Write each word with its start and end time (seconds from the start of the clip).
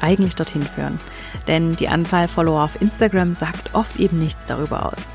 eigentlich 0.00 0.36
dorthin 0.36 0.62
führen. 0.62 0.98
Denn 1.46 1.76
die 1.76 1.88
Anzahl 1.88 2.28
Follower 2.28 2.62
auf 2.62 2.80
Instagram 2.80 3.34
sagt 3.34 3.74
oft 3.74 3.98
eben 3.98 4.18
nichts 4.18 4.46
darüber 4.46 4.86
aus. 4.86 5.12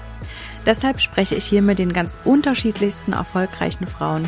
Deshalb 0.66 1.00
spreche 1.00 1.36
ich 1.36 1.46
hier 1.46 1.62
mit 1.62 1.80
den 1.80 1.94
ganz 1.94 2.18
unterschiedlichsten 2.26 3.14
erfolgreichen 3.14 3.88
Frauen 3.88 4.28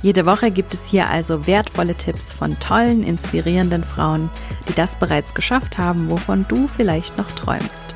Jede 0.00 0.26
Woche 0.26 0.50
gibt 0.50 0.74
es 0.74 0.86
hier 0.86 1.10
also 1.10 1.46
wertvolle 1.46 1.94
Tipps 1.94 2.32
von 2.32 2.58
tollen, 2.58 3.02
inspirierenden 3.02 3.84
Frauen, 3.84 4.30
die 4.68 4.72
das 4.72 4.96
bereits 4.96 5.34
geschafft 5.34 5.78
haben, 5.78 6.10
wovon 6.10 6.46
du 6.48 6.66
vielleicht 6.66 7.18
noch 7.18 7.30
träumst. 7.30 7.94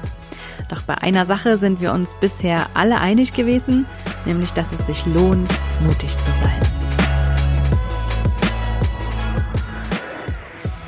Doch 0.68 0.82
bei 0.82 0.98
einer 0.98 1.24
Sache 1.24 1.58
sind 1.58 1.80
wir 1.80 1.92
uns 1.92 2.14
bisher 2.16 2.68
alle 2.74 3.00
einig 3.00 3.32
gewesen, 3.32 3.86
nämlich 4.24 4.52
dass 4.52 4.72
es 4.72 4.86
sich 4.86 5.06
lohnt, 5.06 5.48
mutig 5.80 6.10
zu 6.10 6.30
sein. 6.40 6.60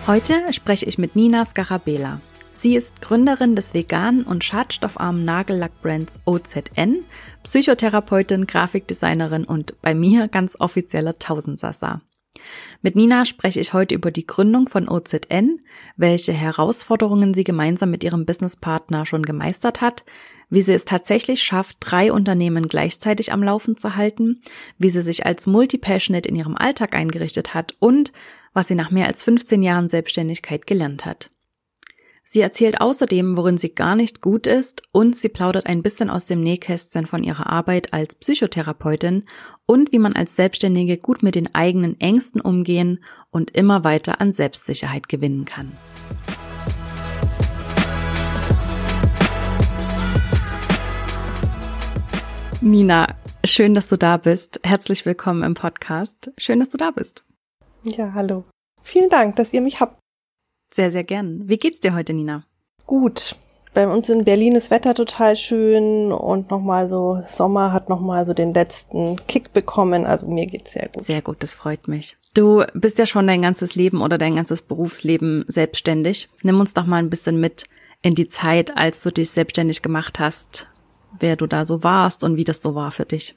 Heute 0.07 0.53
spreche 0.53 0.87
ich 0.87 0.99
mit 0.99 1.17
Nina 1.17 1.45
Scarabella. 1.45 2.21
Sie 2.61 2.75
ist 2.75 3.01
Gründerin 3.01 3.55
des 3.55 3.73
veganen 3.73 4.25
und 4.25 4.43
schadstoffarmen 4.43 5.25
Nagellackbrands 5.25 6.19
OZN, 6.25 7.05
Psychotherapeutin, 7.45 8.49
Grafikdesignerin 8.49 9.45
und 9.45 9.81
bei 9.81 9.95
mir 9.95 10.27
ganz 10.27 10.57
offizieller 10.59 11.17
Tausendsassa. 11.21 12.01
Mit 12.83 12.97
Nina 12.97 13.25
spreche 13.27 13.61
ich 13.61 13.75
heute 13.75 13.95
über 13.95 14.11
die 14.11 14.27
Gründung 14.27 14.69
von 14.69 14.89
OZN, 14.89 15.61
welche 15.97 16.33
Herausforderungen 16.33 17.33
sie 17.33 17.45
gemeinsam 17.45 17.93
mit 17.93 18.03
ihrem 18.03 18.27
Businesspartner 18.27 19.07
schon 19.07 19.23
gemeistert 19.23 19.81
hat, 19.81 20.05
wie 20.51 20.63
sie 20.63 20.75
es 20.75 20.85
tatsächlich 20.85 21.45
schafft, 21.45 21.77
drei 21.79 22.11
Unternehmen 22.11 22.67
gleichzeitig 22.67 23.33
am 23.33 23.45
Laufen 23.45 23.77
zu 23.77 23.95
halten, 23.95 24.43
wie 24.79 24.91
sie 24.91 25.03
sich 25.03 25.25
als 25.25 25.47
Multipassionate 25.47 26.29
in 26.29 26.35
ihrem 26.35 26.57
Alltag 26.57 26.97
eingerichtet 26.97 27.55
hat 27.55 27.77
und 27.79 28.11
was 28.53 28.67
sie 28.67 28.75
nach 28.75 28.91
mehr 28.91 29.07
als 29.07 29.23
15 29.23 29.63
Jahren 29.63 29.89
Selbstständigkeit 29.89 30.67
gelernt 30.67 31.07
hat. 31.07 31.31
Sie 32.31 32.43
erzählt 32.43 32.83
außerdem, 32.83 33.39
worin 33.39 33.57
sie 33.57 33.75
gar 33.75 33.97
nicht 33.97 34.21
gut 34.21 34.47
ist 34.47 34.83
und 34.93 35.17
sie 35.17 35.31
plaudert 35.31 35.65
ein 35.65 35.83
bisschen 35.83 36.11
aus 36.11 36.27
dem 36.27 36.43
Nähkästchen 36.43 37.07
von 37.07 37.25
ihrer 37.25 37.47
Arbeit 37.47 37.95
als 37.95 38.17
Psychotherapeutin 38.17 39.23
und 39.65 39.93
wie 39.93 39.99
man 39.99 40.13
als 40.13 40.37
Selbstständige 40.37 40.99
gut 40.99 41.23
mit 41.23 41.37
den 41.37 41.55
eigenen 41.55 41.99
Ängsten 41.99 42.43
umgehen 42.43 43.03
und 43.31 43.53
immer 43.53 43.83
weiter 43.83 44.21
an 44.21 44.35
Selbstsicherheit 44.35 45.09
gewinnen 45.09 45.47
kann. 45.47 45.73
Nina, 52.61 53.15
schön, 53.43 53.73
dass 53.73 53.89
du 53.89 53.97
da 53.97 54.19
bist. 54.19 54.61
Herzlich 54.65 55.07
willkommen 55.07 55.43
im 55.45 55.55
Podcast. 55.55 56.31
Schön, 56.37 56.61
dass 56.61 56.69
du 56.69 56.77
da 56.77 56.91
bist. 56.91 57.25
Ja, 57.85 58.13
hallo. 58.13 58.45
Vielen 58.83 59.09
Dank, 59.09 59.37
dass 59.37 59.55
ihr 59.55 59.63
mich 59.63 59.81
habt. 59.81 59.99
Sehr, 60.71 60.91
sehr 60.91 61.05
gern. 61.05 61.49
Wie 61.49 61.57
geht's 61.57 61.81
dir 61.81 61.95
heute, 61.95 62.13
Nina? 62.13 62.45
Gut. 62.87 63.37
Bei 63.75 63.87
uns 63.87 64.09
in 64.09 64.25
Berlin 64.25 64.57
ist 64.57 64.71
Wetter 64.71 64.95
total 64.95 65.37
schön 65.37 66.11
und 66.11 66.51
nochmal 66.51 66.89
so, 66.89 67.23
Sommer 67.29 67.73
hat 67.73 67.89
nochmal 67.89 68.27
so 68.27 68.35
den 68.35 68.53
letzten 68.53 69.25
Kick 69.27 69.53
bekommen. 69.53 70.05
Also 70.05 70.27
mir 70.27 70.47
geht's 70.47 70.73
sehr 70.73 70.89
gut. 70.93 71.05
Sehr 71.05 71.23
gut, 71.23 71.43
das 71.43 71.55
freut 71.55 71.87
mich. 71.87 72.17
Du 72.35 72.65
bist 72.75 72.99
ja 72.99 73.07
schon 73.07 73.27
dein 73.27 73.43
ganzes 73.43 73.75
Leben 73.75 74.01
oder 74.01 74.19
dein 74.19 74.37
ganzes 74.37 74.63
Berufsleben 74.63 75.45
selbstständig. 75.49 76.29
Nimm 76.43 76.59
uns 76.61 76.75
doch 76.75 76.87
mal 76.87 76.97
ein 76.97 77.11
bisschen 77.11 77.39
mit 77.39 77.65
in 78.03 78.15
die 78.15 78.29
Zeit, 78.29 78.77
als 78.77 79.03
du 79.03 79.11
dich 79.11 79.31
selbstständig 79.31 79.83
gemacht 79.83 80.19
hast, 80.19 80.69
wer 81.19 81.37
du 81.37 81.47
da 81.47 81.67
so 81.67 81.83
warst 81.85 82.25
und 82.25 82.37
wie 82.37 82.45
das 82.45 82.63
so 82.63 82.75
war 82.75 82.91
für 82.91 83.05
dich. 83.05 83.35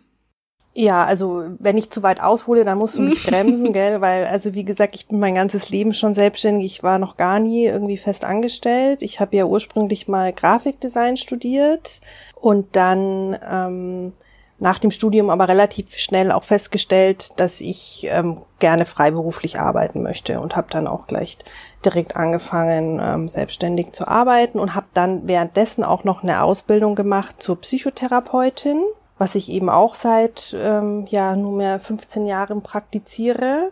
Ja, 0.73 1.03
also 1.03 1.43
wenn 1.59 1.77
ich 1.77 1.89
zu 1.89 2.01
weit 2.01 2.21
aushole, 2.21 2.63
dann 2.63 2.77
musst 2.77 2.97
du 2.97 3.01
mich 3.01 3.25
bremsen, 3.25 3.73
gell? 3.73 3.99
Weil, 3.99 4.25
also 4.25 4.53
wie 4.53 4.63
gesagt, 4.63 4.95
ich 4.95 5.07
bin 5.07 5.19
mein 5.19 5.35
ganzes 5.35 5.69
Leben 5.69 5.93
schon 5.93 6.13
selbstständig. 6.13 6.65
Ich 6.65 6.83
war 6.83 6.97
noch 6.97 7.17
gar 7.17 7.39
nie 7.39 7.65
irgendwie 7.65 7.97
fest 7.97 8.23
angestellt. 8.23 9.03
Ich 9.03 9.19
habe 9.19 9.35
ja 9.35 9.45
ursprünglich 9.45 10.07
mal 10.07 10.31
Grafikdesign 10.31 11.17
studiert 11.17 11.99
und 12.35 12.75
dann 12.75 13.37
ähm, 13.49 14.13
nach 14.59 14.79
dem 14.79 14.91
Studium 14.91 15.29
aber 15.29 15.49
relativ 15.49 15.97
schnell 15.97 16.31
auch 16.31 16.45
festgestellt, 16.45 17.31
dass 17.35 17.59
ich 17.59 18.07
ähm, 18.09 18.43
gerne 18.59 18.85
freiberuflich 18.85 19.59
arbeiten 19.59 20.03
möchte 20.03 20.39
und 20.39 20.55
habe 20.55 20.67
dann 20.69 20.87
auch 20.87 21.07
gleich 21.07 21.37
direkt 21.83 22.15
angefangen, 22.15 23.01
ähm, 23.03 23.27
selbstständig 23.27 23.91
zu 23.91 24.07
arbeiten 24.07 24.59
und 24.59 24.75
habe 24.75 24.85
dann 24.93 25.27
währenddessen 25.27 25.83
auch 25.83 26.03
noch 26.03 26.23
eine 26.23 26.43
Ausbildung 26.43 26.95
gemacht 26.95 27.41
zur 27.41 27.59
Psychotherapeutin 27.59 28.83
was 29.21 29.35
ich 29.35 29.51
eben 29.51 29.69
auch 29.69 29.93
seit 29.93 30.55
ähm, 30.59 31.05
ja 31.07 31.35
nunmehr 31.35 31.79
15 31.79 32.25
Jahren 32.25 32.63
praktiziere. 32.63 33.71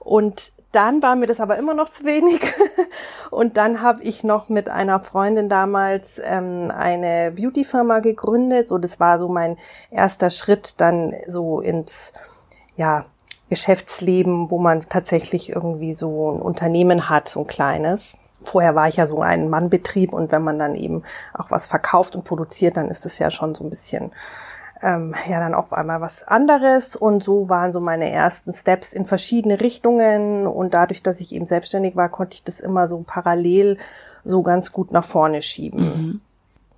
Und 0.00 0.50
dann 0.72 1.00
war 1.00 1.14
mir 1.14 1.28
das 1.28 1.38
aber 1.38 1.58
immer 1.58 1.74
noch 1.74 1.90
zu 1.90 2.04
wenig. 2.04 2.40
Und 3.30 3.56
dann 3.56 3.82
habe 3.82 4.02
ich 4.02 4.24
noch 4.24 4.48
mit 4.48 4.68
einer 4.68 4.98
Freundin 4.98 5.48
damals 5.48 6.20
ähm, 6.24 6.72
eine 6.76 7.30
Beauty-Firma 7.30 8.00
gegründet. 8.00 8.66
So, 8.66 8.78
das 8.78 8.98
war 8.98 9.20
so 9.20 9.28
mein 9.28 9.58
erster 9.92 10.28
Schritt 10.28 10.74
dann 10.80 11.14
so 11.28 11.60
ins 11.60 12.12
ja 12.76 13.04
Geschäftsleben, 13.48 14.50
wo 14.50 14.58
man 14.58 14.88
tatsächlich 14.88 15.50
irgendwie 15.50 15.94
so 15.94 16.32
ein 16.32 16.42
Unternehmen 16.42 17.08
hat, 17.08 17.28
so 17.28 17.42
ein 17.42 17.46
kleines. 17.46 18.16
Vorher 18.42 18.74
war 18.74 18.88
ich 18.88 18.96
ja 18.96 19.06
so 19.06 19.22
ein 19.22 19.50
Mannbetrieb 19.50 20.12
und 20.12 20.32
wenn 20.32 20.42
man 20.42 20.58
dann 20.58 20.74
eben 20.74 21.04
auch 21.32 21.52
was 21.52 21.68
verkauft 21.68 22.16
und 22.16 22.24
produziert, 22.24 22.76
dann 22.76 22.88
ist 22.88 23.06
es 23.06 23.20
ja 23.20 23.30
schon 23.30 23.54
so 23.54 23.62
ein 23.62 23.70
bisschen 23.70 24.10
ähm, 24.82 25.14
ja 25.28 25.40
dann 25.40 25.54
auf 25.54 25.72
einmal 25.72 26.00
was 26.00 26.26
anderes 26.26 26.96
und 26.96 27.22
so 27.22 27.48
waren 27.48 27.72
so 27.72 27.80
meine 27.80 28.10
ersten 28.10 28.52
Steps 28.52 28.94
in 28.94 29.06
verschiedene 29.06 29.60
Richtungen 29.60 30.46
und 30.46 30.74
dadurch, 30.74 31.02
dass 31.02 31.20
ich 31.20 31.32
eben 31.32 31.46
selbstständig 31.46 31.96
war, 31.96 32.08
konnte 32.08 32.34
ich 32.34 32.44
das 32.44 32.60
immer 32.60 32.88
so 32.88 33.04
parallel 33.06 33.78
so 34.24 34.42
ganz 34.42 34.72
gut 34.72 34.92
nach 34.92 35.04
vorne 35.06 35.42
schieben. 35.42 35.80
Mhm. 35.82 36.20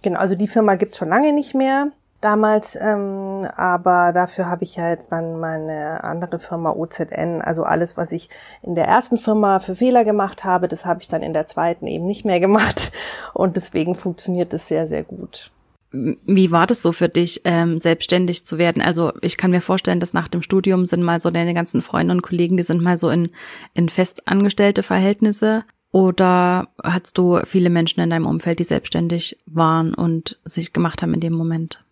Genau, 0.02 0.18
also 0.18 0.34
die 0.34 0.48
Firma 0.48 0.74
gibt's 0.74 0.98
schon 0.98 1.08
lange 1.08 1.32
nicht 1.32 1.54
mehr 1.54 1.88
damals, 2.22 2.76
ähm, 2.80 3.46
aber 3.56 4.12
dafür 4.12 4.48
habe 4.48 4.64
ich 4.64 4.76
ja 4.76 4.88
jetzt 4.88 5.12
dann 5.12 5.40
meine 5.40 6.04
andere 6.04 6.38
Firma 6.38 6.70
OZN, 6.70 7.42
also 7.42 7.64
alles, 7.64 7.96
was 7.96 8.12
ich 8.12 8.30
in 8.62 8.74
der 8.74 8.86
ersten 8.86 9.18
Firma 9.18 9.60
für 9.60 9.76
Fehler 9.76 10.04
gemacht 10.04 10.44
habe, 10.44 10.68
das 10.68 10.86
habe 10.86 11.02
ich 11.02 11.08
dann 11.08 11.22
in 11.22 11.32
der 11.32 11.46
zweiten 11.46 11.86
eben 11.86 12.06
nicht 12.06 12.24
mehr 12.24 12.40
gemacht 12.40 12.92
und 13.34 13.56
deswegen 13.56 13.94
funktioniert 13.94 14.52
es 14.54 14.68
sehr, 14.68 14.86
sehr 14.86 15.02
gut. 15.02 15.50
Wie 15.92 16.50
war 16.50 16.66
das 16.66 16.82
so 16.82 16.92
für 16.92 17.08
dich, 17.08 17.42
ähm, 17.44 17.80
selbstständig 17.80 18.46
zu 18.46 18.58
werden? 18.58 18.82
Also 18.82 19.12
ich 19.20 19.36
kann 19.36 19.50
mir 19.50 19.60
vorstellen, 19.60 20.00
dass 20.00 20.14
nach 20.14 20.28
dem 20.28 20.42
Studium 20.42 20.86
sind 20.86 21.02
mal 21.02 21.20
so 21.20 21.30
deine 21.30 21.54
ganzen 21.54 21.82
Freunde 21.82 22.14
und 22.14 22.22
Kollegen, 22.22 22.56
die 22.56 22.62
sind 22.62 22.82
mal 22.82 22.96
so 22.96 23.10
in, 23.10 23.30
in 23.74 23.88
festangestellte 23.88 24.82
Verhältnisse. 24.82 25.64
Oder 25.90 26.68
hattest 26.82 27.18
du 27.18 27.40
viele 27.44 27.68
Menschen 27.68 28.00
in 28.00 28.08
deinem 28.08 28.26
Umfeld, 28.26 28.58
die 28.58 28.64
selbstständig 28.64 29.38
waren 29.46 29.92
und 29.92 30.40
sich 30.44 30.72
gemacht 30.72 31.02
haben 31.02 31.12
in 31.12 31.20
dem 31.20 31.34
Moment? 31.34 31.84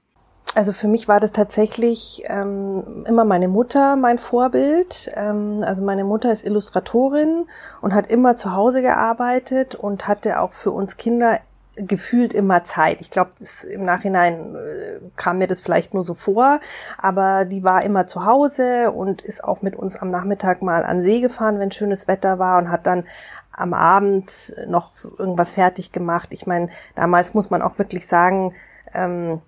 Also 0.54 0.72
für 0.72 0.88
mich 0.88 1.06
war 1.06 1.20
das 1.20 1.32
tatsächlich 1.32 2.24
ähm, 2.26 3.04
immer 3.06 3.24
meine 3.24 3.46
Mutter 3.46 3.94
mein 3.96 4.18
Vorbild. 4.18 5.10
Ähm, 5.14 5.62
also 5.64 5.84
meine 5.84 6.04
Mutter 6.04 6.32
ist 6.32 6.44
Illustratorin 6.44 7.46
und 7.80 7.94
hat 7.94 8.08
immer 8.08 8.36
zu 8.36 8.54
Hause 8.54 8.82
gearbeitet 8.82 9.74
und 9.74 10.08
hatte 10.08 10.40
auch 10.40 10.52
für 10.52 10.72
uns 10.72 10.96
Kinder 10.96 11.38
gefühlt 11.86 12.32
immer 12.32 12.64
Zeit. 12.64 13.00
Ich 13.00 13.10
glaube, 13.10 13.30
im 13.70 13.84
Nachhinein 13.84 14.54
äh, 14.54 15.00
kam 15.16 15.38
mir 15.38 15.46
das 15.46 15.60
vielleicht 15.60 15.94
nur 15.94 16.04
so 16.04 16.14
vor, 16.14 16.60
aber 16.98 17.44
die 17.44 17.64
war 17.64 17.82
immer 17.82 18.06
zu 18.06 18.24
Hause 18.24 18.90
und 18.90 19.22
ist 19.22 19.44
auch 19.44 19.62
mit 19.62 19.76
uns 19.76 19.96
am 19.96 20.08
Nachmittag 20.08 20.62
mal 20.62 20.84
an 20.84 21.02
See 21.02 21.20
gefahren, 21.20 21.58
wenn 21.58 21.72
schönes 21.72 22.08
Wetter 22.08 22.38
war 22.38 22.58
und 22.58 22.70
hat 22.70 22.86
dann 22.86 23.04
am 23.52 23.74
Abend 23.74 24.54
noch 24.66 24.92
irgendwas 25.18 25.52
fertig 25.52 25.92
gemacht. 25.92 26.28
Ich 26.32 26.46
meine, 26.46 26.68
damals 26.94 27.34
muss 27.34 27.50
man 27.50 27.62
auch 27.62 27.78
wirklich 27.78 28.06
sagen, 28.06 28.54
ähm, 28.94 29.40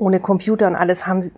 ohne 0.00 0.18
Computer 0.18 0.66
und 0.66 0.76
alles 0.76 1.06
haben, 1.06 1.30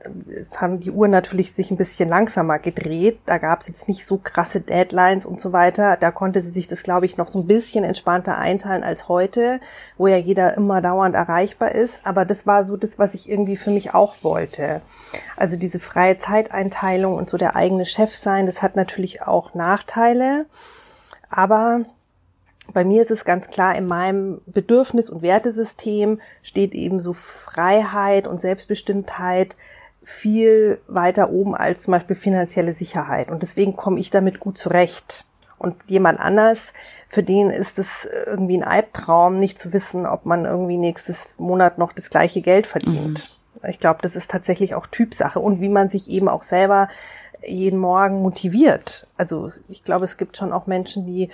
haben 0.57 0.79
die 0.79 0.93
Uhren 0.93 1.11
natürlich 1.11 1.53
sich 1.53 1.71
ein 1.71 1.77
bisschen 1.77 2.09
langsamer 2.09 2.61
gedreht. 2.61 3.19
Da 3.27 3.39
gab 3.39 3.61
es 3.61 3.69
jetzt 3.69 3.89
nicht 3.89 4.07
so 4.07 4.19
krasse 4.19 4.61
Deadlines 4.61 5.27
und 5.27 5.41
so 5.41 5.53
weiter. 5.53 5.97
Da 5.97 6.13
konnte 6.13 6.41
sie 6.41 6.51
sich 6.51 6.69
das, 6.69 6.85
glaube 6.85 7.07
ich, 7.07 7.17
noch 7.17 7.29
so 7.29 7.41
ein 7.41 7.47
bisschen 7.47 7.83
entspannter 7.83 8.39
einteilen 8.39 8.85
als 8.85 9.09
heute, 9.09 9.61
wo 9.99 10.07
ja 10.07 10.17
jeder 10.17 10.57
immer 10.57 10.81
dauernd 10.81 11.17
erreichbar 11.17 11.73
ist. 11.73 12.01
Aber 12.05 12.25
das 12.25 12.47
war 12.47 12.65
so 12.65 12.77
das, 12.77 12.99
was 12.99 13.15
ich 13.15 13.29
irgendwie 13.29 13.57
für 13.57 13.71
mich 13.71 13.95
auch 13.95 14.15
wollte. 14.23 14.81
Also 15.37 15.57
diese 15.57 15.81
freie 15.81 16.19
Zeiteinteilung 16.19 17.15
und 17.15 17.29
so 17.29 17.37
der 17.37 17.57
eigene 17.57 17.85
Chef 17.85 18.15
sein, 18.15 18.47
das 18.47 18.63
hat 18.63 18.77
natürlich 18.77 19.23
auch 19.23 19.55
Nachteile. 19.55 20.47
Aber 21.31 21.81
bei 22.73 22.85
mir 22.85 23.03
ist 23.03 23.11
es 23.11 23.25
ganz 23.25 23.49
klar, 23.49 23.77
in 23.77 23.87
meinem 23.87 24.41
Bedürfnis- 24.47 25.11
und 25.11 25.23
Wertesystem 25.23 26.21
steht 26.43 26.75
eben 26.75 27.01
so 27.01 27.13
Freiheit 27.13 28.27
und 28.27 28.41
Selbstbestimmtheit 28.41 29.57
viel 30.05 30.81
weiter 30.89 31.31
oben 31.31 31.55
als 31.55 31.83
zum 31.83 31.93
Beispiel 31.93 32.17
finanzielle 32.17 32.73
Sicherheit. 32.73 33.31
Und 33.31 33.43
deswegen 33.43 33.77
komme 33.77 34.01
ich 34.01 34.11
damit 34.11 34.41
gut 34.41 34.59
zurecht. 34.59 35.25
Und 35.59 35.77
jemand 35.87 36.19
anders, 36.19 36.73
für 37.09 37.23
den 37.23 37.51
ist 37.51 37.79
es 37.79 38.09
irgendwie 38.27 38.57
ein 38.57 38.65
Albtraum, 38.65 39.39
nicht 39.39 39.59
zu 39.59 39.73
wissen, 39.73 40.07
ob 40.07 40.27
man 40.27 40.45
irgendwie 40.45 40.77
nächstes 40.77 41.35
Monat 41.39 41.79
noch 41.79 41.93
das 41.93 42.11
gleiche 42.11 42.41
Geld 42.41 42.67
verdient. 42.67 43.31
Mhm. 43.63 43.69
Ich 43.69 43.79
glaube, 43.79 44.01
das 44.03 44.17
ist 44.17 44.31
tatsächlich 44.31 44.75
auch 44.75 44.89
Typsache 44.89 45.39
und 45.39 45.61
wie 45.61 45.69
man 45.69 45.89
sich 45.89 46.11
eben 46.11 46.29
auch 46.29 46.43
selber 46.43 46.89
jeden 47.47 47.79
Morgen 47.79 48.23
motiviert. 48.23 49.07
Also 49.17 49.51
ich 49.69 49.85
glaube, 49.85 50.05
es 50.05 50.17
gibt 50.17 50.37
schon 50.37 50.53
auch 50.53 50.67
Menschen, 50.67 51.07
die 51.07 51.31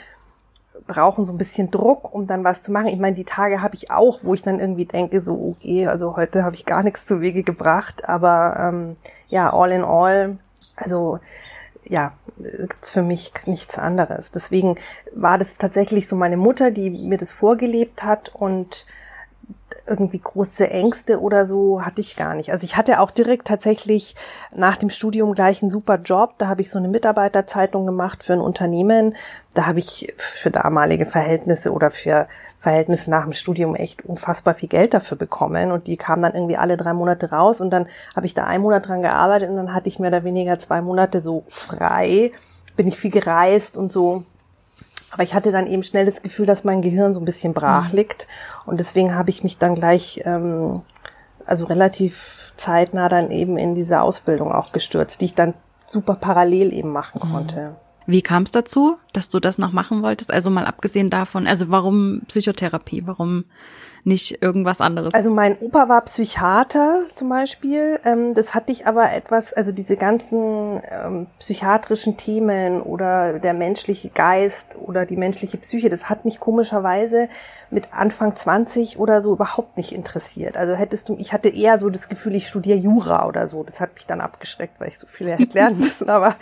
brauchen 0.86 1.26
so 1.26 1.32
ein 1.32 1.38
bisschen 1.38 1.70
Druck, 1.70 2.12
um 2.14 2.26
dann 2.26 2.44
was 2.44 2.62
zu 2.62 2.72
machen. 2.72 2.88
Ich 2.88 2.98
meine, 2.98 3.16
die 3.16 3.24
Tage 3.24 3.62
habe 3.62 3.74
ich 3.74 3.90
auch, 3.90 4.20
wo 4.22 4.34
ich 4.34 4.42
dann 4.42 4.60
irgendwie 4.60 4.86
denke, 4.86 5.20
so, 5.20 5.56
okay, 5.56 5.86
also 5.86 6.16
heute 6.16 6.44
habe 6.44 6.54
ich 6.54 6.64
gar 6.64 6.82
nichts 6.82 7.06
zu 7.06 7.20
Wege 7.20 7.42
gebracht, 7.42 8.08
aber 8.08 8.56
ähm, 8.58 8.96
ja, 9.28 9.52
all 9.52 9.72
in 9.72 9.84
all, 9.84 10.38
also 10.76 11.18
ja, 11.84 12.12
gibt's 12.38 12.90
für 12.90 13.02
mich 13.02 13.32
nichts 13.46 13.78
anderes. 13.78 14.30
Deswegen 14.30 14.76
war 15.14 15.38
das 15.38 15.54
tatsächlich 15.54 16.06
so 16.06 16.16
meine 16.16 16.36
Mutter, 16.36 16.70
die 16.70 16.90
mir 16.90 17.18
das 17.18 17.32
vorgelebt 17.32 18.02
hat 18.02 18.34
und 18.34 18.86
irgendwie 19.88 20.18
große 20.18 20.70
Ängste 20.70 21.20
oder 21.20 21.44
so 21.44 21.82
hatte 21.84 22.00
ich 22.00 22.16
gar 22.16 22.34
nicht. 22.34 22.52
Also 22.52 22.64
ich 22.64 22.76
hatte 22.76 23.00
auch 23.00 23.10
direkt 23.10 23.46
tatsächlich 23.46 24.14
nach 24.54 24.76
dem 24.76 24.90
Studium 24.90 25.34
gleich 25.34 25.62
einen 25.62 25.70
super 25.70 25.96
Job. 25.96 26.34
Da 26.38 26.48
habe 26.48 26.60
ich 26.60 26.70
so 26.70 26.78
eine 26.78 26.88
Mitarbeiterzeitung 26.88 27.86
gemacht 27.86 28.22
für 28.22 28.34
ein 28.34 28.40
Unternehmen. 28.40 29.16
Da 29.54 29.66
habe 29.66 29.78
ich 29.78 30.12
für 30.16 30.50
damalige 30.50 31.06
Verhältnisse 31.06 31.72
oder 31.72 31.90
für 31.90 32.28
Verhältnisse 32.60 33.10
nach 33.10 33.24
dem 33.24 33.32
Studium 33.32 33.74
echt 33.74 34.04
unfassbar 34.04 34.54
viel 34.54 34.68
Geld 34.68 34.92
dafür 34.92 35.16
bekommen 35.16 35.70
und 35.70 35.86
die 35.86 35.96
kamen 35.96 36.22
dann 36.22 36.34
irgendwie 36.34 36.56
alle 36.56 36.76
drei 36.76 36.92
Monate 36.92 37.30
raus 37.30 37.60
und 37.60 37.70
dann 37.70 37.86
habe 38.16 38.26
ich 38.26 38.34
da 38.34 38.44
einen 38.44 38.62
Monat 38.62 38.88
dran 38.88 39.02
gearbeitet 39.02 39.48
und 39.48 39.56
dann 39.56 39.74
hatte 39.74 39.88
ich 39.88 39.98
mehr 39.98 40.08
oder 40.08 40.24
weniger 40.24 40.58
zwei 40.58 40.82
Monate 40.82 41.20
so 41.20 41.44
frei, 41.48 42.32
bin 42.76 42.88
ich 42.88 42.98
viel 42.98 43.12
gereist 43.12 43.76
und 43.76 43.92
so 43.92 44.24
aber 45.10 45.22
ich 45.22 45.34
hatte 45.34 45.52
dann 45.52 45.66
eben 45.66 45.82
schnell 45.82 46.06
das 46.06 46.22
Gefühl, 46.22 46.46
dass 46.46 46.64
mein 46.64 46.82
Gehirn 46.82 47.14
so 47.14 47.20
ein 47.20 47.24
bisschen 47.24 47.54
brach 47.54 47.90
mhm. 47.90 47.96
liegt. 47.96 48.28
Und 48.66 48.78
deswegen 48.78 49.14
habe 49.14 49.30
ich 49.30 49.42
mich 49.42 49.58
dann 49.58 49.74
gleich, 49.74 50.22
ähm, 50.24 50.82
also 51.46 51.64
relativ 51.64 52.16
zeitnah 52.56 53.08
dann 53.08 53.30
eben 53.30 53.56
in 53.56 53.74
diese 53.74 54.00
Ausbildung 54.00 54.52
auch 54.52 54.72
gestürzt, 54.72 55.20
die 55.20 55.26
ich 55.26 55.34
dann 55.34 55.54
super 55.86 56.14
parallel 56.14 56.72
eben 56.72 56.90
machen 56.90 57.20
mhm. 57.24 57.32
konnte. 57.32 57.76
Wie 58.06 58.22
kam 58.22 58.42
es 58.42 58.50
dazu, 58.50 58.96
dass 59.12 59.28
du 59.28 59.38
das 59.38 59.58
noch 59.58 59.72
machen 59.72 60.02
wolltest? 60.02 60.32
Also 60.32 60.50
mal 60.50 60.66
abgesehen 60.66 61.10
davon, 61.10 61.46
also 61.46 61.70
warum 61.70 62.22
Psychotherapie? 62.26 63.06
Warum 63.06 63.44
nicht 64.08 64.42
irgendwas 64.42 64.80
anderes. 64.80 65.14
Also 65.14 65.30
mein 65.30 65.56
Opa 65.60 65.88
war 65.88 66.00
Psychiater 66.00 67.02
zum 67.14 67.28
Beispiel. 67.28 68.00
Ähm, 68.04 68.34
das 68.34 68.54
hatte 68.54 68.72
ich 68.72 68.86
aber 68.86 69.12
etwas, 69.12 69.52
also 69.52 69.70
diese 69.70 69.96
ganzen 69.96 70.82
ähm, 70.90 71.26
psychiatrischen 71.38 72.16
Themen 72.16 72.82
oder 72.82 73.38
der 73.38 73.54
menschliche 73.54 74.08
Geist 74.08 74.76
oder 74.80 75.06
die 75.06 75.16
menschliche 75.16 75.58
Psyche, 75.58 75.90
das 75.90 76.08
hat 76.08 76.24
mich 76.24 76.40
komischerweise 76.40 77.28
mit 77.70 77.92
Anfang 77.92 78.34
20 78.34 78.98
oder 78.98 79.20
so 79.20 79.32
überhaupt 79.32 79.76
nicht 79.76 79.92
interessiert. 79.92 80.56
Also 80.56 80.74
hättest 80.74 81.08
du, 81.08 81.16
ich 81.18 81.32
hatte 81.32 81.50
eher 81.50 81.78
so 81.78 81.90
das 81.90 82.08
Gefühl, 82.08 82.34
ich 82.34 82.48
studiere 82.48 82.78
Jura 82.78 83.26
oder 83.26 83.46
so. 83.46 83.62
Das 83.62 83.80
hat 83.80 83.94
mich 83.94 84.06
dann 84.06 84.20
abgeschreckt, 84.20 84.80
weil 84.80 84.88
ich 84.88 84.98
so 84.98 85.06
viel 85.06 85.28
hätte 85.28 85.44
lernen 85.54 85.78
müssen. 85.80 86.08
Aber 86.08 86.36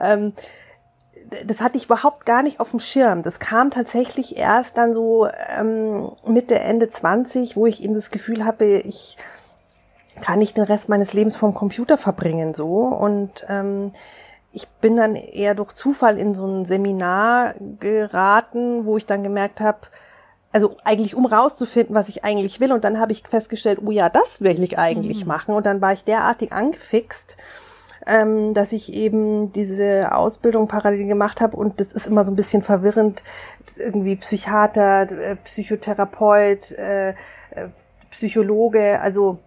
ähm, 0.00 0.32
das 1.46 1.60
hatte 1.60 1.76
ich 1.76 1.86
überhaupt 1.86 2.26
gar 2.26 2.42
nicht 2.42 2.60
auf 2.60 2.70
dem 2.70 2.80
Schirm. 2.80 3.22
Das 3.22 3.40
kam 3.40 3.70
tatsächlich 3.70 4.36
erst 4.36 4.76
dann 4.76 4.92
so 4.92 5.28
ähm, 5.56 6.10
Mitte, 6.26 6.58
Ende 6.58 6.88
20, 6.88 7.56
wo 7.56 7.66
ich 7.66 7.82
eben 7.82 7.94
das 7.94 8.10
Gefühl 8.10 8.44
habe, 8.44 8.64
ich 8.64 9.16
kann 10.20 10.38
nicht 10.38 10.56
den 10.56 10.64
Rest 10.64 10.88
meines 10.88 11.12
Lebens 11.12 11.36
vom 11.36 11.54
Computer 11.54 11.98
verbringen 11.98 12.54
so. 12.54 12.78
Und 12.78 13.46
ähm, 13.48 13.92
ich 14.52 14.68
bin 14.68 14.96
dann 14.96 15.16
eher 15.16 15.54
durch 15.54 15.72
Zufall 15.72 16.18
in 16.18 16.34
so 16.34 16.46
ein 16.46 16.64
Seminar 16.64 17.54
geraten, 17.80 18.84
wo 18.84 18.96
ich 18.96 19.06
dann 19.06 19.22
gemerkt 19.22 19.60
habe, 19.60 19.78
also 20.52 20.76
eigentlich 20.84 21.14
um 21.14 21.24
rauszufinden, 21.24 21.94
was 21.94 22.08
ich 22.08 22.24
eigentlich 22.24 22.60
will. 22.60 22.72
Und 22.72 22.84
dann 22.84 23.00
habe 23.00 23.12
ich 23.12 23.26
festgestellt, 23.26 23.80
oh 23.84 23.90
ja, 23.90 24.08
das 24.10 24.42
will 24.42 24.62
ich 24.62 24.78
eigentlich 24.78 25.22
mhm. 25.22 25.28
machen. 25.28 25.54
Und 25.54 25.64
dann 25.64 25.80
war 25.80 25.92
ich 25.92 26.04
derartig 26.04 26.52
angefixt 26.52 27.38
ähm, 28.06 28.54
dass 28.54 28.72
ich 28.72 28.92
eben 28.92 29.52
diese 29.52 30.14
Ausbildung 30.14 30.68
parallel 30.68 31.06
gemacht 31.06 31.40
habe. 31.40 31.56
Und 31.56 31.80
das 31.80 31.92
ist 31.92 32.06
immer 32.06 32.24
so 32.24 32.32
ein 32.32 32.36
bisschen 32.36 32.62
verwirrend, 32.62 33.22
irgendwie 33.76 34.16
Psychiater, 34.16 35.10
äh, 35.10 35.36
Psychotherapeut, 35.36 36.72
äh, 36.72 37.10
äh, 37.10 37.14
Psychologe, 38.10 39.00
also 39.00 39.38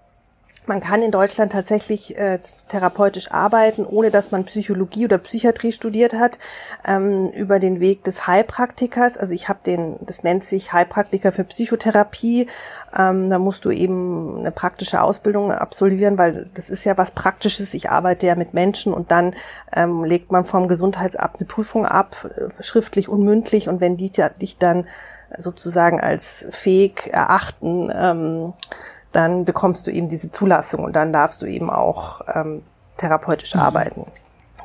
man 0.68 0.82
kann 0.82 1.02
in 1.02 1.12
Deutschland 1.12 1.52
tatsächlich 1.52 2.18
äh, 2.18 2.40
therapeutisch 2.68 3.32
arbeiten, 3.32 3.86
ohne 3.86 4.12
dass 4.12 4.32
man 4.32 4.46
Psychologie 4.46 5.06
oder 5.06 5.18
Psychiatrie 5.18 5.72
studiert 5.72 6.14
hat, 6.14 6.40
ähm, 6.86 7.30
über 7.30 7.60
den 7.60 7.80
Weg 7.80 8.04
des 8.04 8.28
Heilpraktikers. 8.28 9.18
Also 9.18 9.34
ich 9.34 9.50
habe 9.50 9.60
den, 9.66 9.98
das 10.02 10.24
nennt 10.24 10.44
sich 10.44 10.74
Heilpraktiker 10.74 11.32
für 11.32 11.44
Psychotherapie. 11.44 12.48
Ähm, 12.98 13.30
da 13.30 13.40
musst 13.40 13.66
du 13.66 13.72
eben 13.72 14.40
eine 14.40 14.52
praktische 14.52 15.02
Ausbildung 15.02 15.52
absolvieren, 15.52 16.18
weil 16.18 16.50
das 16.54 16.70
ist 16.70 16.86
ja 16.86 16.98
was 16.98 17.12
Praktisches. 17.12 17.74
Ich 17.74 17.90
arbeite 17.90 18.26
ja 18.26 18.36
mit 18.36 18.54
Menschen 18.54 18.94
und 18.94 19.12
dann 19.12 19.36
ähm, 19.74 20.04
legt 20.04 20.32
man 20.32 20.46
vom 20.46 20.68
Gesundheitsamt 20.68 21.38
eine 21.38 21.48
Prüfung 21.48 21.86
ab, 21.86 22.16
äh, 22.36 22.64
schriftlich 22.64 23.10
und 23.10 23.24
mündlich. 23.24 23.68
Und 23.70 23.82
wenn 23.82 23.98
die 23.98 24.12
dich 24.42 24.58
dann 24.58 24.88
sozusagen 25.38 26.00
als 26.00 26.48
fähig 26.52 27.10
erachten, 27.12 27.92
ähm, 27.94 28.54
dann 29.16 29.46
bekommst 29.46 29.88
du 29.88 29.92
eben 29.92 30.10
diese 30.10 30.32
Zulassung 30.32 30.84
und 30.84 30.96
dann 30.96 31.14
darfst 31.14 31.42
du 31.42 31.46
eben 31.46 31.70
auch 31.70 32.22
ähm, 32.34 32.64
therapeutisch 32.98 33.56
mhm. 33.56 33.62
arbeiten. 33.62 34.06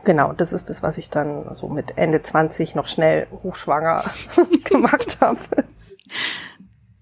Genau, 0.05 0.33
das 0.33 0.53
ist 0.53 0.71
das, 0.71 0.83
was 0.83 0.99
ich 0.99 1.11
dann 1.11 1.55
so 1.55 1.69
mit 1.69 1.97
Ende 1.99 2.23
20 2.23 2.75
noch 2.75 2.89
schnell 2.89 3.27
hochschwanger 3.43 4.05
gemacht 4.65 5.19
habe. 5.21 5.39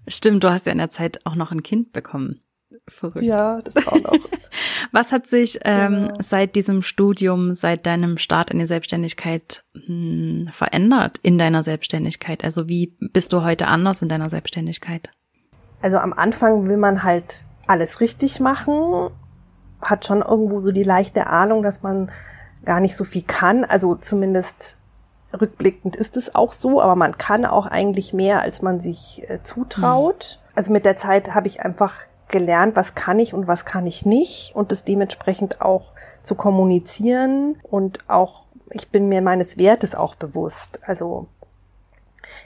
Stimmt, 0.07 0.43
du 0.43 0.51
hast 0.51 0.65
ja 0.65 0.71
in 0.71 0.79
der 0.79 0.89
Zeit 0.89 1.25
auch 1.25 1.35
noch 1.35 1.51
ein 1.51 1.63
Kind 1.63 1.93
bekommen. 1.93 2.41
Verrückt. 2.87 3.23
Ja, 3.23 3.61
das 3.61 3.87
auch 3.87 4.01
noch. 4.01 4.13
Was 4.91 5.11
hat 5.11 5.27
sich 5.27 5.59
ähm, 5.63 6.07
genau. 6.07 6.13
seit 6.19 6.55
diesem 6.55 6.81
Studium, 6.81 7.53
seit 7.55 7.85
deinem 7.85 8.17
Start 8.17 8.51
in 8.51 8.59
die 8.59 8.67
Selbstständigkeit 8.67 9.63
hm, 9.73 10.47
verändert 10.51 11.19
in 11.21 11.37
deiner 11.37 11.63
Selbstständigkeit? 11.63 12.43
Also 12.43 12.67
wie 12.67 12.95
bist 12.99 13.33
du 13.33 13.43
heute 13.43 13.67
anders 13.67 14.01
in 14.01 14.09
deiner 14.09 14.29
Selbstständigkeit? 14.29 15.09
Also 15.81 15.97
am 15.97 16.13
Anfang 16.13 16.67
will 16.67 16.77
man 16.77 17.03
halt 17.03 17.45
alles 17.67 18.01
richtig 18.01 18.39
machen, 18.39 19.09
hat 19.81 20.05
schon 20.05 20.21
irgendwo 20.21 20.59
so 20.59 20.71
die 20.71 20.83
leichte 20.83 21.27
Ahnung, 21.27 21.63
dass 21.63 21.83
man 21.83 22.11
gar 22.65 22.79
nicht 22.79 22.95
so 22.95 23.03
viel 23.03 23.23
kann. 23.23 23.63
Also 23.63 23.95
zumindest 23.95 24.75
rückblickend 25.39 25.95
ist 25.95 26.17
es 26.17 26.33
auch 26.35 26.53
so, 26.53 26.81
aber 26.81 26.95
man 26.95 27.17
kann 27.17 27.45
auch 27.45 27.67
eigentlich 27.67 28.13
mehr, 28.13 28.41
als 28.41 28.61
man 28.61 28.79
sich 28.79 29.23
äh, 29.27 29.41
zutraut. 29.43 30.39
Mhm. 30.41 30.49
Also 30.55 30.71
mit 30.71 30.85
der 30.85 30.97
Zeit 30.97 31.33
habe 31.33 31.47
ich 31.47 31.61
einfach 31.61 32.01
gelernt, 32.27 32.75
was 32.75 32.95
kann 32.95 33.19
ich 33.19 33.33
und 33.33 33.47
was 33.47 33.65
kann 33.65 33.87
ich 33.87 34.05
nicht 34.05 34.55
und 34.55 34.71
das 34.71 34.83
dementsprechend 34.83 35.61
auch 35.61 35.93
zu 36.23 36.35
kommunizieren 36.35 37.57
und 37.63 37.99
auch 38.07 38.43
ich 38.71 38.89
bin 38.89 39.09
mir 39.09 39.21
meines 39.21 39.57
Wertes 39.57 39.95
auch 39.95 40.15
bewusst. 40.15 40.79
Also 40.85 41.27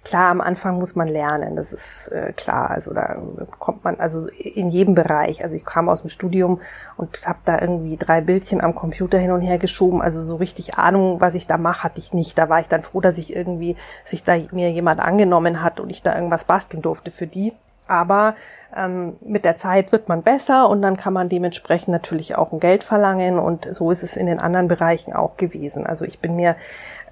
Klar, 0.03 0.29
am 0.31 0.41
Anfang 0.41 0.77
muss 0.79 0.95
man 0.95 1.07
lernen, 1.07 1.55
das 1.55 1.73
ist 1.73 2.07
äh, 2.09 2.33
klar. 2.33 2.69
Also 2.71 2.93
da 2.93 3.17
kommt 3.59 3.83
man, 3.83 3.99
also 3.99 4.27
in 4.27 4.69
jedem 4.69 4.95
Bereich. 4.95 5.43
Also 5.43 5.55
ich 5.55 5.65
kam 5.65 5.89
aus 5.89 6.01
dem 6.01 6.09
Studium 6.09 6.61
und 6.97 7.27
habe 7.27 7.39
da 7.45 7.59
irgendwie 7.59 7.97
drei 7.97 8.21
Bildchen 8.21 8.61
am 8.61 8.75
Computer 8.75 9.17
hin 9.17 9.31
und 9.31 9.41
her 9.41 9.57
geschoben. 9.57 10.01
Also 10.01 10.23
so 10.23 10.35
richtig 10.35 10.75
Ahnung, 10.75 11.21
was 11.21 11.35
ich 11.35 11.47
da 11.47 11.57
mache, 11.57 11.83
hatte 11.83 11.99
ich 11.99 12.13
nicht. 12.13 12.37
Da 12.37 12.49
war 12.49 12.59
ich 12.59 12.67
dann 12.67 12.83
froh, 12.83 13.01
dass 13.01 13.17
ich 13.17 13.35
irgendwie 13.35 13.75
sich 14.05 14.23
da 14.23 14.35
mir 14.51 14.71
jemand 14.71 14.99
angenommen 14.99 15.61
hat 15.61 15.79
und 15.79 15.89
ich 15.89 16.01
da 16.01 16.15
irgendwas 16.15 16.43
basteln 16.43 16.81
durfte 16.81 17.11
für 17.11 17.27
die. 17.27 17.53
Aber 17.87 18.35
ähm, 18.75 19.17
mit 19.21 19.45
der 19.45 19.57
Zeit 19.57 19.91
wird 19.91 20.07
man 20.07 20.23
besser 20.23 20.69
und 20.69 20.81
dann 20.81 20.97
kann 20.97 21.13
man 21.13 21.29
dementsprechend 21.29 21.89
natürlich 21.89 22.35
auch 22.35 22.51
ein 22.51 22.59
Geld 22.59 22.83
verlangen 22.83 23.37
und 23.37 23.67
so 23.71 23.91
ist 23.91 24.03
es 24.03 24.15
in 24.15 24.25
den 24.25 24.39
anderen 24.39 24.67
Bereichen 24.67 25.13
auch 25.13 25.37
gewesen. 25.37 25.85
Also 25.85 26.05
ich 26.05 26.19
bin 26.19 26.35
mir 26.35 26.55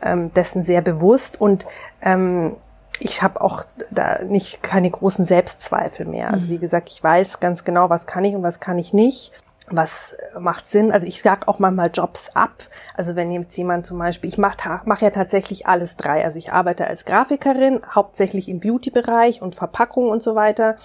ähm, 0.02 0.34
dessen 0.34 0.64
sehr 0.64 0.82
bewusst 0.82 1.40
und 1.40 1.66
ähm, 2.02 2.56
ich 3.00 3.24
habe 3.24 3.42
auch 3.42 3.64
da 3.90 4.24
nicht 4.24 4.62
keine 4.62 4.90
großen 4.90 5.26
Selbstzweifel 5.26 6.06
mehr. 6.06 6.32
Also 6.32 6.48
wie 6.50 6.58
mhm. 6.58 6.62
gesagt, 6.62 6.90
ich 6.90 7.04
weiß 7.04 7.40
ganz 7.40 7.64
genau, 7.64 7.90
was 7.90 8.06
kann 8.06 8.24
ich 8.24 8.36
und 8.36 8.44
was 8.44 8.60
kann 8.60 8.78
ich 8.78 8.94
nicht. 8.94 9.32
was 9.74 10.16
macht 10.38 10.70
Sinn? 10.70 10.92
Also 10.92 11.08
ich 11.08 11.22
sag 11.22 11.48
auch 11.48 11.58
manchmal 11.58 11.90
Jobs 11.92 12.30
ab. 12.36 12.52
Also 12.96 13.16
wenn 13.16 13.32
jetzt 13.32 13.58
jemand 13.58 13.86
zum 13.86 13.98
Beispiel, 13.98 14.30
ich 14.30 14.38
mache 14.38 14.82
mach 14.86 15.02
ja 15.02 15.10
tatsächlich 15.10 15.66
alles 15.66 15.96
drei. 15.96 16.24
Also 16.24 16.38
ich 16.38 16.52
arbeite 16.52 16.88
als 16.88 17.06
Grafikerin, 17.06 17.82
hauptsächlich 17.90 18.50
im 18.50 18.60
Beauty-Bereich 18.60 19.42
und 19.42 19.56
Verpackung 19.56 20.10
und 20.10 20.22
so 20.22 20.36
weiter, 20.36 20.76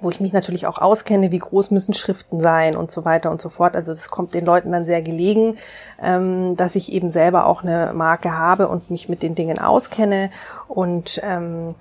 wo 0.00 0.10
ich 0.10 0.20
mich 0.20 0.32
natürlich 0.32 0.66
auch 0.66 0.78
auskenne, 0.78 1.30
wie 1.30 1.38
groß 1.38 1.70
müssen 1.70 1.94
Schriften 1.94 2.40
sein 2.40 2.76
und 2.76 2.90
so 2.90 3.04
weiter 3.04 3.30
und 3.30 3.40
so 3.40 3.48
fort. 3.48 3.76
Also 3.76 3.92
das 3.92 4.10
kommt 4.10 4.34
den 4.34 4.44
Leuten 4.44 4.72
dann 4.72 4.86
sehr 4.86 5.02
gelegen, 5.02 5.58
ähm, 6.02 6.56
dass 6.56 6.76
ich 6.76 6.92
eben 6.92 7.10
selber 7.10 7.46
auch 7.46 7.62
eine 7.62 7.92
Marke 7.94 8.36
habe 8.36 8.68
und 8.68 8.90
mich 8.90 9.08
mit 9.08 9.22
den 9.22 9.34
Dingen 9.34 9.58
auskenne 9.58 10.30
und 10.68 11.20
ähm, 11.22 11.74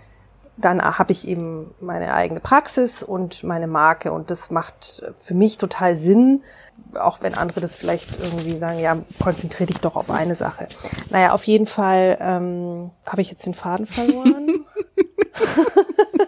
dann 0.57 0.81
habe 0.81 1.11
ich 1.11 1.27
eben 1.27 1.73
meine 1.79 2.13
eigene 2.13 2.39
Praxis 2.39 3.03
und 3.03 3.43
meine 3.43 3.67
Marke 3.67 4.11
und 4.11 4.31
das 4.31 4.49
macht 4.49 5.03
für 5.23 5.35
mich 5.35 5.59
total 5.59 5.95
Sinn, 5.95 6.41
auch 6.99 7.21
wenn 7.21 7.35
andere 7.35 7.61
das 7.61 7.75
vielleicht 7.75 8.19
irgendwie 8.19 8.57
sagen, 8.57 8.79
ja, 8.79 8.97
konzentriere 9.21 9.67
dich 9.67 9.79
doch 9.79 9.95
auf 9.95 10.09
eine 10.09 10.35
Sache. 10.35 10.67
Naja, 11.09 11.33
auf 11.33 11.43
jeden 11.43 11.67
Fall 11.67 12.17
ähm, 12.19 12.91
habe 13.05 13.21
ich 13.21 13.29
jetzt 13.29 13.45
den 13.45 13.53
Faden 13.53 13.85
verloren. 13.85 14.65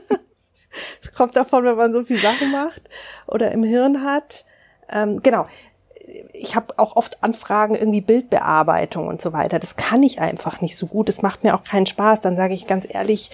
kommt 1.20 1.36
davon, 1.36 1.66
wenn 1.66 1.76
man 1.76 1.92
so 1.92 2.06
viel 2.06 2.18
Sachen 2.18 2.52
macht 2.52 2.82
oder 3.28 3.52
im 3.52 3.62
Hirn 3.62 4.06
hat. 4.06 4.46
Ähm, 4.90 5.22
genau. 5.22 5.48
Ich 6.32 6.56
habe 6.56 6.80
auch 6.80 6.96
oft 6.96 7.22
Anfragen, 7.22 7.76
irgendwie 7.76 8.00
Bildbearbeitung 8.00 9.08
und 9.08 9.22
so 9.22 9.34
weiter. 9.34 9.60
Das 9.60 9.76
kann 9.76 10.02
ich 10.02 10.20
einfach 10.20 10.62
nicht 10.62 10.78
so 10.78 10.88
gut. 10.88 11.10
Das 11.10 11.22
macht 11.22 11.44
mir 11.44 11.56
auch 11.56 11.66
keinen 11.66 11.86
Spaß. 11.86 12.22
Dann 12.22 12.38
sage 12.38 12.54
ich 12.54 12.68
ganz 12.68 12.88
ehrlich, 12.90 13.32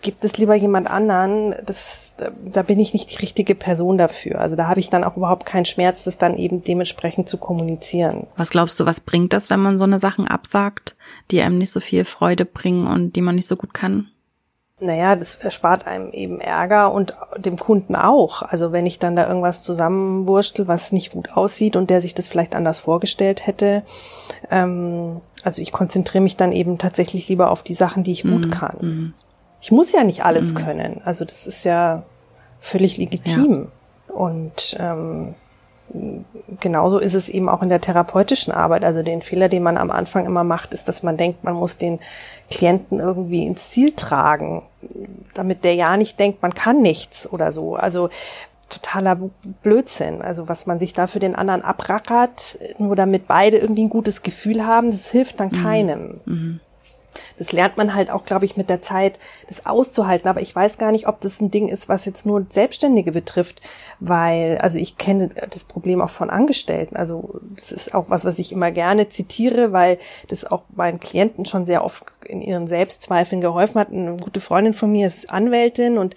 gibt 0.00 0.24
es 0.24 0.36
lieber 0.38 0.56
jemand 0.56 0.90
anderen, 0.90 1.54
das, 1.64 2.16
da 2.16 2.62
bin 2.62 2.80
ich 2.80 2.92
nicht 2.92 3.12
die 3.12 3.18
richtige 3.18 3.54
Person 3.54 3.96
dafür. 3.96 4.40
Also 4.40 4.56
da 4.56 4.66
habe 4.66 4.80
ich 4.80 4.90
dann 4.90 5.04
auch 5.04 5.16
überhaupt 5.16 5.46
keinen 5.46 5.66
Schmerz, 5.66 6.02
das 6.02 6.18
dann 6.18 6.36
eben 6.36 6.64
dementsprechend 6.64 7.28
zu 7.28 7.38
kommunizieren. 7.38 8.26
Was 8.36 8.50
glaubst 8.50 8.80
du, 8.80 8.86
was 8.86 9.00
bringt 9.00 9.32
das, 9.32 9.50
wenn 9.50 9.60
man 9.60 9.78
so 9.78 9.84
eine 9.84 10.00
Sachen 10.00 10.26
absagt, 10.26 10.96
die 11.30 11.40
einem 11.40 11.58
nicht 11.58 11.70
so 11.70 11.78
viel 11.78 12.04
Freude 12.04 12.44
bringen 12.44 12.88
und 12.88 13.14
die 13.14 13.22
man 13.22 13.36
nicht 13.36 13.46
so 13.46 13.54
gut 13.54 13.72
kann? 13.72 14.08
Naja, 14.80 15.16
das 15.16 15.34
erspart 15.34 15.88
einem 15.88 16.12
eben 16.12 16.40
Ärger 16.40 16.92
und 16.92 17.14
dem 17.36 17.58
Kunden 17.58 17.96
auch. 17.96 18.42
Also 18.42 18.70
wenn 18.70 18.86
ich 18.86 19.00
dann 19.00 19.16
da 19.16 19.26
irgendwas 19.26 19.64
zusammenwurstel, 19.64 20.68
was 20.68 20.92
nicht 20.92 21.12
gut 21.12 21.30
aussieht 21.32 21.74
und 21.74 21.90
der 21.90 22.00
sich 22.00 22.14
das 22.14 22.28
vielleicht 22.28 22.54
anders 22.54 22.78
vorgestellt 22.78 23.46
hätte. 23.46 23.82
Ähm, 24.50 25.20
also 25.42 25.62
ich 25.62 25.72
konzentriere 25.72 26.22
mich 26.22 26.36
dann 26.36 26.52
eben 26.52 26.78
tatsächlich 26.78 27.28
lieber 27.28 27.50
auf 27.50 27.62
die 27.62 27.74
Sachen, 27.74 28.04
die 28.04 28.12
ich 28.12 28.22
gut 28.22 28.46
mm, 28.46 28.50
kann. 28.50 28.76
Mm. 28.80 29.14
Ich 29.60 29.72
muss 29.72 29.90
ja 29.90 30.04
nicht 30.04 30.24
alles 30.24 30.52
mhm. 30.52 30.56
können. 30.56 31.00
Also 31.04 31.24
das 31.24 31.46
ist 31.46 31.64
ja 31.64 32.04
völlig 32.60 32.98
legitim. 32.98 33.68
Ja. 34.08 34.14
Und 34.14 34.76
ähm, 34.78 35.34
genauso 36.60 36.98
ist 36.98 37.14
es 37.14 37.28
eben 37.28 37.48
auch 37.48 37.62
in 37.62 37.68
der 37.68 37.80
therapeutischen 37.80 38.52
Arbeit. 38.52 38.84
Also 38.84 39.02
den 39.02 39.22
Fehler, 39.22 39.48
den 39.48 39.62
man 39.62 39.76
am 39.76 39.90
Anfang 39.90 40.26
immer 40.26 40.44
macht, 40.44 40.72
ist, 40.74 40.88
dass 40.88 41.02
man 41.02 41.16
denkt, 41.16 41.44
man 41.44 41.54
muss 41.54 41.78
den 41.78 42.00
Klienten 42.50 43.00
irgendwie 43.00 43.46
ins 43.46 43.70
Ziel 43.70 43.92
tragen, 43.92 44.62
damit 45.34 45.64
der 45.64 45.74
ja 45.74 45.96
nicht 45.96 46.18
denkt, 46.18 46.42
man 46.42 46.54
kann 46.54 46.80
nichts 46.82 47.30
oder 47.30 47.52
so. 47.52 47.76
Also 47.76 48.10
totaler 48.68 49.18
Blödsinn. 49.62 50.20
Also 50.22 50.48
was 50.48 50.66
man 50.66 50.78
sich 50.78 50.92
da 50.92 51.06
für 51.06 51.20
den 51.20 51.34
anderen 51.34 51.62
abrackert, 51.62 52.58
nur 52.78 52.96
damit 52.96 53.26
beide 53.26 53.58
irgendwie 53.58 53.84
ein 53.84 53.90
gutes 53.90 54.22
Gefühl 54.22 54.66
haben, 54.66 54.90
das 54.90 55.10
hilft 55.10 55.40
dann 55.40 55.48
mhm. 55.48 55.62
keinem. 55.62 56.20
Mhm 56.26 56.60
das 57.38 57.52
lernt 57.52 57.76
man 57.76 57.94
halt 57.94 58.10
auch, 58.10 58.24
glaube 58.24 58.44
ich, 58.44 58.56
mit 58.56 58.68
der 58.68 58.82
Zeit, 58.82 59.18
das 59.48 59.66
auszuhalten. 59.66 60.28
Aber 60.28 60.40
ich 60.40 60.54
weiß 60.54 60.78
gar 60.78 60.92
nicht, 60.92 61.08
ob 61.08 61.20
das 61.20 61.40
ein 61.40 61.50
Ding 61.50 61.68
ist, 61.68 61.88
was 61.88 62.04
jetzt 62.04 62.26
nur 62.26 62.46
Selbstständige 62.48 63.12
betrifft, 63.12 63.60
weil, 64.00 64.58
also 64.58 64.78
ich 64.78 64.98
kenne 64.98 65.30
das 65.50 65.64
Problem 65.64 66.00
auch 66.00 66.10
von 66.10 66.30
Angestellten. 66.30 66.96
Also 66.96 67.40
das 67.54 67.72
ist 67.72 67.94
auch 67.94 68.06
was, 68.08 68.24
was 68.24 68.38
ich 68.38 68.52
immer 68.52 68.70
gerne 68.70 69.08
zitiere, 69.08 69.72
weil 69.72 69.98
das 70.28 70.44
auch 70.44 70.62
meinen 70.74 71.00
Klienten 71.00 71.44
schon 71.44 71.64
sehr 71.64 71.84
oft 71.84 72.04
in 72.24 72.42
ihren 72.42 72.68
Selbstzweifeln 72.68 73.40
geholfen 73.40 73.80
hat. 73.80 73.90
Eine 73.90 74.16
gute 74.16 74.40
Freundin 74.40 74.74
von 74.74 74.92
mir 74.92 75.06
ist 75.06 75.30
Anwältin 75.30 75.98
und 75.98 76.14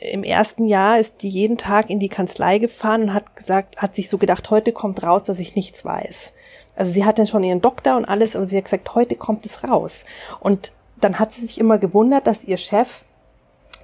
im 0.00 0.24
ersten 0.24 0.66
Jahr 0.66 0.98
ist 0.98 1.22
die 1.22 1.28
jeden 1.28 1.56
Tag 1.56 1.90
in 1.90 2.00
die 2.00 2.08
Kanzlei 2.08 2.58
gefahren 2.58 3.04
und 3.04 3.14
hat 3.14 3.36
gesagt, 3.36 3.78
hat 3.78 3.94
sich 3.94 4.08
so 4.08 4.18
gedacht, 4.18 4.50
heute 4.50 4.72
kommt 4.72 5.02
raus, 5.02 5.22
dass 5.24 5.38
ich 5.38 5.54
nichts 5.54 5.84
weiß. 5.84 6.34
Also 6.76 6.92
sie 6.92 7.04
hatte 7.04 7.26
schon 7.26 7.42
ihren 7.42 7.62
Doktor 7.62 7.96
und 7.96 8.04
alles, 8.04 8.36
aber 8.36 8.46
sie 8.46 8.56
hat 8.56 8.64
gesagt, 8.64 8.94
heute 8.94 9.16
kommt 9.16 9.46
es 9.46 9.64
raus. 9.64 10.04
Und 10.40 10.72
dann 11.00 11.18
hat 11.18 11.34
sie 11.34 11.42
sich 11.42 11.58
immer 11.58 11.78
gewundert, 11.78 12.26
dass 12.26 12.44
ihr 12.44 12.56
Chef 12.56 13.02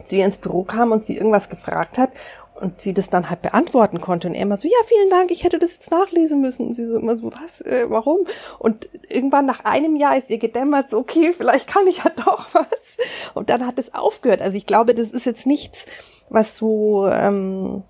zu 0.04 0.16
ihr 0.16 0.24
ins 0.24 0.38
Büro 0.38 0.64
kam 0.64 0.92
und 0.92 1.04
sie 1.04 1.16
irgendwas 1.16 1.48
gefragt 1.48 1.98
hat 1.98 2.10
und 2.54 2.80
sie 2.80 2.92
das 2.92 3.10
dann 3.10 3.28
halt 3.28 3.42
beantworten 3.42 4.00
konnte 4.00 4.28
und 4.28 4.34
er 4.34 4.42
immer 4.42 4.56
so, 4.56 4.68
ja, 4.68 4.76
vielen 4.86 5.10
Dank, 5.10 5.30
ich 5.30 5.42
hätte 5.42 5.58
das 5.58 5.74
jetzt 5.74 5.90
nachlesen 5.90 6.40
müssen. 6.40 6.68
Und 6.68 6.74
sie 6.74 6.86
so 6.86 6.96
immer 6.96 7.16
so, 7.16 7.32
was, 7.32 7.60
äh, 7.62 7.86
warum? 7.88 8.18
Und 8.58 8.88
irgendwann 9.08 9.46
nach 9.46 9.64
einem 9.64 9.96
Jahr 9.96 10.16
ist 10.16 10.30
ihr 10.30 10.38
gedämmert, 10.38 10.90
so, 10.90 10.98
okay, 10.98 11.34
vielleicht 11.36 11.66
kann 11.66 11.86
ich 11.86 11.98
ja 11.98 12.10
doch 12.24 12.54
was. 12.54 12.96
Und 13.34 13.50
dann 13.50 13.66
hat 13.66 13.78
es 13.78 13.94
aufgehört. 13.94 14.42
Also 14.42 14.56
ich 14.56 14.66
glaube, 14.66 14.94
das 14.94 15.10
ist 15.10 15.26
jetzt 15.26 15.46
nichts, 15.46 15.86
was 16.28 16.56
so, 16.56 17.08
ähm, 17.08 17.82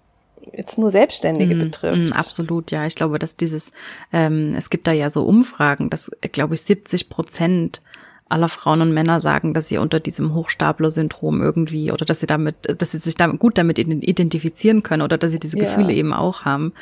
jetzt 0.53 0.79
nur 0.79 0.91
Selbstständige 0.91 1.55
mm, 1.55 1.59
betrifft. 1.59 2.11
Mm, 2.11 2.13
absolut, 2.13 2.71
ja. 2.71 2.87
Ich 2.87 2.95
glaube, 2.95 3.19
dass 3.19 3.37
dieses, 3.37 3.73
ähm, 4.13 4.55
es 4.57 4.71
gibt 4.71 4.87
da 4.87 4.93
ja 4.93 5.11
so 5.11 5.25
Umfragen, 5.25 5.91
dass, 5.91 6.11
glaube 6.33 6.55
ich, 6.55 6.63
70 6.63 7.09
Prozent 7.09 7.81
aller 8.33 8.49
Frauen 8.49 8.81
und 8.81 8.93
Männer 8.93 9.21
sagen, 9.21 9.53
dass 9.53 9.69
sie 9.69 9.77
unter 9.77 10.01
diesem 10.01 10.35
Hochstapler-Syndrom 10.35 11.43
irgendwie 11.43 11.93
oder 11.93 12.07
dass 12.07 12.21
sie 12.21 12.27
damit, 12.27 12.57
dass 12.79 12.93
sie 12.93 12.99
sich 12.99 13.15
damit 13.15 13.39
gut 13.39 13.59
damit 13.59 13.79
identifizieren 13.79 14.83
können 14.83 15.03
oder 15.03 15.19
dass 15.19 15.31
sie 15.33 15.39
diese 15.39 15.59
ja. 15.59 15.65
Gefühle 15.65 15.93
eben 15.93 16.15
auch 16.15 16.47
haben. 16.47 16.73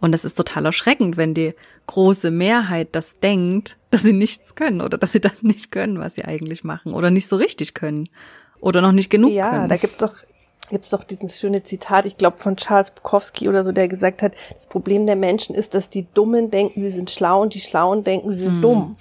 Und 0.00 0.12
das 0.12 0.26
ist 0.26 0.34
total 0.34 0.66
erschreckend, 0.66 1.16
wenn 1.16 1.32
die 1.32 1.54
große 1.86 2.30
Mehrheit 2.30 2.88
das 2.92 3.20
denkt, 3.20 3.78
dass 3.90 4.02
sie 4.02 4.12
nichts 4.12 4.54
können 4.54 4.82
oder 4.82 4.98
dass 4.98 5.12
sie 5.12 5.20
das 5.20 5.42
nicht 5.42 5.72
können, 5.72 5.98
was 5.98 6.14
sie 6.14 6.26
eigentlich 6.26 6.62
machen 6.62 6.92
oder 6.92 7.10
nicht 7.10 7.26
so 7.26 7.36
richtig 7.36 7.72
können 7.72 8.10
oder 8.60 8.82
noch 8.82 8.92
nicht 8.92 9.08
genug 9.08 9.32
ja, 9.32 9.48
können. 9.48 9.62
Ja, 9.62 9.68
da 9.68 9.76
gibt's 9.78 9.98
doch 9.98 10.12
gibt's 10.68 10.90
doch 10.90 11.04
dieses 11.04 11.38
schöne 11.38 11.62
Zitat, 11.62 12.06
ich 12.06 12.16
glaube 12.16 12.38
von 12.38 12.56
Charles 12.56 12.90
Bukowski 12.90 13.48
oder 13.48 13.64
so, 13.64 13.72
der 13.72 13.88
gesagt 13.88 14.22
hat, 14.22 14.32
das 14.54 14.66
Problem 14.66 15.06
der 15.06 15.16
Menschen 15.16 15.54
ist, 15.54 15.74
dass 15.74 15.90
die 15.90 16.06
Dummen 16.14 16.50
denken, 16.50 16.80
sie 16.80 16.90
sind 16.90 17.10
schlau 17.10 17.42
und 17.42 17.54
die 17.54 17.60
Schlauen 17.60 18.04
denken, 18.04 18.30
sie 18.30 18.44
sind 18.44 18.54
hm. 18.54 18.62
dumm. 18.62 18.96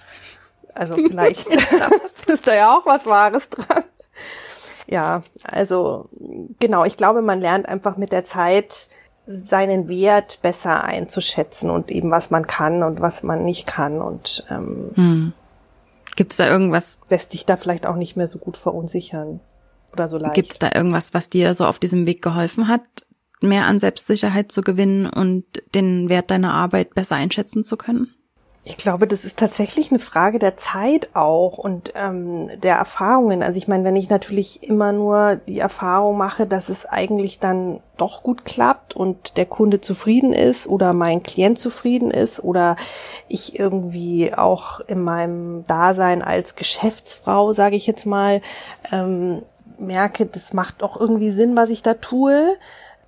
Also 0.73 0.95
vielleicht 0.95 1.47
ist 2.27 2.47
da 2.47 2.55
ja 2.55 2.77
auch 2.77 2.85
was 2.85 3.05
Wahres 3.05 3.49
dran. 3.49 3.83
Ja, 4.85 5.23
also 5.43 6.09
genau, 6.59 6.85
ich 6.85 6.97
glaube, 6.97 7.21
man 7.21 7.41
lernt 7.41 7.67
einfach 7.67 7.97
mit 7.97 8.11
der 8.11 8.25
Zeit 8.25 8.87
seinen 9.25 9.89
Wert 9.89 10.39
besser 10.41 10.85
einzuschätzen 10.85 11.69
und 11.69 11.91
eben 11.91 12.11
was 12.11 12.29
man 12.29 12.47
kann 12.47 12.83
und 12.83 13.01
was 13.01 13.23
man 13.23 13.43
nicht 13.43 13.67
kann 13.67 14.01
und 14.01 14.45
ähm, 14.49 14.91
hm. 14.95 15.33
Gibt 16.15 16.31
es 16.31 16.37
da 16.37 16.47
irgendwas? 16.47 16.99
Lässt 17.09 17.33
dich 17.33 17.45
da 17.45 17.57
vielleicht 17.57 17.85
auch 17.85 17.95
nicht 17.95 18.15
mehr 18.15 18.27
so 18.27 18.39
gut 18.39 18.57
verunsichern 18.57 19.39
oder 19.93 20.07
so 20.07 20.17
leicht. 20.17 20.35
Gibt 20.35 20.51
es 20.51 20.59
da 20.59 20.71
irgendwas, 20.73 21.13
was 21.13 21.29
dir 21.29 21.53
so 21.53 21.65
auf 21.65 21.79
diesem 21.79 22.05
Weg 22.05 22.21
geholfen 22.21 22.67
hat, 22.67 22.81
mehr 23.41 23.65
an 23.65 23.79
Selbstsicherheit 23.79 24.51
zu 24.51 24.61
gewinnen 24.61 25.07
und 25.07 25.45
den 25.75 26.09
Wert 26.09 26.31
deiner 26.31 26.53
Arbeit 26.53 26.95
besser 26.95 27.15
einschätzen 27.15 27.63
zu 27.63 27.77
können? 27.77 28.13
Ich 28.69 28.75
glaube, 28.75 29.07
das 29.07 29.23
ist 29.23 29.39
tatsächlich 29.39 29.91
eine 29.91 29.99
Frage 29.99 30.39
der 30.39 30.57
Zeit 30.57 31.07
auch 31.13 31.57
und 31.57 31.93
ähm, 31.95 32.49
der 32.59 32.75
Erfahrungen. 32.75 33.41
Also 33.41 33.57
ich 33.57 33.69
meine, 33.69 33.85
wenn 33.85 33.95
ich 33.95 34.09
natürlich 34.09 34.61
immer 34.61 34.91
nur 34.91 35.37
die 35.47 35.59
Erfahrung 35.59 36.17
mache, 36.17 36.45
dass 36.45 36.67
es 36.67 36.85
eigentlich 36.85 37.39
dann 37.39 37.79
doch 37.95 38.23
gut 38.23 38.43
klappt 38.43 38.93
und 38.93 39.37
der 39.37 39.45
Kunde 39.45 39.79
zufrieden 39.79 40.33
ist 40.33 40.67
oder 40.67 40.91
mein 40.91 41.23
Klient 41.23 41.59
zufrieden 41.59 42.11
ist 42.11 42.43
oder 42.43 42.75
ich 43.29 43.57
irgendwie 43.57 44.33
auch 44.33 44.81
in 44.81 45.01
meinem 45.01 45.63
Dasein 45.65 46.21
als 46.21 46.55
Geschäftsfrau, 46.55 47.53
sage 47.53 47.77
ich 47.77 47.87
jetzt 47.87 48.05
mal, 48.05 48.41
ähm, 48.91 49.43
merke, 49.79 50.25
das 50.25 50.53
macht 50.53 50.81
doch 50.81 50.99
irgendwie 50.99 51.31
Sinn, 51.31 51.55
was 51.55 51.69
ich 51.69 51.83
da 51.83 51.93
tue, 51.93 52.57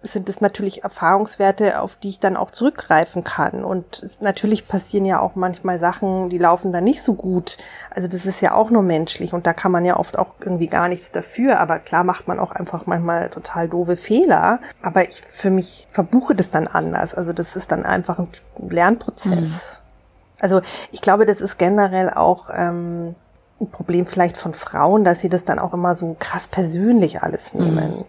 sind 0.01 0.29
es 0.29 0.39
natürlich 0.39 0.83
Erfahrungswerte, 0.83 1.81
auf 1.81 1.97
die 1.97 2.09
ich 2.09 2.19
dann 2.19 2.37
auch 2.37 2.51
zurückgreifen 2.51 3.25
kann. 3.25 3.65
Und 3.65 4.01
es, 4.01 4.21
natürlich 4.21 4.67
passieren 4.67 5.05
ja 5.05 5.19
auch 5.19 5.35
manchmal 5.35 5.77
Sachen, 5.79 6.29
die 6.29 6.37
laufen 6.37 6.71
dann 6.71 6.85
nicht 6.85 7.03
so 7.03 7.15
gut. 7.15 7.57
Also 7.89 8.07
das 8.07 8.25
ist 8.25 8.39
ja 8.39 8.53
auch 8.53 8.69
nur 8.69 8.81
menschlich 8.81 9.33
und 9.33 9.45
da 9.45 9.51
kann 9.51 9.73
man 9.73 9.83
ja 9.83 9.97
oft 9.97 10.17
auch 10.17 10.35
irgendwie 10.39 10.67
gar 10.67 10.87
nichts 10.87 11.11
dafür. 11.11 11.59
Aber 11.59 11.79
klar 11.79 12.05
macht 12.05 12.29
man 12.29 12.39
auch 12.39 12.51
einfach 12.51 12.85
manchmal 12.85 13.29
total 13.29 13.67
doofe 13.67 13.97
Fehler. 13.97 14.59
Aber 14.81 15.07
ich 15.07 15.21
für 15.29 15.49
mich 15.49 15.87
verbuche 15.91 16.33
das 16.33 16.49
dann 16.49 16.67
anders. 16.67 17.13
Also 17.13 17.33
das 17.33 17.57
ist 17.57 17.71
dann 17.71 17.85
einfach 17.85 18.19
ein 18.19 18.29
Lernprozess. 18.69 19.81
Mhm. 19.81 20.41
Also 20.41 20.61
ich 20.93 21.01
glaube, 21.01 21.25
das 21.25 21.41
ist 21.41 21.57
generell 21.57 22.09
auch 22.09 22.49
ähm, 22.53 23.15
ein 23.59 23.69
Problem 23.69 24.07
vielleicht 24.07 24.37
von 24.37 24.53
Frauen, 24.53 25.03
dass 25.03 25.21
sie 25.21 25.29
das 25.29 25.45
dann 25.45 25.59
auch 25.59 25.73
immer 25.73 25.95
so 25.95 26.15
krass 26.19 26.47
persönlich 26.47 27.21
alles 27.21 27.53
mhm. 27.53 27.63
nehmen. 27.63 27.97
Mhm. 27.97 28.05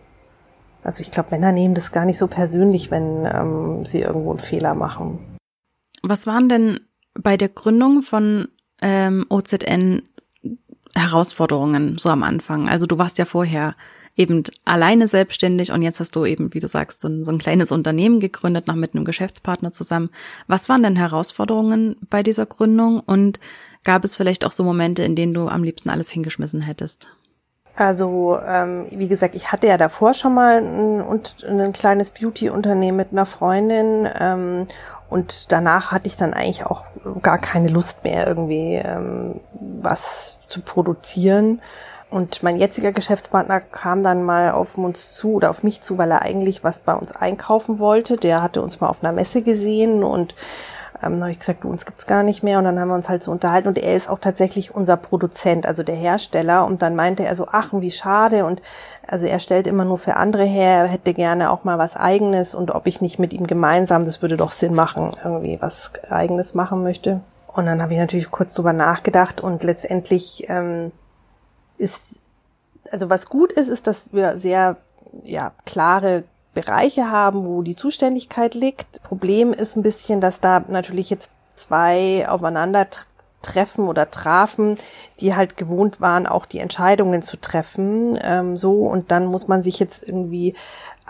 Also 0.83 1.03
ich 1.03 1.11
glaube, 1.11 1.31
Männer 1.33 1.53
nehmen 1.53 1.75
das 1.75 1.93
gar 1.93 2.05
nicht 2.05 2.19
so 2.19 2.27
persönlich, 2.27 2.91
wenn 2.91 3.27
ähm, 3.27 3.85
sie 3.85 4.01
irgendwo 4.01 4.31
einen 4.31 4.41
Fehler 4.41 4.75
machen. 4.75 5.19
Was 6.03 6.27
waren 6.27 6.49
denn 6.49 6.81
bei 7.15 7.37
der 7.37 7.49
Gründung 7.49 8.03
von 8.03 8.49
ähm, 8.81 9.27
OZN 9.29 10.03
Herausforderungen 10.95 11.99
so 11.99 12.09
am 12.09 12.23
Anfang? 12.23 12.69
Also 12.69 12.87
du 12.87 12.97
warst 12.97 13.19
ja 13.19 13.27
vorher 13.27 13.75
eben 14.17 14.43
alleine 14.65 15.07
selbstständig 15.07 15.71
und 15.73 15.83
jetzt 15.83 16.01
hast 16.01 16.17
du 16.17 16.25
eben, 16.25 16.53
wie 16.53 16.61
du 16.61 16.69
sagst, 16.69 17.01
so 17.01 17.09
ein, 17.09 17.25
so 17.25 17.31
ein 17.31 17.39
kleines 17.39 17.73
Unternehmen 17.73 18.21
gegründet, 18.21 18.67
noch 18.67 18.75
mit 18.75 18.95
einem 18.95 19.05
Geschäftspartner 19.05 19.73
zusammen. 19.73 20.11
Was 20.47 20.69
waren 20.69 20.83
denn 20.83 20.97
Herausforderungen 20.97 21.97
bei 22.09 22.23
dieser 22.23 22.47
Gründung 22.47 23.01
und 23.01 23.39
gab 23.85 24.05
es 24.05 24.17
vielleicht 24.17 24.45
auch 24.45 24.53
so 24.53 24.65
Momente, 24.65 25.03
in 25.03 25.17
denen 25.17 25.35
du 25.35 25.49
am 25.49 25.63
liebsten 25.63 25.91
alles 25.91 26.11
hingeschmissen 26.11 26.63
hättest? 26.63 27.09
Also, 27.77 28.39
ähm, 28.47 28.87
wie 28.91 29.09
gesagt, 29.09 29.35
ich 29.35 29.53
hatte 29.53 29.67
ja 29.67 29.79
davor 29.79 30.13
schon 30.13 30.35
mal 30.35 30.59
ein, 30.59 31.03
ein 31.49 31.73
kleines 31.73 32.11
Beauty-Unternehmen 32.11 32.97
mit 32.97 33.13
einer 33.13 33.27
Freundin 33.27 34.07
ähm, 34.19 34.67
und 35.09 35.51
danach 35.51 35.91
hatte 35.91 36.07
ich 36.07 36.17
dann 36.17 36.35
eigentlich 36.35 36.67
auch 36.67 36.85
gar 37.23 37.39
keine 37.39 37.69
Lust 37.69 38.05
mehr, 38.05 38.27
irgendwie 38.27 38.75
ähm, 38.75 39.41
was 39.81 40.37
zu 40.49 40.61
produzieren. 40.61 41.63
Und 42.11 42.43
mein 42.43 42.59
jetziger 42.59 42.93
Geschäftspartner 42.93 43.61
kam 43.61 44.03
dann 44.03 44.25
mal 44.25 44.51
auf 44.51 44.77
uns 44.77 45.15
zu 45.15 45.35
oder 45.35 45.51
auf 45.51 45.63
mich 45.63 45.81
zu, 45.81 45.97
weil 45.97 46.11
er 46.11 46.23
eigentlich 46.23 46.65
was 46.65 46.81
bei 46.81 46.93
uns 46.93 47.13
einkaufen 47.13 47.79
wollte. 47.79 48.17
Der 48.17 48.43
hatte 48.43 48.63
uns 48.63 48.81
mal 48.81 48.89
auf 48.89 49.03
einer 49.03 49.13
Messe 49.13 49.43
gesehen 49.43 50.03
und 50.03 50.35
ähm, 51.03 51.13
dann 51.13 51.23
habe 51.23 51.33
ich 51.33 51.39
gesagt, 51.39 51.65
du, 51.65 51.69
uns 51.69 51.87
gibt's 51.87 52.07
gar 52.07 52.23
nicht 52.23 52.43
mehr. 52.43 52.59
Und 52.59 52.65
dann 52.65 52.79
haben 52.79 52.89
wir 52.89 52.95
uns 52.95 53.09
halt 53.09 53.23
so 53.23 53.31
unterhalten. 53.31 53.69
Und 53.69 53.79
er 53.79 53.97
ist 53.97 54.09
auch 54.09 54.19
tatsächlich 54.19 54.75
unser 54.75 54.97
Produzent, 54.97 55.67
also 55.67 55.83
der 55.83 55.97
Hersteller. 55.97 56.65
Und 56.67 56.83
dann 56.83 56.97
meinte 56.97 57.25
er 57.25 57.37
so, 57.37 57.47
ach, 57.51 57.71
wie 57.73 57.91
schade. 57.91 58.45
Und 58.45 58.61
also 59.07 59.27
er 59.27 59.41
stellt 59.41 59.67
immer 59.67 59.85
nur 59.85 59.99
für 59.99 60.17
andere 60.17 60.45
her, 60.45 60.83
er 60.83 60.87
hätte 60.87 61.15
gerne 61.15 61.51
auch 61.51 61.65
mal 61.65 61.79
was 61.79 61.97
eigenes. 61.97 62.55
Und 62.55 62.71
ob 62.71 62.87
ich 62.87 63.01
nicht 63.01 63.19
mit 63.19 63.33
ihm 63.33 63.47
gemeinsam, 63.47 64.05
das 64.05 64.23
würde 64.23 64.37
doch 64.37 64.53
Sinn 64.53 64.75
machen, 64.75 65.11
irgendwie 65.25 65.59
was 65.61 65.93
eigenes 66.11 66.55
machen 66.55 66.83
möchte. 66.83 67.21
Und 67.47 67.67
dann 67.67 67.83
habe 67.83 67.95
ich 67.95 67.99
natürlich 67.99 68.31
kurz 68.31 68.55
drüber 68.55 68.73
nachgedacht 68.73 69.41
und 69.41 69.65
letztendlich 69.65 70.45
ähm, 70.49 70.93
ist, 71.79 72.21
also 72.93 73.11
was 73.11 73.27
gut 73.27 73.51
ist, 73.53 73.69
ist, 73.69 73.87
dass 73.87 74.07
wir 74.13 74.37
sehr 74.39 74.77
ja, 75.25 75.53
klare 75.65 76.25
Bereiche 76.55 77.11
haben, 77.11 77.45
wo 77.47 77.63
die 77.63 77.77
Zuständigkeit 77.77 78.55
liegt. 78.55 79.03
Problem 79.03 79.53
ist 79.53 79.77
ein 79.77 79.83
bisschen, 79.83 80.21
dass 80.21 80.41
da 80.41 80.65
natürlich 80.69 81.11
jetzt 81.11 81.31
zwei 81.57 82.29
aufeinander 82.29 82.87
treffen 83.43 83.87
oder 83.87 84.11
trafen, 84.11 84.79
die 85.21 85.35
halt 85.35 85.57
gewohnt 85.57 86.01
waren, 86.01 86.27
auch 86.27 86.47
die 86.47 86.59
Entscheidungen 86.59 87.23
zu 87.23 87.39
treffen, 87.39 88.19
ähm, 88.23 88.57
so 88.57 88.87
und 88.87 89.11
dann 89.11 89.27
muss 89.27 89.49
man 89.49 89.63
sich 89.63 89.79
jetzt 89.79 90.03
irgendwie 90.07 90.55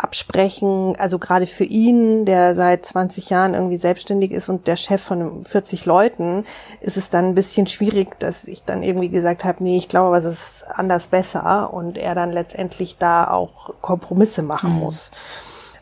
absprechen, 0.03 0.95
also 0.99 1.19
gerade 1.19 1.47
für 1.47 1.65
ihn, 1.65 2.25
der 2.25 2.55
seit 2.55 2.87
20 2.87 3.31
Jahren 3.31 3.55
irgendwie 3.55 3.77
selbstständig 3.77 4.33
ist 4.33 4.49
und 4.49 4.67
der 4.67 4.77
Chef 4.77 5.03
von 5.03 5.45
40 5.45 5.87
Leuten, 5.87 6.45
ist 6.81 6.97
es 6.97 7.11
dann 7.11 7.27
ein 7.27 7.35
bisschen 7.35 7.67
schwierig, 7.67 8.19
dass 8.19 8.45
ich 8.45 8.65
dann 8.65 8.83
irgendwie 8.83 9.09
gesagt 9.09 9.45
habe, 9.45 9.63
nee, 9.63 9.77
ich 9.77 9.89
glaube, 9.89 10.13
was 10.13 10.25
ist 10.25 10.65
anders 10.75 11.09
besser 11.09 11.73
und 11.73 11.99
er 11.99 12.15
dann 12.15 12.33
letztendlich 12.33 12.99
da 12.99 13.29
auch 13.29 13.75
Kompromisse 13.81 14.43
machen 14.43 14.75
mhm. 14.75 14.81
muss. 14.81 15.11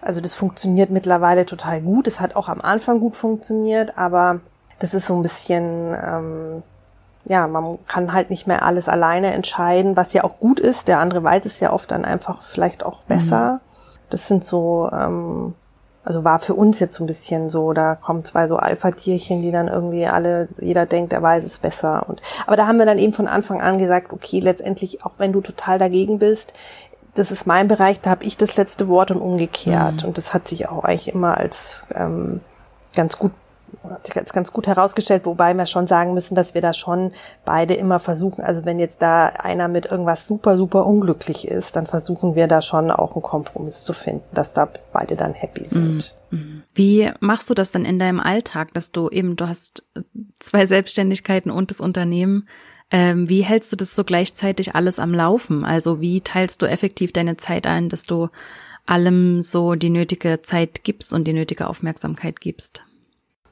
Also 0.00 0.20
das 0.20 0.34
funktioniert 0.34 0.90
mittlerweile 0.90 1.44
total 1.46 1.80
gut. 1.80 2.06
Es 2.06 2.20
hat 2.20 2.36
auch 2.36 2.48
am 2.48 2.60
Anfang 2.60 3.00
gut 3.00 3.16
funktioniert, 3.16 3.98
aber 3.98 4.40
das 4.78 4.94
ist 4.94 5.06
so 5.06 5.14
ein 5.14 5.22
bisschen, 5.22 5.94
ähm, 5.94 6.62
ja, 7.24 7.46
man 7.48 7.78
kann 7.86 8.12
halt 8.12 8.30
nicht 8.30 8.46
mehr 8.46 8.64
alles 8.64 8.88
alleine 8.88 9.32
entscheiden, 9.32 9.96
was 9.96 10.12
ja 10.12 10.24
auch 10.24 10.38
gut 10.38 10.60
ist. 10.60 10.88
Der 10.88 11.00
andere 11.00 11.22
weiß 11.22 11.44
es 11.46 11.60
ja 11.60 11.72
oft 11.72 11.90
dann 11.90 12.04
einfach 12.04 12.42
vielleicht 12.42 12.84
auch 12.84 13.02
besser. 13.02 13.54
Mhm. 13.54 13.67
Das 14.10 14.28
sind 14.28 14.44
so, 14.44 14.88
ähm, 14.92 15.54
also 16.04 16.24
war 16.24 16.38
für 16.38 16.54
uns 16.54 16.80
jetzt 16.80 16.96
so 16.96 17.04
ein 17.04 17.06
bisschen 17.06 17.50
so, 17.50 17.72
da 17.72 17.94
kommen 17.94 18.24
zwei 18.24 18.46
so 18.46 18.56
Alpha-Tierchen, 18.56 19.42
die 19.42 19.52
dann 19.52 19.68
irgendwie 19.68 20.06
alle, 20.06 20.48
jeder 20.60 20.86
denkt, 20.86 21.12
er 21.12 21.22
weiß 21.22 21.44
es 21.44 21.58
besser. 21.58 22.06
Und 22.08 22.22
aber 22.46 22.56
da 22.56 22.66
haben 22.66 22.78
wir 22.78 22.86
dann 22.86 22.98
eben 22.98 23.12
von 23.12 23.28
Anfang 23.28 23.60
an 23.60 23.78
gesagt, 23.78 24.12
okay, 24.12 24.40
letztendlich, 24.40 25.04
auch 25.04 25.12
wenn 25.18 25.32
du 25.32 25.40
total 25.40 25.78
dagegen 25.78 26.18
bist, 26.18 26.52
das 27.14 27.30
ist 27.30 27.46
mein 27.46 27.68
Bereich, 27.68 28.00
da 28.00 28.10
habe 28.10 28.24
ich 28.24 28.36
das 28.36 28.56
letzte 28.56 28.88
Wort 28.88 29.10
und 29.10 29.20
umgekehrt. 29.20 30.02
Mhm. 30.02 30.08
Und 30.08 30.18
das 30.18 30.32
hat 30.32 30.48
sich 30.48 30.68
auch 30.68 30.84
eigentlich 30.84 31.12
immer 31.12 31.36
als 31.36 31.84
ähm, 31.94 32.40
ganz 32.94 33.18
gut 33.18 33.32
hat 33.84 34.06
sich 34.06 34.32
ganz 34.32 34.52
gut 34.52 34.66
herausgestellt, 34.66 35.24
wobei 35.24 35.54
wir 35.54 35.66
schon 35.66 35.86
sagen 35.86 36.14
müssen, 36.14 36.34
dass 36.34 36.54
wir 36.54 36.60
da 36.60 36.72
schon 36.72 37.12
beide 37.44 37.74
immer 37.74 38.00
versuchen, 38.00 38.42
also 38.42 38.64
wenn 38.64 38.78
jetzt 38.78 39.02
da 39.02 39.26
einer 39.26 39.68
mit 39.68 39.86
irgendwas 39.86 40.26
super, 40.26 40.56
super 40.56 40.86
unglücklich 40.86 41.48
ist, 41.48 41.76
dann 41.76 41.86
versuchen 41.86 42.34
wir 42.34 42.46
da 42.46 42.62
schon 42.62 42.90
auch 42.90 43.14
einen 43.14 43.22
Kompromiss 43.22 43.84
zu 43.84 43.92
finden, 43.92 44.24
dass 44.32 44.54
da 44.54 44.68
beide 44.92 45.16
dann 45.16 45.34
happy 45.34 45.64
sind. 45.64 46.14
Mhm. 46.30 46.38
Mhm. 46.38 46.62
Wie 46.74 47.10
machst 47.20 47.48
du 47.50 47.54
das 47.54 47.70
dann 47.70 47.84
in 47.84 47.98
deinem 47.98 48.20
Alltag, 48.20 48.74
dass 48.74 48.92
du 48.92 49.08
eben, 49.08 49.36
du 49.36 49.48
hast 49.48 49.84
zwei 50.40 50.66
Selbstständigkeiten 50.66 51.50
und 51.50 51.70
das 51.70 51.80
Unternehmen, 51.80 52.48
ähm, 52.90 53.28
wie 53.28 53.42
hältst 53.42 53.70
du 53.72 53.76
das 53.76 53.94
so 53.94 54.04
gleichzeitig 54.04 54.74
alles 54.74 54.98
am 54.98 55.12
Laufen? 55.12 55.64
Also 55.64 56.00
wie 56.00 56.20
teilst 56.20 56.62
du 56.62 56.66
effektiv 56.66 57.12
deine 57.12 57.36
Zeit 57.36 57.66
ein, 57.66 57.88
dass 57.88 58.04
du 58.04 58.28
allem 58.86 59.42
so 59.42 59.74
die 59.74 59.90
nötige 59.90 60.40
Zeit 60.42 60.84
gibst 60.84 61.12
und 61.12 61.24
die 61.24 61.34
nötige 61.34 61.68
Aufmerksamkeit 61.68 62.40
gibst? 62.40 62.84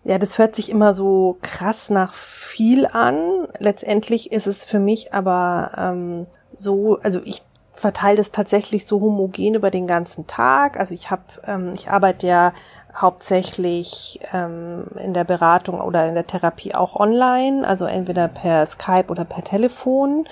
Ja, 0.06 0.18
das 0.18 0.38
hört 0.38 0.54
sich 0.54 0.70
immer 0.70 0.94
so 0.94 1.36
krass 1.42 1.90
nach 1.90 2.14
viel 2.14 2.86
an. 2.86 3.48
Letztendlich 3.58 4.30
ist 4.30 4.46
es 4.46 4.64
für 4.64 4.78
mich 4.78 5.12
aber 5.12 5.72
ähm, 5.76 6.26
so, 6.56 7.00
also 7.02 7.20
ich 7.24 7.42
verteile 7.74 8.18
das 8.18 8.30
tatsächlich 8.30 8.86
so 8.86 9.00
homogen 9.00 9.56
über 9.56 9.72
den 9.72 9.88
ganzen 9.88 10.28
Tag. 10.28 10.78
Also 10.78 10.94
ich 10.94 11.10
habe, 11.10 11.24
ähm, 11.44 11.72
ich 11.74 11.90
arbeite 11.90 12.28
ja 12.28 12.52
hauptsächlich 12.94 14.20
ähm, 14.32 14.84
in 15.02 15.12
der 15.12 15.24
Beratung 15.24 15.80
oder 15.80 16.08
in 16.08 16.14
der 16.14 16.26
Therapie 16.26 16.72
auch 16.72 16.94
online, 16.94 17.66
also 17.66 17.84
entweder 17.84 18.28
per 18.28 18.64
Skype 18.66 19.06
oder 19.08 19.24
per 19.24 19.42
Telefon. 19.42 20.28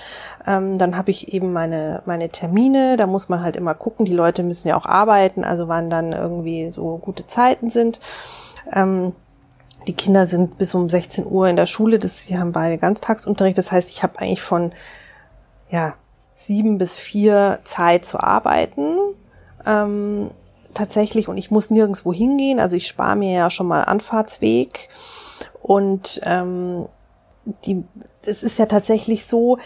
Ähm, 0.47 0.77
dann 0.77 0.95
habe 0.95 1.11
ich 1.11 1.33
eben 1.33 1.51
meine 1.51 2.01
meine 2.05 2.29
Termine. 2.29 2.95
Da 2.95 3.07
muss 3.07 3.27
man 3.27 3.43
halt 3.43 3.57
immer 3.57 3.73
gucken. 3.73 4.05
Die 4.05 4.15
Leute 4.15 4.41
müssen 4.41 4.69
ja 4.69 4.77
auch 4.77 4.85
arbeiten, 4.85 5.43
also 5.43 5.67
wann 5.67 5.89
dann 5.89 6.13
irgendwie 6.13 6.69
so 6.69 6.97
gute 6.97 7.27
Zeiten 7.27 7.69
sind. 7.69 7.99
Ähm, 8.71 9.13
die 9.87 9.93
Kinder 9.93 10.25
sind 10.25 10.57
bis 10.57 10.73
um 10.73 10.89
16 10.89 11.25
Uhr 11.25 11.47
in 11.47 11.55
der 11.55 11.65
Schule, 11.65 11.99
das, 11.99 12.23
sie 12.23 12.37
haben 12.37 12.51
beide 12.51 12.77
Ganztagsunterricht. 12.77 13.57
Das 13.57 13.71
heißt, 13.71 13.89
ich 13.89 14.03
habe 14.03 14.19
eigentlich 14.19 14.41
von 14.41 14.71
ja, 15.69 15.93
sieben 16.35 16.77
bis 16.77 16.95
vier 16.95 17.59
Zeit 17.63 18.05
zu 18.05 18.19
arbeiten. 18.19 18.97
Ähm, 19.65 20.31
tatsächlich, 20.73 21.27
und 21.27 21.37
ich 21.37 21.51
muss 21.51 21.69
nirgendwo 21.69 22.13
hingehen. 22.13 22.59
Also 22.59 22.75
ich 22.75 22.87
spare 22.87 23.15
mir 23.15 23.33
ja 23.33 23.49
schon 23.49 23.67
mal 23.67 23.83
Anfahrtsweg. 23.83 24.89
Und 25.61 26.21
ähm, 26.23 26.87
die, 27.65 27.83
das 28.23 28.43
ist 28.43 28.57
ja 28.57 28.65
tatsächlich 28.65 29.25
so, 29.25 29.57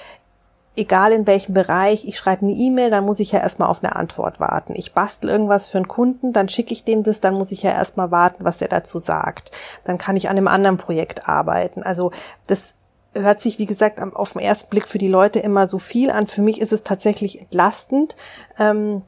egal 0.79 1.11
in 1.11 1.27
welchem 1.27 1.53
Bereich, 1.53 2.07
ich 2.07 2.17
schreibe 2.17 2.43
eine 2.43 2.53
E-Mail, 2.53 2.89
dann 2.89 3.05
muss 3.05 3.19
ich 3.19 3.31
ja 3.31 3.39
erstmal 3.39 3.69
auf 3.69 3.83
eine 3.83 3.95
Antwort 3.95 4.39
warten. 4.39 4.73
Ich 4.75 4.93
bastel 4.93 5.29
irgendwas 5.29 5.67
für 5.67 5.77
einen 5.77 5.87
Kunden, 5.87 6.33
dann 6.33 6.49
schicke 6.49 6.73
ich 6.73 6.83
dem 6.83 7.03
das, 7.03 7.19
dann 7.19 7.35
muss 7.35 7.51
ich 7.51 7.61
ja 7.61 7.71
erstmal 7.71 8.11
warten, 8.11 8.45
was 8.45 8.57
der 8.57 8.69
dazu 8.69 8.99
sagt. 8.99 9.51
Dann 9.85 9.97
kann 9.97 10.15
ich 10.15 10.29
an 10.29 10.37
einem 10.37 10.47
anderen 10.47 10.77
Projekt 10.77 11.27
arbeiten. 11.27 11.83
Also 11.83 12.11
das 12.47 12.73
hört 13.13 13.41
sich, 13.41 13.59
wie 13.59 13.65
gesagt, 13.65 13.99
auf 13.99 14.33
den 14.33 14.41
ersten 14.41 14.69
Blick 14.69 14.87
für 14.87 14.97
die 14.97 15.07
Leute 15.07 15.39
immer 15.39 15.67
so 15.67 15.79
viel 15.79 16.11
an. 16.11 16.27
Für 16.27 16.41
mich 16.41 16.61
ist 16.61 16.71
es 16.71 16.83
tatsächlich 16.83 17.39
entlastend. 17.41 18.15
Ähm, 18.57 19.03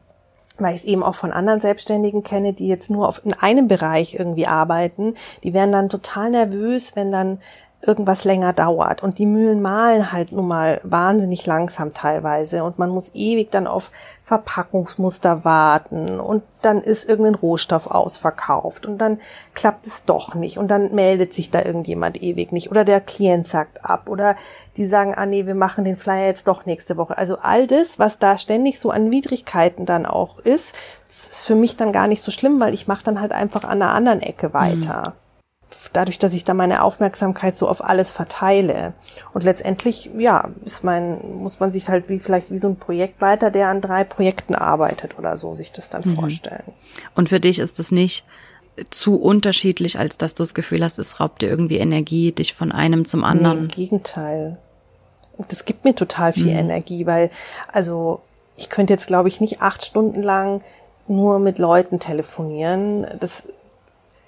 weil 0.58 0.76
ich 0.76 0.82
es 0.82 0.86
eben 0.86 1.02
auch 1.02 1.16
von 1.16 1.32
anderen 1.32 1.60
Selbstständigen 1.60 2.24
kenne, 2.24 2.54
die 2.54 2.68
jetzt 2.68 2.90
nur 2.90 3.08
auf, 3.08 3.22
in 3.26 3.34
einem 3.34 3.68
Bereich 3.68 4.14
irgendwie 4.14 4.46
arbeiten, 4.46 5.16
die 5.44 5.54
werden 5.54 5.72
dann 5.72 5.90
total 5.90 6.30
nervös, 6.30 6.96
wenn 6.96 7.12
dann 7.12 7.40
irgendwas 7.82 8.24
länger 8.24 8.54
dauert. 8.54 9.04
Und 9.04 9.18
die 9.18 9.26
Mühlen 9.26 9.62
mahlen 9.62 10.12
halt 10.12 10.32
nun 10.32 10.48
mal 10.48 10.80
wahnsinnig 10.84 11.46
langsam 11.46 11.94
teilweise. 11.94 12.64
Und 12.64 12.80
man 12.80 12.90
muss 12.90 13.12
ewig 13.14 13.52
dann 13.52 13.68
auf 13.68 13.92
Verpackungsmuster 14.26 15.44
warten. 15.44 16.20
Und 16.20 16.44
dann 16.62 16.82
ist 16.82 17.08
irgendein 17.08 17.36
Rohstoff 17.36 17.88
ausverkauft. 17.88 18.86
Und 18.86 19.00
dann 19.00 19.20
klappt 19.54 19.88
es 19.88 20.06
doch 20.06 20.36
nicht. 20.36 20.58
Und 20.58 20.70
dann 20.70 20.94
meldet 20.94 21.34
sich 21.34 21.52
da 21.52 21.64
irgendjemand 21.64 22.22
ewig 22.22 22.52
nicht. 22.52 22.72
Oder 22.72 22.86
der 22.86 23.02
Klient 23.02 23.48
sagt 23.48 23.84
ab. 23.84 24.08
Oder 24.08 24.36
die 24.78 24.86
sagen, 24.86 25.14
ah 25.16 25.26
nee, 25.26 25.46
wir 25.46 25.56
machen 25.56 25.84
den 25.84 25.98
Flyer 25.98 26.28
jetzt 26.28 26.48
doch 26.48 26.66
nächste 26.66 26.98
Woche. 26.98 27.18
Also 27.18 27.38
all 27.42 27.68
das, 27.68 28.00
was 28.00 28.20
da 28.20 28.38
ständig 28.38 28.80
so 28.80 28.90
an 28.90 29.12
Widrigkeiten 29.12 29.86
dann 29.86 30.06
auch 30.06 30.40
ist, 30.40 30.74
ist 31.10 31.44
für 31.46 31.56
mich 31.56 31.76
dann 31.76 31.92
gar 31.92 32.08
nicht 32.08 32.22
so 32.22 32.32
schlimm, 32.32 32.60
weil 32.60 32.74
ich 32.74 32.88
mache 32.88 33.04
dann 33.04 33.20
halt 33.20 33.32
einfach 33.32 33.64
an 33.64 33.82
einer 33.82 33.94
anderen 33.94 34.22
Ecke 34.22 34.54
weiter. 34.54 35.10
Mhm 35.10 35.22
dadurch, 35.94 36.20
dass 36.20 36.34
ich 36.34 36.44
da 36.44 36.54
meine 36.54 36.84
Aufmerksamkeit 36.84 37.56
so 37.56 37.68
auf 37.68 37.84
alles 37.84 38.12
verteile. 38.12 38.94
Und 39.34 39.44
letztendlich, 39.44 40.10
ja, 40.18 40.50
ist 40.66 40.84
mein, 40.84 41.20
muss 41.38 41.60
man 41.60 41.72
sich 41.72 41.90
halt 41.90 42.10
wie 42.10 42.20
vielleicht 42.20 42.52
wie 42.52 42.58
so 42.58 42.68
ein 42.68 42.76
Projektleiter, 42.76 43.52
der 43.52 43.70
an 43.70 43.82
drei 43.82 44.04
Projekten 44.04 44.56
arbeitet 44.56 45.18
oder 45.18 45.38
so, 45.38 45.54
sich 45.54 45.72
das 45.72 45.90
dann 45.90 46.04
mhm. 46.06 46.16
vorstellen. 46.16 46.64
Und 47.16 47.30
für 47.30 47.40
dich 47.40 47.60
ist 47.60 47.80
es 47.80 47.92
nicht 47.92 48.26
zu 48.90 49.18
unterschiedlich, 49.18 50.00
als 50.00 50.18
dass 50.18 50.36
du 50.36 50.44
das 50.44 50.54
Gefühl 50.54 50.84
hast, 50.84 50.98
es 50.98 51.20
raubt 51.20 51.42
dir 51.42 51.50
irgendwie 51.50 51.78
Energie, 51.78 52.32
dich 52.32 52.54
von 52.54 52.72
einem 52.72 53.06
zum 53.06 53.24
anderen. 53.24 53.58
Nee, 53.58 53.64
Im 53.64 53.70
Gegenteil. 53.70 54.58
Das 55.50 55.66
gibt 55.66 55.86
mir 55.86 55.96
total 55.96 56.34
viel 56.34 56.52
mhm. 56.52 56.60
Energie, 56.60 57.06
weil, 57.06 57.32
also, 57.72 58.22
ich 58.58 58.70
könnte 58.70 58.94
jetzt, 58.94 59.08
glaube 59.08 59.28
ich, 59.28 59.42
nicht 59.42 59.62
acht 59.62 59.84
Stunden 59.84 60.22
lang 60.22 60.62
nur 61.08 61.40
mit 61.40 61.58
Leuten 61.58 62.00
telefonieren. 62.00 63.08
Das 63.20 63.44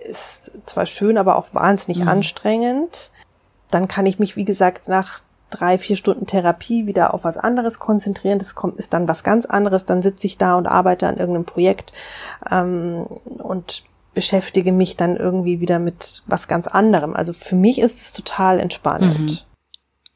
ist 0.04 0.52
zwar 0.66 0.86
schön, 0.86 1.18
aber 1.18 1.38
auch 1.38 1.48
wahnsinnig 1.54 2.02
mhm. 2.02 2.08
anstrengend. 2.08 3.12
Dann 3.72 3.88
kann 3.88 4.06
ich 4.06 4.20
mich, 4.20 4.36
wie 4.36 4.46
gesagt, 4.46 4.88
nach 4.88 5.22
drei, 5.50 5.78
vier 5.78 5.96
Stunden 5.96 6.26
Therapie 6.26 6.88
wieder 6.88 7.14
auf 7.14 7.24
was 7.24 7.38
anderes 7.38 7.80
konzentrieren. 7.80 8.40
Das 8.40 8.56
kommt, 8.56 8.78
ist 8.78 8.94
dann 8.94 9.08
was 9.08 9.24
ganz 9.24 9.46
anderes. 9.46 9.86
Dann 9.86 10.02
sitze 10.02 10.28
ich 10.28 10.38
da 10.38 10.56
und 10.56 10.68
arbeite 10.68 11.08
an 11.08 11.18
irgendeinem 11.18 11.46
Projekt 11.46 11.94
ähm, 12.50 13.06
und 13.06 13.84
beschäftige 14.14 14.72
mich 14.72 14.96
dann 14.96 15.16
irgendwie 15.16 15.60
wieder 15.60 15.80
mit 15.80 16.24
was 16.28 16.48
ganz 16.48 16.68
anderem. 16.68 17.16
Also 17.16 17.34
für 17.34 17.56
mich 17.56 17.80
ist 17.80 18.00
es 18.00 18.14
total 18.14 18.60
entspannend. 18.60 19.32
Mhm. 19.32 19.38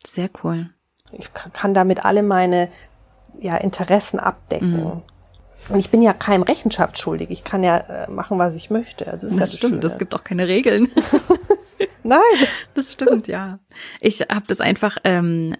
Sehr 0.05 0.29
cool. 0.43 0.69
Ich 1.11 1.33
kann 1.33 1.73
damit 1.73 2.05
alle 2.05 2.23
meine 2.23 2.69
ja, 3.39 3.55
Interessen 3.57 4.19
abdecken. 4.19 4.83
Mhm. 4.83 5.01
Und 5.69 5.79
ich 5.79 5.89
bin 5.89 6.01
ja 6.01 6.13
keinem 6.13 6.43
Rechenschaft 6.43 6.99
schuldig. 6.99 7.29
Ich 7.29 7.43
kann 7.43 7.63
ja 7.63 7.77
äh, 7.77 8.09
machen, 8.09 8.39
was 8.39 8.55
ich 8.55 8.69
möchte. 8.69 9.07
Also 9.07 9.27
das, 9.27 9.37
das 9.37 9.53
stimmt. 9.55 9.83
Es 9.83 9.97
gibt 9.97 10.15
auch 10.15 10.23
keine 10.23 10.47
Regeln. 10.47 10.87
Nein. 12.03 12.21
Das 12.73 12.93
stimmt, 12.93 13.27
ja. 13.27 13.59
Ich 14.01 14.21
habe 14.21 14.45
das 14.47 14.61
einfach 14.61 14.97
ähm, 15.03 15.55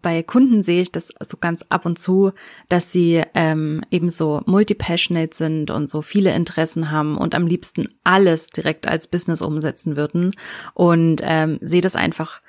bei 0.00 0.22
Kunden 0.22 0.62
sehe 0.62 0.82
ich 0.82 0.92
das 0.92 1.12
so 1.20 1.36
ganz 1.38 1.64
ab 1.68 1.86
und 1.86 1.98
zu, 1.98 2.32
dass 2.68 2.92
sie 2.92 3.22
ähm, 3.34 3.82
eben 3.90 4.10
so 4.10 4.42
multi-passionate 4.46 5.34
sind 5.34 5.70
und 5.70 5.90
so 5.90 6.02
viele 6.02 6.34
Interessen 6.34 6.90
haben 6.90 7.16
und 7.16 7.34
am 7.34 7.46
liebsten 7.46 7.88
alles 8.04 8.48
direkt 8.48 8.86
als 8.86 9.08
Business 9.08 9.42
umsetzen 9.42 9.96
würden 9.96 10.32
und 10.74 11.20
ähm, 11.24 11.58
sehe 11.62 11.80
das 11.80 11.96
einfach 11.96 12.40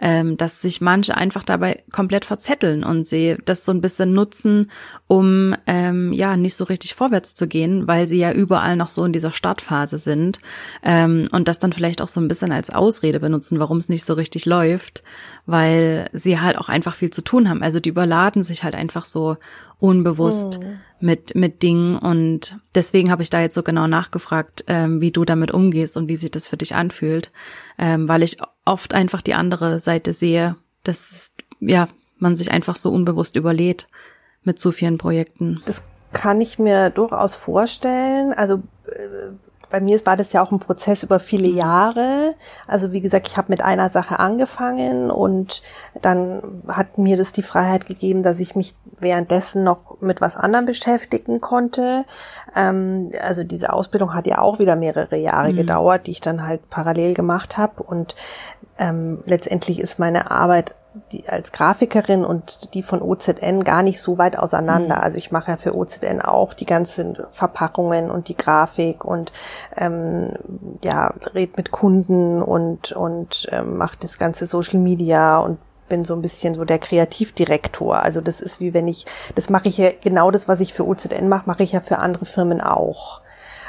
ähm, 0.00 0.36
dass 0.38 0.62
sich 0.62 0.80
manche 0.80 1.16
einfach 1.16 1.44
dabei 1.44 1.82
komplett 1.92 2.24
verzetteln 2.24 2.82
und 2.84 3.06
sie 3.06 3.36
das 3.44 3.64
so 3.64 3.72
ein 3.72 3.82
bisschen 3.82 4.14
nutzen, 4.14 4.70
um 5.06 5.54
ähm, 5.66 6.12
ja 6.14 6.36
nicht 6.38 6.54
so 6.54 6.64
richtig 6.64 6.94
vorwärts 6.94 7.34
zu 7.34 7.46
gehen, 7.46 7.86
weil 7.86 8.06
sie 8.06 8.18
ja 8.18 8.32
überall 8.32 8.76
noch 8.76 8.88
so 8.88 9.04
in 9.04 9.12
dieser 9.12 9.30
Startphase 9.30 9.98
sind 9.98 10.40
ähm, 10.82 11.28
und 11.32 11.48
das 11.48 11.58
dann 11.58 11.74
vielleicht 11.74 12.00
auch 12.00 12.08
so 12.08 12.20
ein 12.20 12.28
bisschen 12.28 12.50
als 12.50 12.70
Ausrede 12.70 13.20
benutzen, 13.20 13.60
warum 13.60 13.76
es 13.76 13.90
nicht 13.90 14.04
so 14.04 14.14
richtig 14.14 14.46
läuft, 14.46 15.02
weil 15.44 16.08
sie 16.14 16.40
halt 16.40 16.56
auch 16.56 16.70
einfach 16.70 16.94
viel 16.94 17.10
zu 17.10 17.22
tun 17.22 17.48
haben. 17.48 17.62
Also 17.62 17.78
die 17.78 17.90
überladen 17.90 18.42
sich 18.42 18.64
halt 18.64 18.74
einfach 18.74 19.04
so 19.04 19.36
unbewusst 19.80 20.60
mhm. 20.60 20.78
mit 21.00 21.34
mit 21.34 21.62
Dingen 21.62 21.96
und 21.96 22.58
deswegen 22.74 23.10
habe 23.10 23.22
ich 23.22 23.30
da 23.30 23.40
jetzt 23.40 23.54
so 23.54 23.62
genau 23.62 23.86
nachgefragt, 23.86 24.64
ähm, 24.66 25.00
wie 25.00 25.10
du 25.10 25.24
damit 25.24 25.52
umgehst 25.52 25.96
und 25.96 26.08
wie 26.08 26.16
sich 26.16 26.30
das 26.30 26.48
für 26.48 26.58
dich 26.58 26.74
anfühlt, 26.74 27.32
ähm, 27.80 28.08
weil 28.08 28.22
ich 28.22 28.36
oft 28.66 28.92
einfach 28.94 29.22
die 29.22 29.34
andere 29.34 29.80
Seite 29.80 30.12
sehe, 30.12 30.56
dass 30.84 31.32
ja 31.60 31.88
man 32.18 32.36
sich 32.36 32.50
einfach 32.50 32.76
so 32.76 32.92
unbewusst 32.92 33.36
überlädt 33.36 33.88
mit 34.44 34.60
so 34.60 34.70
vielen 34.70 34.98
Projekten. 34.98 35.62
Das 35.64 35.82
kann 36.12 36.40
ich 36.42 36.58
mir 36.58 36.90
durchaus 36.90 37.34
vorstellen. 37.34 38.34
Also 38.34 38.56
äh, 38.86 39.32
bei 39.70 39.80
mir 39.80 40.04
war 40.04 40.16
das 40.16 40.32
ja 40.32 40.42
auch 40.42 40.50
ein 40.50 40.58
Prozess 40.58 41.02
über 41.02 41.20
viele 41.20 41.48
mhm. 41.48 41.56
Jahre. 41.56 42.34
Also 42.66 42.92
wie 42.92 43.00
gesagt, 43.00 43.28
ich 43.28 43.36
habe 43.36 43.50
mit 43.50 43.62
einer 43.62 43.88
Sache 43.88 44.18
angefangen 44.18 45.10
und 45.10 45.62
dann 46.02 46.62
hat 46.68 46.98
mir 46.98 47.16
das 47.16 47.32
die 47.32 47.42
Freiheit 47.42 47.86
gegeben, 47.86 48.22
dass 48.22 48.40
ich 48.40 48.54
mich 48.54 48.74
währenddessen 48.98 49.64
noch 49.64 50.00
mit 50.00 50.20
was 50.20 50.36
anderem 50.36 50.66
beschäftigen 50.66 51.40
konnte. 51.40 52.04
Ähm, 52.54 53.12
also 53.20 53.44
diese 53.44 53.72
Ausbildung 53.72 54.14
hat 54.14 54.26
ja 54.26 54.38
auch 54.38 54.58
wieder 54.58 54.76
mehrere 54.76 55.16
Jahre 55.16 55.52
mhm. 55.52 55.56
gedauert, 55.56 56.06
die 56.06 56.12
ich 56.12 56.20
dann 56.20 56.46
halt 56.46 56.68
parallel 56.70 57.14
gemacht 57.14 57.56
habe. 57.56 57.82
Und 57.82 58.16
ähm, 58.78 59.22
letztendlich 59.26 59.80
ist 59.80 59.98
meine 59.98 60.30
Arbeit 60.30 60.74
die 61.12 61.28
als 61.28 61.52
Grafikerin 61.52 62.24
und 62.24 62.74
die 62.74 62.82
von 62.82 63.00
OZN 63.00 63.62
gar 63.62 63.82
nicht 63.82 64.00
so 64.00 64.18
weit 64.18 64.36
auseinander. 64.36 64.96
Mhm. 64.96 65.02
Also 65.02 65.18
ich 65.18 65.30
mache 65.30 65.52
ja 65.52 65.56
für 65.56 65.76
OZN 65.76 66.20
auch 66.20 66.52
die 66.52 66.66
ganzen 66.66 67.16
Verpackungen 67.30 68.10
und 68.10 68.28
die 68.28 68.36
Grafik 68.36 69.04
und 69.04 69.32
ähm, 69.76 70.30
ja 70.82 71.14
red 71.32 71.56
mit 71.56 71.70
Kunden 71.70 72.42
und 72.42 72.92
und 72.92 73.48
ähm, 73.52 73.76
mache 73.76 73.98
das 74.00 74.18
ganze 74.18 74.46
Social 74.46 74.80
Media 74.80 75.38
und 75.38 75.58
bin 75.90 76.06
so 76.06 76.14
ein 76.14 76.22
bisschen 76.22 76.54
so 76.54 76.64
der 76.64 76.78
Kreativdirektor. 76.78 78.02
Also 78.02 78.22
das 78.22 78.40
ist 78.40 78.60
wie 78.60 78.72
wenn 78.72 78.88
ich, 78.88 79.04
das 79.34 79.50
mache 79.50 79.68
ich 79.68 79.76
ja 79.76 79.90
genau 80.02 80.30
das, 80.30 80.48
was 80.48 80.60
ich 80.60 80.72
für 80.72 80.86
OZN 80.86 81.28
mache, 81.28 81.42
mache 81.44 81.62
ich 81.62 81.72
ja 81.72 81.80
für 81.80 81.98
andere 81.98 82.24
Firmen 82.24 82.62
auch. 82.62 83.20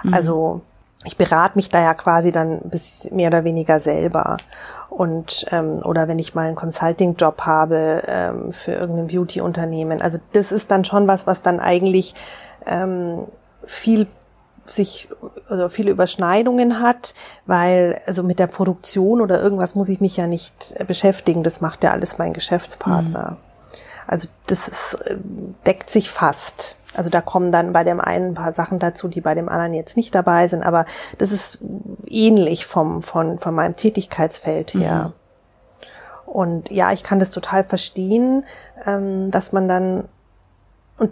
Mhm. 0.03 0.13
Also 0.13 0.61
ich 1.03 1.17
berate 1.17 1.57
mich 1.57 1.69
da 1.69 1.81
ja 1.81 1.93
quasi 1.93 2.31
dann 2.31 2.61
bis 2.63 3.09
mehr 3.11 3.27
oder 3.27 3.43
weniger 3.43 3.79
selber. 3.79 4.37
Und 4.89 5.45
ähm, 5.51 5.79
oder 5.83 6.07
wenn 6.07 6.19
ich 6.19 6.35
mal 6.35 6.45
einen 6.45 6.55
Consulting-Job 6.55 7.41
habe 7.41 8.03
ähm, 8.07 8.53
für 8.53 8.73
irgendein 8.73 9.07
Beauty-Unternehmen. 9.07 10.01
Also 10.01 10.19
das 10.33 10.51
ist 10.51 10.69
dann 10.69 10.85
schon 10.85 11.07
was, 11.07 11.25
was 11.25 11.41
dann 11.41 11.59
eigentlich 11.59 12.13
ähm, 12.65 13.25
viel 13.65 14.07
sich 14.71 15.09
also 15.49 15.69
viele 15.69 15.91
Überschneidungen 15.91 16.79
hat, 16.79 17.13
weil 17.45 18.01
also 18.05 18.23
mit 18.23 18.39
der 18.39 18.47
Produktion 18.47 19.21
oder 19.21 19.41
irgendwas 19.41 19.75
muss 19.75 19.89
ich 19.89 20.01
mich 20.01 20.17
ja 20.17 20.27
nicht 20.27 20.75
beschäftigen. 20.87 21.43
Das 21.43 21.61
macht 21.61 21.83
ja 21.83 21.91
alles 21.91 22.17
mein 22.17 22.33
Geschäftspartner. 22.33 23.31
Mhm. 23.31 23.37
Also 24.07 24.27
das 24.47 24.67
ist, 24.67 24.93
äh, 25.05 25.17
deckt 25.65 25.89
sich 25.89 26.11
fast. 26.11 26.75
Also 26.93 27.09
da 27.09 27.21
kommen 27.21 27.51
dann 27.51 27.71
bei 27.71 27.83
dem 27.83 28.01
einen 28.01 28.31
ein 28.31 28.33
paar 28.33 28.53
Sachen 28.53 28.79
dazu, 28.79 29.07
die 29.07 29.21
bei 29.21 29.33
dem 29.33 29.47
anderen 29.47 29.73
jetzt 29.73 29.95
nicht 29.95 30.13
dabei 30.13 30.49
sind, 30.49 30.63
aber 30.63 30.85
das 31.17 31.31
ist 31.31 31.59
ähnlich 32.05 32.65
vom, 32.65 33.01
von, 33.01 33.39
von 33.39 33.55
meinem 33.55 33.75
Tätigkeitsfeld 33.75 34.73
her. 34.73 35.13
Mhm. 35.13 35.13
Und 36.25 36.71
ja, 36.71 36.91
ich 36.91 37.03
kann 37.03 37.19
das 37.19 37.31
total 37.31 37.63
verstehen, 37.63 38.45
ähm, 38.85 39.31
dass 39.31 39.51
man 39.51 39.67
dann, 39.67 40.05
und 40.97 41.11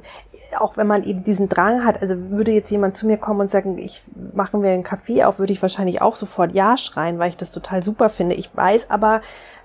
auch 0.58 0.78
wenn 0.78 0.88
man 0.88 1.04
eben 1.04 1.24
diesen 1.24 1.50
Drang 1.50 1.86
hat, 1.86 2.02
also 2.02 2.16
würde 2.32 2.52
jetzt 2.52 2.72
jemand 2.72 2.98
zu 2.98 3.06
mir 3.06 3.18
kommen 3.18 3.42
und 3.42 3.52
sagen, 3.52 3.78
ich 3.78 4.04
machen 4.34 4.64
wir 4.64 4.72
einen 4.72 4.84
Kaffee 4.84 5.24
auf, 5.24 5.40
würde 5.40 5.54
ich 5.54 5.62
wahrscheinlich 5.62 6.02
auch 6.02 6.16
sofort 6.16 6.54
Ja 6.54 6.78
schreien, 6.78 7.20
weil 7.20 7.30
ich 7.30 7.38
das 7.38 7.52
total 7.52 7.84
super 7.84 8.10
finde. 8.10 8.36
Ich 8.36 8.56
weiß 8.56 8.90
aber, 8.90 9.22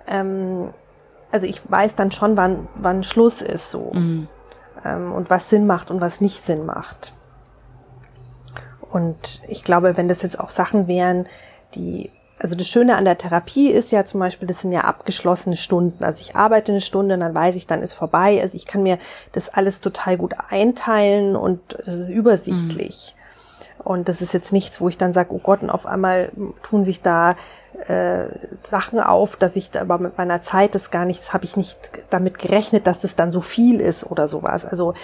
ähm, 0.07 0.71
also 1.33 1.47
ich 1.47 1.63
weiß 1.69 1.95
dann 1.95 2.13
schon, 2.13 2.37
wann, 2.37 2.69
wann 2.75 3.03
Schluss 3.03 3.43
ist 3.43 3.71
so. 3.71 3.93
Mhm 3.93 4.29
ähm, 4.85 5.13
und 5.13 5.31
was 5.31 5.51
Sinn 5.51 5.67
macht 5.67 5.91
und 5.91 6.01
was 6.01 6.21
nicht 6.21 6.45
Sinn 6.45 6.67
macht. 6.67 7.15
Und 8.91 9.43
ich 9.49 9.65
glaube, 9.65 9.97
wenn 9.97 10.09
das 10.09 10.23
jetzt 10.23 10.39
auch 10.39 10.51
Sachen 10.51 10.87
wären, 10.87 11.27
die, 11.75 12.11
also 12.39 12.57
das 12.57 12.67
Schöne 12.67 12.97
an 12.97 13.05
der 13.05 13.17
Therapie 13.17 13.71
ist 13.71 13.93
ja 13.93 14.05
zum 14.05 14.21
Beispiel, 14.21 14.49
das 14.49 14.61
sind 14.61 14.73
ja 14.73 14.83
abgeschlossene 14.83 15.57
Stunden. 15.57 16.03
Also 16.03 16.21
ich 16.21 16.35
arbeite 16.35 16.73
eine 16.73 16.81
Stunde, 16.81 17.17
dann 17.17 17.35
weiß 17.35 17.55
ich, 17.55 17.67
dann 17.67 17.83
ist 17.83 17.95
vorbei. 17.95 18.41
Also 18.43 18.57
ich 18.57 18.67
kann 18.67 18.83
mir 18.83 18.99
das 19.33 19.49
alles 19.49 19.81
total 19.81 20.17
gut 20.17 20.35
einteilen 20.51 21.37
und 21.37 21.75
es 21.87 21.95
ist 21.95 22.09
übersichtlich. 22.11 23.15
Mhm. 23.17 23.25
Und 23.85 24.09
das 24.09 24.23
ist 24.23 24.33
jetzt 24.33 24.53
nichts, 24.53 24.81
wo 24.81 24.89
ich 24.89 24.99
dann 24.99 25.13
sage, 25.13 25.33
oh 25.33 25.39
Gott, 25.39 25.63
und 25.63 25.71
auf 25.71 25.87
einmal 25.87 26.33
tun 26.63 26.85
sich 26.85 27.03
da 27.03 27.37
äh, 27.87 28.27
Sachen 28.69 28.99
auf, 28.99 29.37
dass 29.37 29.57
ich 29.57 29.71
da 29.71 29.83
aber 29.83 29.99
mit 29.99 30.17
meiner 30.17 30.43
Zeit 30.43 30.75
das 30.75 30.91
gar 30.91 31.05
nichts, 31.05 31.33
habe 31.33 31.45
ich 31.45 31.57
nicht 31.57 31.79
damit 32.09 32.39
gerechnet, 32.39 32.87
dass 32.87 33.01
das 33.01 33.15
dann 33.15 33.31
so 33.31 33.43
viel 33.43 33.81
ist 33.81 34.05
oder 34.11 34.27
sowas. 34.27 34.65
Also 34.65 34.95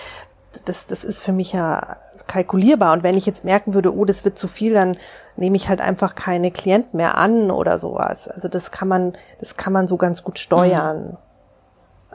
das, 0.64 0.86
das 0.86 1.04
ist 1.04 1.20
für 1.20 1.32
mich 1.32 1.52
ja 1.52 1.98
kalkulierbar. 2.30 2.92
Und 2.92 3.02
wenn 3.02 3.16
ich 3.16 3.26
jetzt 3.26 3.44
merken 3.44 3.74
würde, 3.74 3.94
oh, 3.94 4.04
das 4.04 4.24
wird 4.24 4.38
zu 4.38 4.48
viel, 4.48 4.72
dann 4.72 4.96
nehme 5.36 5.56
ich 5.56 5.68
halt 5.68 5.80
einfach 5.80 6.14
keine 6.14 6.50
Klienten 6.50 6.96
mehr 6.96 7.18
an 7.18 7.50
oder 7.50 7.78
sowas. 7.78 8.28
Also 8.28 8.48
das 8.48 8.70
kann 8.70 8.88
man, 8.88 9.14
das 9.40 9.56
kann 9.56 9.72
man 9.72 9.88
so 9.88 9.96
ganz 9.96 10.22
gut 10.22 10.38
steuern. 10.38 11.10
Mhm. 11.10 11.16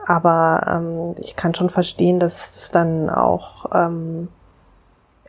Aber 0.08 0.66
ähm, 0.68 1.16
ich 1.20 1.36
kann 1.36 1.54
schon 1.54 1.70
verstehen, 1.70 2.20
dass 2.20 2.56
es 2.56 2.72
dann 2.72 3.10
auch 3.10 3.66
ähm, 3.74 4.30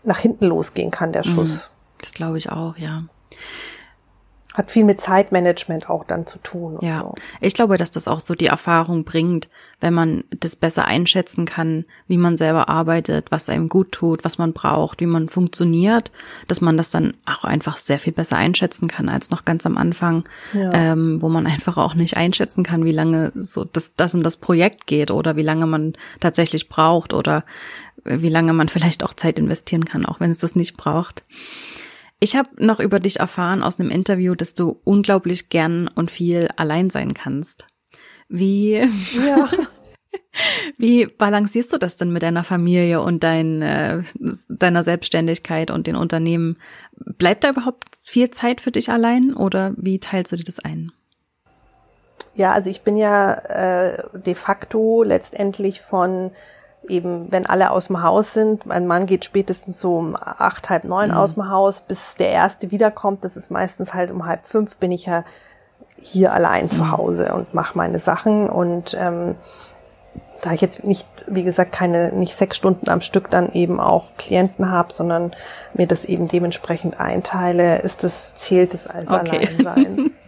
nach 0.04 0.18
hinten 0.18 0.46
losgehen 0.46 0.90
kann, 0.90 1.12
der 1.12 1.26
mhm. 1.26 1.30
Schuss. 1.30 1.70
Das 2.00 2.12
glaube 2.12 2.38
ich 2.38 2.52
auch, 2.52 2.76
ja 2.76 3.02
hat 4.56 4.70
viel 4.70 4.84
mit 4.84 5.02
Zeitmanagement 5.02 5.90
auch 5.90 6.04
dann 6.04 6.26
zu 6.26 6.38
tun. 6.38 6.78
ja, 6.80 7.00
so. 7.00 7.14
ich 7.42 7.52
glaube, 7.52 7.76
dass 7.76 7.90
das 7.90 8.08
auch 8.08 8.20
so 8.20 8.34
die 8.34 8.46
Erfahrung 8.46 9.04
bringt, 9.04 9.50
wenn 9.80 9.92
man 9.92 10.24
das 10.30 10.56
besser 10.56 10.86
einschätzen 10.86 11.44
kann, 11.44 11.84
wie 12.08 12.16
man 12.16 12.38
selber 12.38 12.70
arbeitet, 12.70 13.30
was 13.30 13.50
einem 13.50 13.68
gut 13.68 13.92
tut, 13.92 14.24
was 14.24 14.38
man 14.38 14.54
braucht, 14.54 15.00
wie 15.00 15.06
man 15.06 15.28
funktioniert, 15.28 16.10
dass 16.48 16.62
man 16.62 16.78
das 16.78 16.88
dann 16.88 17.12
auch 17.26 17.44
einfach 17.44 17.76
sehr 17.76 17.98
viel 17.98 18.14
besser 18.14 18.38
einschätzen 18.38 18.88
kann 18.88 19.10
als 19.10 19.30
noch 19.30 19.44
ganz 19.44 19.66
am 19.66 19.76
Anfang, 19.76 20.24
ja. 20.54 20.72
ähm, 20.72 21.20
wo 21.20 21.28
man 21.28 21.46
einfach 21.46 21.76
auch 21.76 21.94
nicht 21.94 22.16
einschätzen 22.16 22.64
kann, 22.64 22.86
wie 22.86 22.92
lange 22.92 23.32
so 23.34 23.64
das, 23.64 23.94
das 23.94 24.14
und 24.14 24.22
das 24.22 24.38
Projekt 24.38 24.86
geht 24.86 25.10
oder 25.10 25.36
wie 25.36 25.42
lange 25.42 25.66
man 25.66 25.92
tatsächlich 26.20 26.70
braucht 26.70 27.12
oder 27.12 27.44
wie 28.04 28.30
lange 28.30 28.54
man 28.54 28.68
vielleicht 28.70 29.04
auch 29.04 29.12
Zeit 29.12 29.38
investieren 29.38 29.84
kann, 29.84 30.06
auch 30.06 30.20
wenn 30.20 30.30
es 30.30 30.38
das 30.38 30.56
nicht 30.56 30.78
braucht. 30.78 31.22
Ich 32.18 32.34
habe 32.34 32.48
noch 32.58 32.80
über 32.80 32.98
dich 32.98 33.20
erfahren 33.20 33.62
aus 33.62 33.78
einem 33.78 33.90
Interview, 33.90 34.34
dass 34.34 34.54
du 34.54 34.80
unglaublich 34.84 35.50
gern 35.50 35.88
und 35.88 36.10
viel 36.10 36.48
allein 36.56 36.88
sein 36.88 37.12
kannst. 37.12 37.66
Wie, 38.28 38.72
ja. 38.74 39.50
wie 40.78 41.06
balancierst 41.06 41.72
du 41.72 41.78
das 41.78 41.98
denn 41.98 42.10
mit 42.10 42.22
deiner 42.22 42.42
Familie 42.42 43.02
und 43.02 43.22
dein, 43.22 43.60
äh, 43.60 44.02
deiner 44.48 44.82
Selbstständigkeit 44.82 45.70
und 45.70 45.86
den 45.86 45.96
Unternehmen? 45.96 46.56
Bleibt 46.96 47.44
da 47.44 47.50
überhaupt 47.50 47.84
viel 48.02 48.30
Zeit 48.30 48.62
für 48.62 48.70
dich 48.70 48.90
allein 48.90 49.34
oder 49.34 49.74
wie 49.76 50.00
teilst 50.00 50.32
du 50.32 50.36
dir 50.36 50.44
das 50.44 50.58
ein? 50.58 50.92
Ja, 52.34 52.52
also 52.52 52.70
ich 52.70 52.82
bin 52.82 52.96
ja 52.96 53.32
äh, 53.32 54.04
de 54.14 54.34
facto 54.34 55.02
letztendlich 55.02 55.82
von 55.82 56.32
eben, 56.88 57.30
wenn 57.30 57.46
alle 57.46 57.70
aus 57.70 57.88
dem 57.88 58.02
Haus 58.02 58.32
sind, 58.32 58.66
mein 58.66 58.86
Mann 58.86 59.06
geht 59.06 59.24
spätestens 59.24 59.80
so 59.80 59.96
um 59.96 60.16
acht, 60.16 60.70
halb 60.70 60.84
neun 60.84 61.10
mhm. 61.10 61.16
aus 61.16 61.34
dem 61.34 61.50
Haus, 61.50 61.80
bis 61.80 62.14
der 62.16 62.30
erste 62.30 62.70
wiederkommt, 62.70 63.24
das 63.24 63.36
ist 63.36 63.50
meistens 63.50 63.94
halt 63.94 64.10
um 64.10 64.26
halb 64.26 64.46
fünf, 64.46 64.76
bin 64.76 64.92
ich 64.92 65.06
ja 65.06 65.24
hier 65.96 66.32
allein 66.32 66.70
zu 66.70 66.82
mhm. 66.82 66.92
Hause 66.92 67.34
und 67.34 67.54
mache 67.54 67.76
meine 67.76 67.98
Sachen 67.98 68.48
und 68.48 68.96
ähm, 68.98 69.36
da 70.42 70.52
ich 70.52 70.60
jetzt 70.60 70.84
nicht, 70.84 71.08
wie 71.26 71.44
gesagt, 71.44 71.72
keine, 71.72 72.12
nicht 72.12 72.36
sechs 72.36 72.56
Stunden 72.56 72.88
am 72.88 73.00
Stück 73.00 73.30
dann 73.30 73.52
eben 73.52 73.80
auch 73.80 74.04
Klienten 74.18 74.70
habe, 74.70 74.92
sondern 74.92 75.34
mir 75.74 75.86
das 75.86 76.04
eben 76.04 76.26
dementsprechend 76.26 77.00
einteile, 77.00 77.78
ist 77.78 78.04
das, 78.04 78.34
zählt 78.34 78.74
es 78.74 78.86
als 78.86 79.08
okay. 79.08 79.38
Alleinsein. 79.38 80.10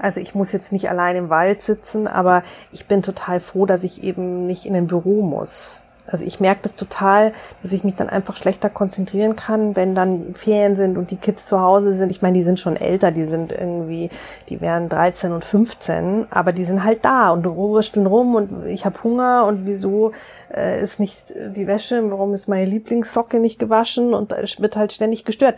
Also 0.00 0.20
ich 0.20 0.32
muss 0.34 0.52
jetzt 0.52 0.70
nicht 0.70 0.88
allein 0.88 1.16
im 1.16 1.28
Wald 1.28 1.60
sitzen, 1.60 2.06
aber 2.06 2.44
ich 2.70 2.86
bin 2.86 3.02
total 3.02 3.40
froh, 3.40 3.66
dass 3.66 3.82
ich 3.82 4.02
eben 4.02 4.46
nicht 4.46 4.64
in 4.64 4.76
ein 4.76 4.86
Büro 4.86 5.22
muss. 5.22 5.82
Also 6.10 6.24
ich 6.24 6.40
merke 6.40 6.62
das 6.62 6.74
total, 6.74 7.32
dass 7.62 7.72
ich 7.72 7.84
mich 7.84 7.94
dann 7.94 8.08
einfach 8.08 8.36
schlechter 8.36 8.70
konzentrieren 8.70 9.36
kann, 9.36 9.76
wenn 9.76 9.94
dann 9.94 10.34
Ferien 10.34 10.74
sind 10.74 10.96
und 10.96 11.10
die 11.10 11.16
Kids 11.16 11.46
zu 11.46 11.60
Hause 11.60 11.94
sind. 11.94 12.10
Ich 12.10 12.22
meine, 12.22 12.38
die 12.38 12.44
sind 12.44 12.58
schon 12.58 12.76
älter, 12.76 13.10
die 13.10 13.24
sind 13.24 13.52
irgendwie, 13.52 14.10
die 14.48 14.60
wären 14.60 14.88
13 14.88 15.32
und 15.32 15.44
15, 15.44 16.26
aber 16.30 16.52
die 16.52 16.64
sind 16.64 16.82
halt 16.82 17.04
da 17.04 17.30
und 17.30 17.46
rursteln 17.46 18.06
rum 18.06 18.34
und 18.34 18.66
ich 18.66 18.86
habe 18.86 19.02
Hunger 19.04 19.44
und 19.46 19.66
wieso 19.66 20.12
äh, 20.54 20.82
ist 20.82 20.98
nicht 20.98 21.18
die 21.30 21.66
Wäsche, 21.66 22.02
warum 22.10 22.32
ist 22.32 22.48
meine 22.48 22.64
Lieblingssocke 22.64 23.38
nicht 23.38 23.58
gewaschen 23.58 24.14
und 24.14 24.32
es 24.32 24.60
wird 24.60 24.76
halt 24.76 24.92
ständig 24.92 25.26
gestört. 25.26 25.56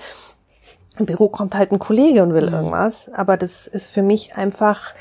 Im 0.99 1.07
Büro 1.07 1.29
kommt 1.29 1.55
halt 1.55 1.71
ein 1.71 1.79
Kollege 1.79 2.25
und 2.25 2.35
will 2.35 2.49
mhm. 2.49 2.55
irgendwas, 2.55 3.09
aber 3.15 3.37
das 3.37 3.69
ist 3.69 3.89
für 3.89 4.03
mich 4.03 4.35
einfach 4.35 4.95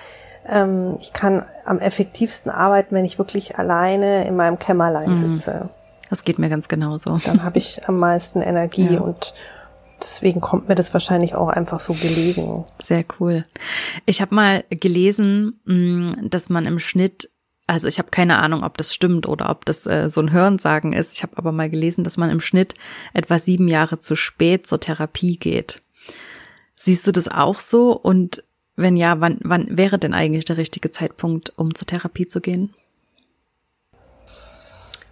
ähm, 0.47 0.97
ich 0.99 1.13
kann 1.13 1.45
am 1.65 1.79
effektivsten 1.79 2.51
arbeiten, 2.51 2.95
wenn 2.95 3.05
ich 3.05 3.17
wirklich 3.17 3.57
alleine 3.57 4.27
in 4.27 4.35
meinem 4.35 4.59
Kämmerlein 4.59 5.11
mhm. 5.11 5.39
sitze. 5.39 5.69
Das 6.09 6.23
geht 6.23 6.39
mir 6.39 6.49
ganz 6.49 6.67
genauso. 6.67 7.19
Dann 7.23 7.43
habe 7.43 7.59
ich 7.59 7.87
am 7.87 7.99
meisten 7.99 8.41
Energie 8.41 8.95
ja. 8.95 9.01
und 9.01 9.33
deswegen 9.99 10.41
kommt 10.41 10.67
mir 10.67 10.75
das 10.75 10.93
wahrscheinlich 10.93 11.35
auch 11.35 11.49
einfach 11.49 11.79
so 11.79 11.93
gelegen. 11.93 12.65
Sehr 12.81 13.05
cool. 13.19 13.45
Ich 14.05 14.21
habe 14.21 14.33
mal 14.33 14.63
gelesen, 14.69 15.59
mm, 15.65 16.29
dass 16.29 16.49
man 16.49 16.65
im 16.65 16.79
Schnitt 16.79 17.29
also 17.67 17.87
ich 17.87 17.99
habe 17.99 18.09
keine 18.09 18.39
Ahnung, 18.39 18.63
ob 18.63 18.77
das 18.77 18.95
stimmt 18.95 19.27
oder 19.27 19.51
ob 19.51 19.63
das 19.63 19.85
äh, 19.85 20.09
so 20.09 20.21
ein 20.21 20.31
Hörensagen 20.31 20.91
ist. 20.91 21.13
Ich 21.13 21.21
habe 21.21 21.37
aber 21.37 21.51
mal 21.51 21.69
gelesen, 21.69 22.03
dass 22.03 22.17
man 22.17 22.31
im 22.31 22.41
Schnitt 22.41 22.73
etwa 23.13 23.37
sieben 23.37 23.67
Jahre 23.67 23.99
zu 23.99 24.15
spät 24.15 24.65
zur 24.65 24.79
Therapie 24.79 25.37
geht. 25.37 25.79
Siehst 26.73 27.05
du 27.05 27.11
das 27.11 27.27
auch 27.27 27.59
so? 27.59 27.91
Und 27.91 28.43
wenn 28.79 28.95
ja, 28.95 29.19
wann, 29.19 29.39
wann 29.43 29.77
wäre 29.77 29.99
denn 29.99 30.13
eigentlich 30.13 30.45
der 30.45 30.57
richtige 30.57 30.91
Zeitpunkt, 30.91 31.53
um 31.57 31.75
zur 31.75 31.87
Therapie 31.87 32.27
zu 32.27 32.41
gehen? 32.41 32.73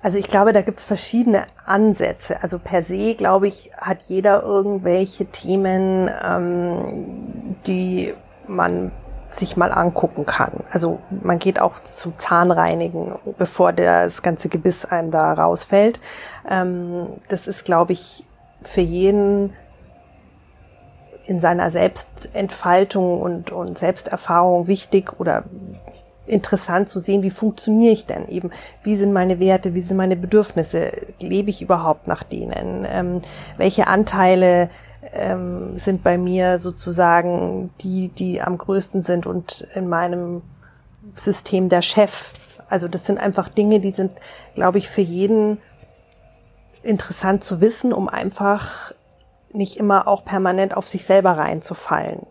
Also 0.02 0.18
ich 0.20 0.28
glaube, 0.28 0.54
da 0.54 0.62
gibt's 0.62 0.84
verschiedene 0.84 1.48
Ansätze. 1.66 2.42
Also 2.42 2.60
per 2.60 2.84
se, 2.84 3.16
glaube 3.16 3.48
ich, 3.48 3.72
hat 3.76 4.04
jeder 4.04 4.44
irgendwelche 4.44 5.26
Themen, 5.26 6.10
ähm, 6.24 7.56
die 7.66 8.14
man 8.48 8.92
sich 9.30 9.58
mal 9.58 9.72
angucken 9.72 10.26
kann. 10.26 10.64
Also 10.72 11.00
man 11.10 11.40
geht 11.40 11.60
auch 11.60 11.80
zu 11.80 12.14
Zahnreinigen, 12.16 13.16
bevor 13.38 13.74
das 13.74 14.22
ganze 14.22 14.48
Gebiss 14.48 14.86
einem 14.86 15.12
da 15.12 15.34
rausfällt. 15.34 16.00
Ähm, 16.50 17.08
das 17.28 17.48
ist, 17.48 17.66
glaube 17.66 17.94
ich, 17.94 18.24
für 18.62 18.82
jeden 18.82 19.54
in 21.28 21.40
seiner 21.40 21.72
Selbstentfaltung 21.72 23.22
und, 23.22 23.52
und 23.52 23.78
Selbsterfahrung 23.78 24.68
wichtig 24.68 25.20
oder 25.20 25.44
interessant 26.26 26.90
zu 26.90 27.00
sehen, 27.00 27.24
wie 27.24 27.30
funktioniere 27.30 27.94
ich 27.94 28.06
denn 28.06 28.28
eben, 28.28 28.52
wie 28.84 28.96
sind 28.96 29.14
meine 29.14 29.40
Werte, 29.40 29.74
wie 29.74 29.82
sind 29.82 29.98
meine 29.98 30.16
Bedürfnisse, 30.16 30.92
lebe 31.20 31.50
ich 31.50 31.62
überhaupt 31.62 32.08
nach 32.08 32.24
denen, 32.24 32.86
ähm, 32.90 33.22
welche 33.58 33.88
Anteile 33.88 34.70
ähm, 35.14 35.78
sind 35.78 36.04
bei 36.04 36.18
mir 36.18 36.60
sozusagen 36.60 37.72
die, 37.82 38.10
die 38.10 38.42
am 38.42 38.58
größten 38.58 39.02
sind 39.02 39.26
und 39.26 39.68
in 39.74 39.88
meinem 39.88 40.42
System 41.16 41.70
der 41.70 41.82
Chef. 41.82 42.34
Also 42.70 42.88
das 42.88 43.06
sind 43.06 43.20
einfach 43.20 43.50
Dinge, 43.50 43.80
die 43.80 43.92
sind, 43.92 44.12
glaube 44.56 44.78
ich, 44.78 44.90
für 44.90 45.02
jeden 45.02 45.60
interessant 46.84 47.44
zu 47.44 47.62
wissen, 47.62 47.94
um 47.94 48.10
einfach 48.10 48.94
nicht 49.54 49.78
immer 49.78 50.08
auch 50.08 50.26
permanent 50.26 50.76
auf 50.76 50.88
sich 50.88 51.06
selber 51.06 51.32
reinzufallen. 51.32 52.26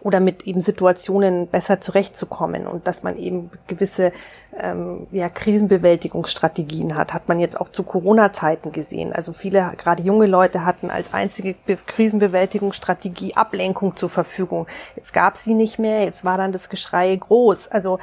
Oder 0.00 0.20
mit 0.20 0.44
eben 0.44 0.62
Situationen 0.62 1.48
besser 1.48 1.82
zurechtzukommen 1.82 2.66
und 2.66 2.86
dass 2.86 3.02
man 3.02 3.18
eben 3.18 3.50
gewisse 3.66 4.10
ähm, 4.58 5.06
ja, 5.12 5.28
Krisenbewältigungsstrategien 5.28 6.94
hat, 6.94 7.12
hat 7.12 7.28
man 7.28 7.38
jetzt 7.38 7.60
auch 7.60 7.68
zu 7.68 7.82
Corona-Zeiten 7.82 8.72
gesehen. 8.72 9.12
Also 9.12 9.34
viele, 9.34 9.74
gerade 9.76 10.02
junge 10.02 10.26
Leute 10.26 10.64
hatten 10.64 10.88
als 10.88 11.12
einzige 11.12 11.54
Be 11.66 11.76
Krisenbewältigungsstrategie 11.76 13.36
Ablenkung 13.36 13.96
zur 13.96 14.08
Verfügung. 14.08 14.66
Jetzt 14.96 15.12
gab 15.12 15.36
sie 15.36 15.52
nicht 15.52 15.78
mehr, 15.78 16.04
jetzt 16.04 16.24
war 16.24 16.38
dann 16.38 16.52
das 16.52 16.70
Geschrei 16.70 17.14
groß. 17.14 17.68
Also 17.68 17.98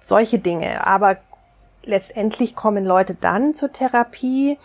solche 0.00 0.38
Dinge. 0.38 0.86
Aber 0.86 1.18
letztendlich 1.84 2.56
kommen 2.56 2.86
Leute 2.86 3.14
dann 3.14 3.54
zur 3.54 3.72
Therapie, 3.72 4.58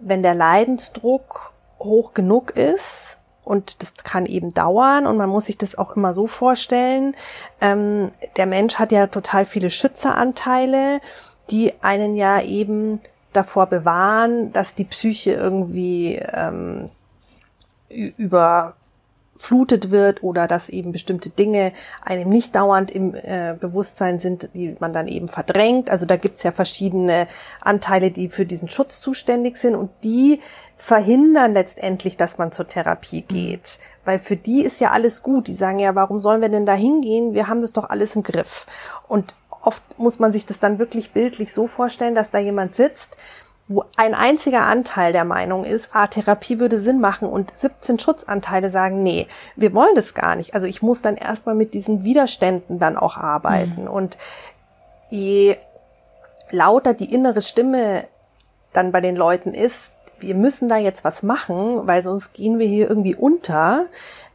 wenn 0.00 0.22
der 0.22 0.34
Leidensdruck 0.34 1.53
hoch 1.84 2.14
genug 2.14 2.50
ist 2.56 3.18
und 3.44 3.82
das 3.82 3.94
kann 3.94 4.26
eben 4.26 4.54
dauern 4.54 5.06
und 5.06 5.16
man 5.16 5.28
muss 5.28 5.46
sich 5.46 5.58
das 5.58 5.76
auch 5.76 5.96
immer 5.96 6.14
so 6.14 6.26
vorstellen. 6.26 7.14
Ähm, 7.60 8.10
der 8.36 8.46
Mensch 8.46 8.76
hat 8.76 8.90
ja 8.90 9.06
total 9.06 9.46
viele 9.46 9.70
Schützeranteile, 9.70 11.00
die 11.50 11.74
einen 11.82 12.14
ja 12.14 12.40
eben 12.40 13.00
davor 13.32 13.66
bewahren, 13.66 14.52
dass 14.52 14.74
die 14.74 14.84
Psyche 14.84 15.32
irgendwie 15.32 16.16
ähm, 16.16 16.90
über 17.88 18.74
flutet 19.36 19.90
wird 19.90 20.22
oder 20.22 20.46
dass 20.46 20.68
eben 20.68 20.92
bestimmte 20.92 21.30
Dinge 21.30 21.72
einem 22.02 22.28
nicht 22.28 22.54
dauernd 22.54 22.90
im 22.90 23.14
äh, 23.14 23.56
Bewusstsein 23.58 24.18
sind, 24.18 24.48
die 24.54 24.76
man 24.78 24.92
dann 24.92 25.08
eben 25.08 25.28
verdrängt. 25.28 25.90
Also 25.90 26.06
da 26.06 26.16
gibt's 26.16 26.42
ja 26.42 26.52
verschiedene 26.52 27.26
Anteile, 27.60 28.10
die 28.10 28.28
für 28.28 28.46
diesen 28.46 28.68
Schutz 28.68 29.00
zuständig 29.00 29.56
sind 29.56 29.74
und 29.74 29.90
die 30.02 30.40
verhindern 30.76 31.52
letztendlich, 31.54 32.16
dass 32.16 32.38
man 32.38 32.52
zur 32.52 32.68
Therapie 32.68 33.22
mhm. 33.22 33.34
geht. 33.34 33.78
Weil 34.04 34.18
für 34.18 34.36
die 34.36 34.62
ist 34.62 34.80
ja 34.80 34.90
alles 34.90 35.22
gut. 35.22 35.46
Die 35.46 35.54
sagen 35.54 35.78
ja, 35.78 35.94
warum 35.94 36.20
sollen 36.20 36.42
wir 36.42 36.48
denn 36.48 36.66
da 36.66 36.74
hingehen? 36.74 37.34
Wir 37.34 37.48
haben 37.48 37.62
das 37.62 37.72
doch 37.72 37.88
alles 37.88 38.14
im 38.14 38.22
Griff. 38.22 38.66
Und 39.08 39.34
oft 39.62 39.82
muss 39.98 40.18
man 40.18 40.32
sich 40.32 40.46
das 40.46 40.58
dann 40.58 40.78
wirklich 40.78 41.12
bildlich 41.12 41.52
so 41.52 41.66
vorstellen, 41.66 42.14
dass 42.14 42.30
da 42.30 42.38
jemand 42.38 42.76
sitzt, 42.76 43.16
wo 43.66 43.84
ein 43.96 44.14
einziger 44.14 44.66
Anteil 44.66 45.12
der 45.12 45.24
Meinung 45.24 45.64
ist, 45.64 45.88
ah, 45.92 46.06
Therapie 46.06 46.58
würde 46.58 46.80
Sinn 46.80 47.00
machen 47.00 47.28
und 47.28 47.52
17 47.56 47.98
Schutzanteile 47.98 48.70
sagen, 48.70 49.02
nee, 49.02 49.26
wir 49.56 49.72
wollen 49.72 49.94
das 49.94 50.14
gar 50.14 50.36
nicht. 50.36 50.54
Also 50.54 50.66
ich 50.66 50.82
muss 50.82 51.00
dann 51.00 51.16
erstmal 51.16 51.54
mit 51.54 51.72
diesen 51.72 52.04
Widerständen 52.04 52.78
dann 52.78 52.98
auch 52.98 53.16
arbeiten. 53.16 53.82
Mhm. 53.82 53.88
Und 53.88 54.18
je 55.08 55.56
lauter 56.50 56.92
die 56.92 57.12
innere 57.12 57.40
Stimme 57.40 58.04
dann 58.74 58.92
bei 58.92 59.00
den 59.00 59.16
Leuten 59.16 59.54
ist, 59.54 59.92
wir 60.20 60.34
müssen 60.34 60.68
da 60.68 60.76
jetzt 60.76 61.04
was 61.04 61.22
machen, 61.22 61.86
weil 61.86 62.02
sonst 62.02 62.34
gehen 62.34 62.58
wir 62.58 62.66
hier 62.66 62.88
irgendwie 62.88 63.14
unter, 63.14 63.86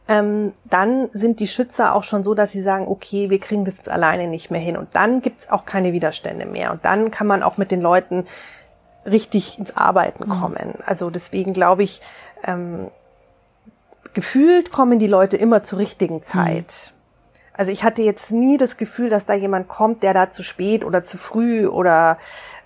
ähm, 0.08 0.54
dann 0.64 1.08
sind 1.12 1.38
die 1.38 1.46
Schützer 1.46 1.94
auch 1.94 2.02
schon 2.02 2.24
so, 2.24 2.34
dass 2.34 2.50
sie 2.50 2.62
sagen, 2.62 2.88
okay, 2.88 3.30
wir 3.30 3.38
kriegen 3.38 3.64
das 3.64 3.76
jetzt 3.76 3.88
alleine 3.88 4.26
nicht 4.26 4.50
mehr 4.50 4.60
hin. 4.60 4.76
Und 4.76 4.88
dann 4.94 5.22
gibt's 5.22 5.48
auch 5.48 5.64
keine 5.64 5.92
Widerstände 5.92 6.46
mehr. 6.46 6.72
Und 6.72 6.84
dann 6.84 7.12
kann 7.12 7.28
man 7.28 7.44
auch 7.44 7.58
mit 7.58 7.70
den 7.70 7.80
Leuten 7.80 8.26
richtig 9.10 9.58
ins 9.58 9.76
Arbeiten 9.76 10.24
mhm. 10.28 10.40
kommen. 10.40 10.74
Mhm. 10.78 10.82
Also 10.84 11.10
deswegen 11.10 11.52
glaube 11.52 11.82
ich, 11.82 12.00
ähm, 12.44 12.88
gefühlt 14.14 14.70
kommen 14.72 14.98
die 14.98 15.06
Leute 15.06 15.36
immer 15.36 15.62
zur 15.62 15.78
richtigen 15.78 16.16
mhm. 16.16 16.22
Zeit. 16.22 16.92
Mhm. 16.92 17.00
Also 17.52 17.72
ich 17.72 17.84
hatte 17.84 18.02
jetzt 18.02 18.30
nie 18.30 18.56
das 18.56 18.76
Gefühl, 18.76 19.10
dass 19.10 19.26
da 19.26 19.34
jemand 19.34 19.68
kommt, 19.68 20.02
der 20.02 20.14
da 20.14 20.30
zu 20.30 20.42
spät 20.42 20.84
oder 20.84 21.04
zu 21.04 21.18
früh 21.18 21.66
oder 21.66 22.18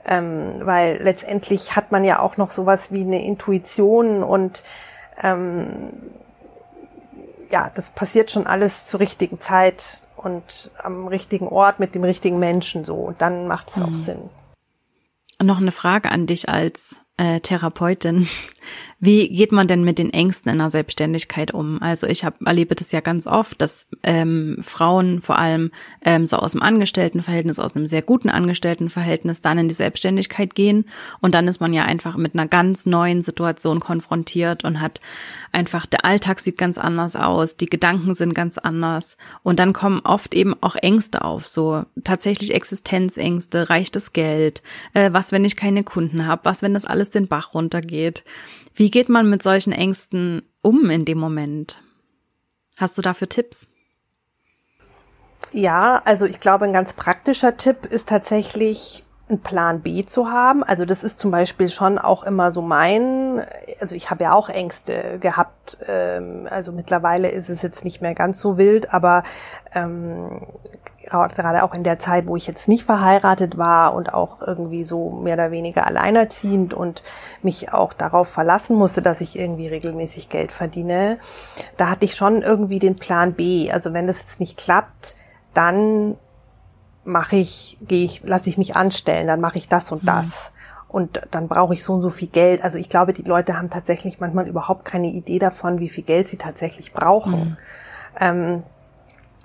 ähm, 0.07 0.61
weil 0.62 1.02
letztendlich 1.02 1.74
hat 1.74 1.90
man 1.90 2.04
ja 2.04 2.20
auch 2.20 2.37
noch 2.37 2.50
sowas 2.50 2.92
wie 2.92 3.00
eine 3.00 3.24
Intuition 3.24 4.22
und 4.22 4.62
ähm, 5.22 5.92
ja, 7.50 7.70
das 7.74 7.90
passiert 7.90 8.30
schon 8.30 8.46
alles 8.46 8.87
zur 8.87 9.00
richtigen 9.00 9.40
Zeit 9.40 10.00
und 10.16 10.70
am 10.83 11.07
richtigen 11.07 11.48
Ort 11.48 11.80
mit 11.80 11.94
dem 11.94 12.04
richtigen 12.04 12.38
Menschen 12.38 12.85
so. 12.85 12.94
Und 12.96 13.20
dann 13.22 13.46
macht 13.46 13.70
es 13.70 13.76
mhm. 13.76 13.83
auch 13.85 13.94
Sinn. 13.94 14.30
Noch 15.42 15.58
eine 15.58 15.72
Frage 15.72 16.10
an 16.10 16.26
dich 16.26 16.48
als 16.48 17.00
äh, 17.16 17.40
Therapeutin. 17.40 18.29
Wie 19.05 19.29
geht 19.29 19.53
man 19.53 19.66
denn 19.66 19.85
mit 19.85 19.98
den 19.98 20.14
Ängsten 20.14 20.50
in 20.50 20.57
der 20.57 20.70
Selbstständigkeit 20.70 21.53
um? 21.53 21.83
Also 21.83 22.07
ich 22.07 22.24
hab, 22.24 22.40
erlebe 22.40 22.74
das 22.74 22.90
ja 22.90 23.00
ganz 23.00 23.27
oft, 23.27 23.61
dass 23.61 23.87
ähm, 24.03 24.57
Frauen 24.62 25.20
vor 25.20 25.38
allem 25.38 25.72
ähm, 26.03 26.24
so 26.24 26.38
aus 26.38 26.53
dem 26.53 26.62
Angestelltenverhältnis, 26.62 27.59
aus 27.59 27.77
einem 27.77 27.87
sehr 27.87 28.00
guten 28.00 28.31
Angestelltenverhältnis 28.31 29.42
dann 29.42 29.59
in 29.59 29.68
die 29.68 29.74
Selbstständigkeit 29.74 30.55
gehen 30.55 30.87
und 31.20 31.35
dann 31.35 31.48
ist 31.48 31.61
man 31.61 31.74
ja 31.74 31.85
einfach 31.85 32.16
mit 32.16 32.33
einer 32.33 32.46
ganz 32.46 32.87
neuen 32.87 33.22
Situation 33.22 33.79
konfrontiert 33.79 34.64
und 34.64 34.81
hat 34.81 35.03
einfach, 35.53 35.85
der 35.85 36.07
Alltag 36.07 36.40
sieht 36.40 36.57
ganz 36.57 36.79
anders 36.79 37.14
aus, 37.14 37.59
die 37.59 37.66
Gedanken 37.66 38.14
sind 38.14 38.35
ganz 38.35 38.57
anders 38.57 39.18
und 39.42 39.59
dann 39.59 39.74
kommen 39.74 40.00
oft 40.03 40.35
eben 40.35 40.55
auch 40.62 40.77
Ängste 40.77 41.27
auf, 41.27 41.46
so 41.46 41.85
tatsächlich 42.05 42.55
Existenzängste, 42.55 43.68
reicht 43.68 43.96
das 43.96 44.14
Geld, 44.14 44.62
äh, 44.94 45.12
was 45.12 45.31
wenn 45.31 45.44
ich 45.44 45.57
keine 45.57 45.85
Kunden 45.85 46.27
habe, 46.27 46.46
was 46.46 46.62
wenn 46.62 46.72
das 46.72 46.87
alles 46.87 47.03
den 47.10 47.28
Bach 47.28 47.54
runtergeht. 47.54 48.24
Wie 48.74 48.90
geht 48.90 49.08
man 49.08 49.28
mit 49.30 49.42
solchen 49.42 49.72
Ängsten 49.72 50.42
um 50.62 50.90
in 50.90 51.04
dem 51.04 51.18
Moment? 51.18 51.82
Hast 52.78 52.98
du 52.98 53.02
dafür 53.02 53.28
Tipps? 53.28 53.68
Ja, 55.52 56.02
also 56.04 56.26
ich 56.26 56.40
glaube, 56.40 56.64
ein 56.64 56.72
ganz 56.72 56.92
praktischer 56.92 57.56
Tipp 57.56 57.86
ist 57.86 58.08
tatsächlich 58.08 59.04
einen 59.28 59.40
Plan 59.40 59.80
B 59.80 60.04
zu 60.04 60.30
haben. 60.30 60.62
Also 60.62 60.84
das 60.84 61.02
ist 61.02 61.18
zum 61.18 61.30
Beispiel 61.30 61.68
schon 61.68 61.98
auch 61.98 62.24
immer 62.24 62.52
so 62.52 62.60
mein, 62.60 63.44
also 63.80 63.94
ich 63.94 64.10
habe 64.10 64.24
ja 64.24 64.34
auch 64.34 64.48
Ängste 64.48 65.18
gehabt. 65.18 65.78
Ähm, 65.86 66.46
also 66.50 66.72
mittlerweile 66.72 67.30
ist 67.30 67.48
es 67.48 67.62
jetzt 67.62 67.84
nicht 67.84 68.02
mehr 68.02 68.14
ganz 68.14 68.40
so 68.40 68.58
wild, 68.58 68.92
aber 68.92 69.24
ähm, 69.74 70.42
gerade 71.10 71.62
auch 71.62 71.74
in 71.74 71.84
der 71.84 71.98
Zeit, 71.98 72.26
wo 72.26 72.36
ich 72.36 72.46
jetzt 72.46 72.68
nicht 72.68 72.84
verheiratet 72.84 73.58
war 73.58 73.94
und 73.94 74.12
auch 74.14 74.40
irgendwie 74.40 74.84
so 74.84 75.10
mehr 75.10 75.34
oder 75.34 75.50
weniger 75.50 75.86
alleinerziehend 75.86 76.74
und 76.74 77.02
mich 77.42 77.72
auch 77.72 77.92
darauf 77.92 78.28
verlassen 78.28 78.76
musste, 78.76 79.02
dass 79.02 79.20
ich 79.20 79.38
irgendwie 79.38 79.68
regelmäßig 79.68 80.28
Geld 80.28 80.52
verdiene, 80.52 81.18
da 81.76 81.90
hatte 81.90 82.04
ich 82.04 82.16
schon 82.16 82.42
irgendwie 82.42 82.78
den 82.78 82.96
Plan 82.96 83.34
B. 83.34 83.70
Also 83.70 83.92
wenn 83.92 84.06
das 84.06 84.20
jetzt 84.20 84.40
nicht 84.40 84.56
klappt, 84.56 85.16
dann 85.52 86.16
mache 87.04 87.36
ich, 87.36 87.78
gehe 87.82 88.04
ich, 88.04 88.22
lasse 88.24 88.48
ich 88.48 88.58
mich 88.58 88.76
anstellen, 88.76 89.26
dann 89.26 89.40
mache 89.40 89.58
ich 89.58 89.68
das 89.68 89.92
und 89.92 90.02
mhm. 90.02 90.06
das. 90.06 90.52
Und 90.88 91.22
dann 91.32 91.48
brauche 91.48 91.74
ich 91.74 91.82
so 91.82 91.94
und 91.94 92.02
so 92.02 92.10
viel 92.10 92.28
Geld. 92.28 92.62
Also 92.62 92.78
ich 92.78 92.88
glaube, 92.88 93.12
die 93.12 93.22
Leute 93.22 93.58
haben 93.58 93.68
tatsächlich 93.68 94.20
manchmal 94.20 94.46
überhaupt 94.46 94.84
keine 94.84 95.08
Idee 95.08 95.40
davon, 95.40 95.80
wie 95.80 95.88
viel 95.88 96.04
Geld 96.04 96.28
sie 96.28 96.36
tatsächlich 96.36 96.92
brauchen. 96.92 97.32
Mhm. 97.40 97.56
Ähm, 98.20 98.62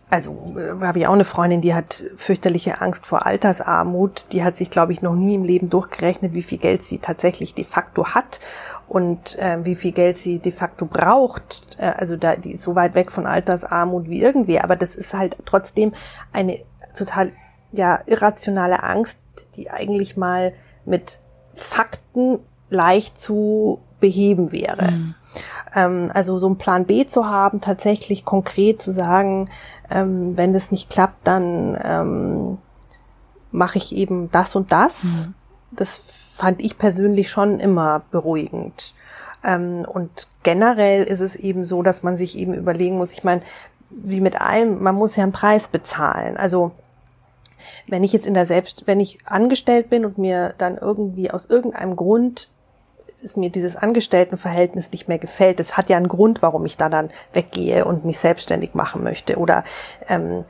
also 0.09 0.55
äh, 0.57 0.85
habe 0.85 0.99
ich 0.99 1.07
auch 1.07 1.13
eine 1.13 1.25
Freundin, 1.25 1.61
die 1.61 1.73
hat 1.73 2.03
fürchterliche 2.15 2.81
Angst 2.81 3.05
vor 3.05 3.25
Altersarmut. 3.25 4.25
Die 4.31 4.43
hat 4.43 4.55
sich, 4.55 4.69
glaube 4.69 4.91
ich, 4.93 5.01
noch 5.01 5.15
nie 5.15 5.35
im 5.35 5.43
Leben 5.43 5.69
durchgerechnet, 5.69 6.33
wie 6.33 6.43
viel 6.43 6.57
Geld 6.57 6.83
sie 6.83 6.99
tatsächlich 6.99 7.53
de 7.53 7.65
facto 7.65 8.07
hat 8.07 8.39
und 8.87 9.37
äh, 9.37 9.63
wie 9.63 9.75
viel 9.75 9.91
Geld 9.91 10.17
sie 10.17 10.39
de 10.39 10.51
facto 10.51 10.85
braucht. 10.85 11.67
Äh, 11.77 11.93
also 11.97 12.15
da 12.15 12.35
die 12.35 12.53
ist 12.53 12.63
so 12.63 12.75
weit 12.75 12.95
weg 12.95 13.11
von 13.11 13.27
Altersarmut 13.27 14.09
wie 14.09 14.21
irgendwie. 14.21 14.59
Aber 14.59 14.75
das 14.75 14.95
ist 14.95 15.13
halt 15.13 15.37
trotzdem 15.45 15.93
eine 16.33 16.59
total 16.95 17.31
ja 17.71 17.99
irrationale 18.07 18.81
Angst, 18.81 19.19
die 19.55 19.69
eigentlich 19.69 20.17
mal 20.17 20.53
mit 20.85 21.19
Fakten 21.53 22.39
leicht 22.69 23.21
zu 23.21 23.79
beheben 23.99 24.51
wäre. 24.51 24.91
Mhm. 24.91 25.15
Ähm, 25.75 26.11
also 26.13 26.39
so 26.39 26.47
einen 26.47 26.57
Plan 26.57 26.85
B 26.85 27.05
zu 27.05 27.25
haben, 27.25 27.61
tatsächlich 27.61 28.25
konkret 28.25 28.81
zu 28.81 28.91
sagen, 28.91 29.49
ähm, 29.89 30.37
wenn 30.37 30.53
das 30.53 30.71
nicht 30.71 30.89
klappt, 30.89 31.27
dann 31.27 31.77
ähm, 31.83 32.57
mache 33.51 33.77
ich 33.77 33.95
eben 33.95 34.31
das 34.31 34.55
und 34.55 34.71
das. 34.71 35.03
Mhm. 35.03 35.33
Das 35.71 36.01
fand 36.35 36.61
ich 36.61 36.77
persönlich 36.77 37.29
schon 37.29 37.59
immer 37.59 38.03
beruhigend. 38.11 38.93
Ähm, 39.43 39.85
und 39.87 40.27
generell 40.43 41.03
ist 41.03 41.19
es 41.19 41.35
eben 41.35 41.63
so, 41.63 41.83
dass 41.83 42.03
man 42.03 42.17
sich 42.17 42.37
eben 42.37 42.53
überlegen 42.53 42.97
muss, 42.97 43.13
ich 43.13 43.23
meine, 43.23 43.41
wie 43.89 44.21
mit 44.21 44.39
allem, 44.39 44.81
man 44.83 44.95
muss 44.95 45.15
ja 45.15 45.23
einen 45.23 45.31
Preis 45.31 45.67
bezahlen. 45.67 46.37
Also 46.37 46.71
wenn 47.87 48.03
ich 48.03 48.13
jetzt 48.13 48.27
in 48.27 48.33
der 48.33 48.45
Selbst, 48.45 48.83
wenn 48.85 48.99
ich 48.99 49.19
angestellt 49.25 49.89
bin 49.89 50.05
und 50.05 50.17
mir 50.17 50.53
dann 50.57 50.77
irgendwie 50.77 51.31
aus 51.31 51.45
irgendeinem 51.45 51.95
Grund 51.95 52.49
ist 53.21 53.37
mir 53.37 53.49
dieses 53.49 53.75
Angestelltenverhältnis 53.75 54.91
nicht 54.91 55.07
mehr 55.07 55.19
gefällt. 55.19 55.59
Das 55.59 55.77
hat 55.77 55.89
ja 55.89 55.97
einen 55.97 56.07
Grund, 56.07 56.41
warum 56.41 56.65
ich 56.65 56.77
da 56.77 56.89
dann 56.89 57.09
weggehe 57.33 57.85
und 57.85 58.05
mich 58.05 58.19
selbstständig 58.19 58.73
machen 58.73 59.03
möchte. 59.03 59.37
Oder 59.37 59.63
ähm, 60.07 60.45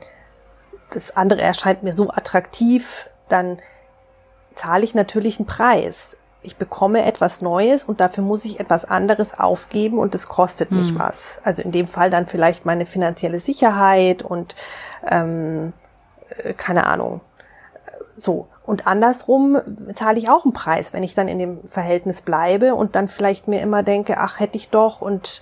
das 0.90 1.16
andere 1.16 1.42
erscheint 1.42 1.82
mir 1.82 1.92
so 1.92 2.10
attraktiv, 2.10 3.08
dann 3.28 3.58
zahle 4.54 4.84
ich 4.84 4.94
natürlich 4.94 5.38
einen 5.38 5.46
Preis. 5.46 6.16
Ich 6.42 6.56
bekomme 6.56 7.04
etwas 7.04 7.42
Neues 7.42 7.84
und 7.84 8.00
dafür 8.00 8.24
muss 8.24 8.44
ich 8.44 8.60
etwas 8.60 8.84
anderes 8.84 9.38
aufgeben 9.38 9.98
und 9.98 10.14
es 10.14 10.26
kostet 10.26 10.70
mich 10.70 10.88
hm. 10.88 10.98
was. 10.98 11.38
Also 11.44 11.62
in 11.62 11.70
dem 11.70 11.86
Fall 11.86 12.08
dann 12.10 12.26
vielleicht 12.26 12.64
meine 12.64 12.86
finanzielle 12.86 13.40
Sicherheit 13.40 14.22
und 14.22 14.56
ähm, 15.06 15.74
äh, 16.42 16.54
keine 16.54 16.86
Ahnung. 16.86 17.20
So. 18.20 18.48
Und 18.64 18.86
andersrum 18.86 19.58
zahle 19.96 20.18
ich 20.18 20.28
auch 20.28 20.44
einen 20.44 20.52
Preis, 20.52 20.92
wenn 20.92 21.02
ich 21.02 21.14
dann 21.14 21.26
in 21.26 21.38
dem 21.38 21.64
Verhältnis 21.68 22.20
bleibe 22.20 22.74
und 22.74 22.94
dann 22.94 23.08
vielleicht 23.08 23.48
mir 23.48 23.62
immer 23.62 23.82
denke, 23.82 24.18
ach, 24.18 24.38
hätte 24.38 24.56
ich 24.56 24.68
doch 24.68 25.00
und 25.00 25.40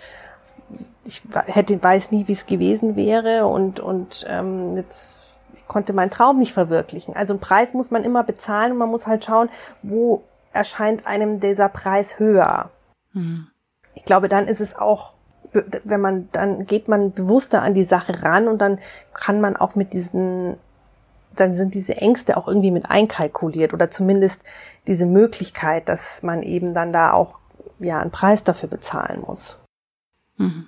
ich 1.04 1.22
hätte, 1.46 1.82
weiß 1.82 2.10
nie, 2.10 2.28
wie 2.28 2.34
es 2.34 2.46
gewesen 2.46 2.94
wäre 2.94 3.46
und, 3.46 3.80
und 3.80 4.26
ähm, 4.28 4.76
jetzt 4.76 5.26
konnte 5.66 5.92
mein 5.92 6.10
Traum 6.10 6.38
nicht 6.38 6.52
verwirklichen. 6.52 7.16
Also 7.16 7.32
einen 7.32 7.40
Preis 7.40 7.74
muss 7.74 7.90
man 7.90 8.04
immer 8.04 8.22
bezahlen 8.22 8.72
und 8.72 8.78
man 8.78 8.90
muss 8.90 9.06
halt 9.06 9.24
schauen, 9.24 9.48
wo 9.82 10.22
erscheint 10.52 11.06
einem 11.06 11.40
dieser 11.40 11.68
Preis 11.68 12.18
höher. 12.18 12.70
Hm. 13.12 13.48
Ich 13.94 14.04
glaube, 14.04 14.28
dann 14.28 14.46
ist 14.46 14.60
es 14.60 14.76
auch, 14.76 15.12
wenn 15.52 16.00
man, 16.00 16.28
dann 16.32 16.66
geht 16.66 16.88
man 16.88 17.12
bewusster 17.12 17.62
an 17.62 17.74
die 17.74 17.84
Sache 17.84 18.22
ran 18.22 18.48
und 18.48 18.58
dann 18.58 18.78
kann 19.12 19.40
man 19.40 19.56
auch 19.56 19.74
mit 19.74 19.92
diesen 19.92 20.56
dann 21.40 21.54
sind 21.54 21.74
diese 21.74 21.96
Ängste 21.96 22.36
auch 22.36 22.48
irgendwie 22.48 22.70
mit 22.70 22.90
einkalkuliert 22.90 23.72
oder 23.74 23.90
zumindest 23.90 24.40
diese 24.86 25.06
Möglichkeit, 25.06 25.88
dass 25.88 26.22
man 26.22 26.42
eben 26.42 26.74
dann 26.74 26.92
da 26.92 27.12
auch 27.12 27.38
ja 27.78 27.98
einen 27.98 28.10
Preis 28.10 28.44
dafür 28.44 28.68
bezahlen 28.68 29.22
muss. 29.26 29.58
Mhm. 30.36 30.66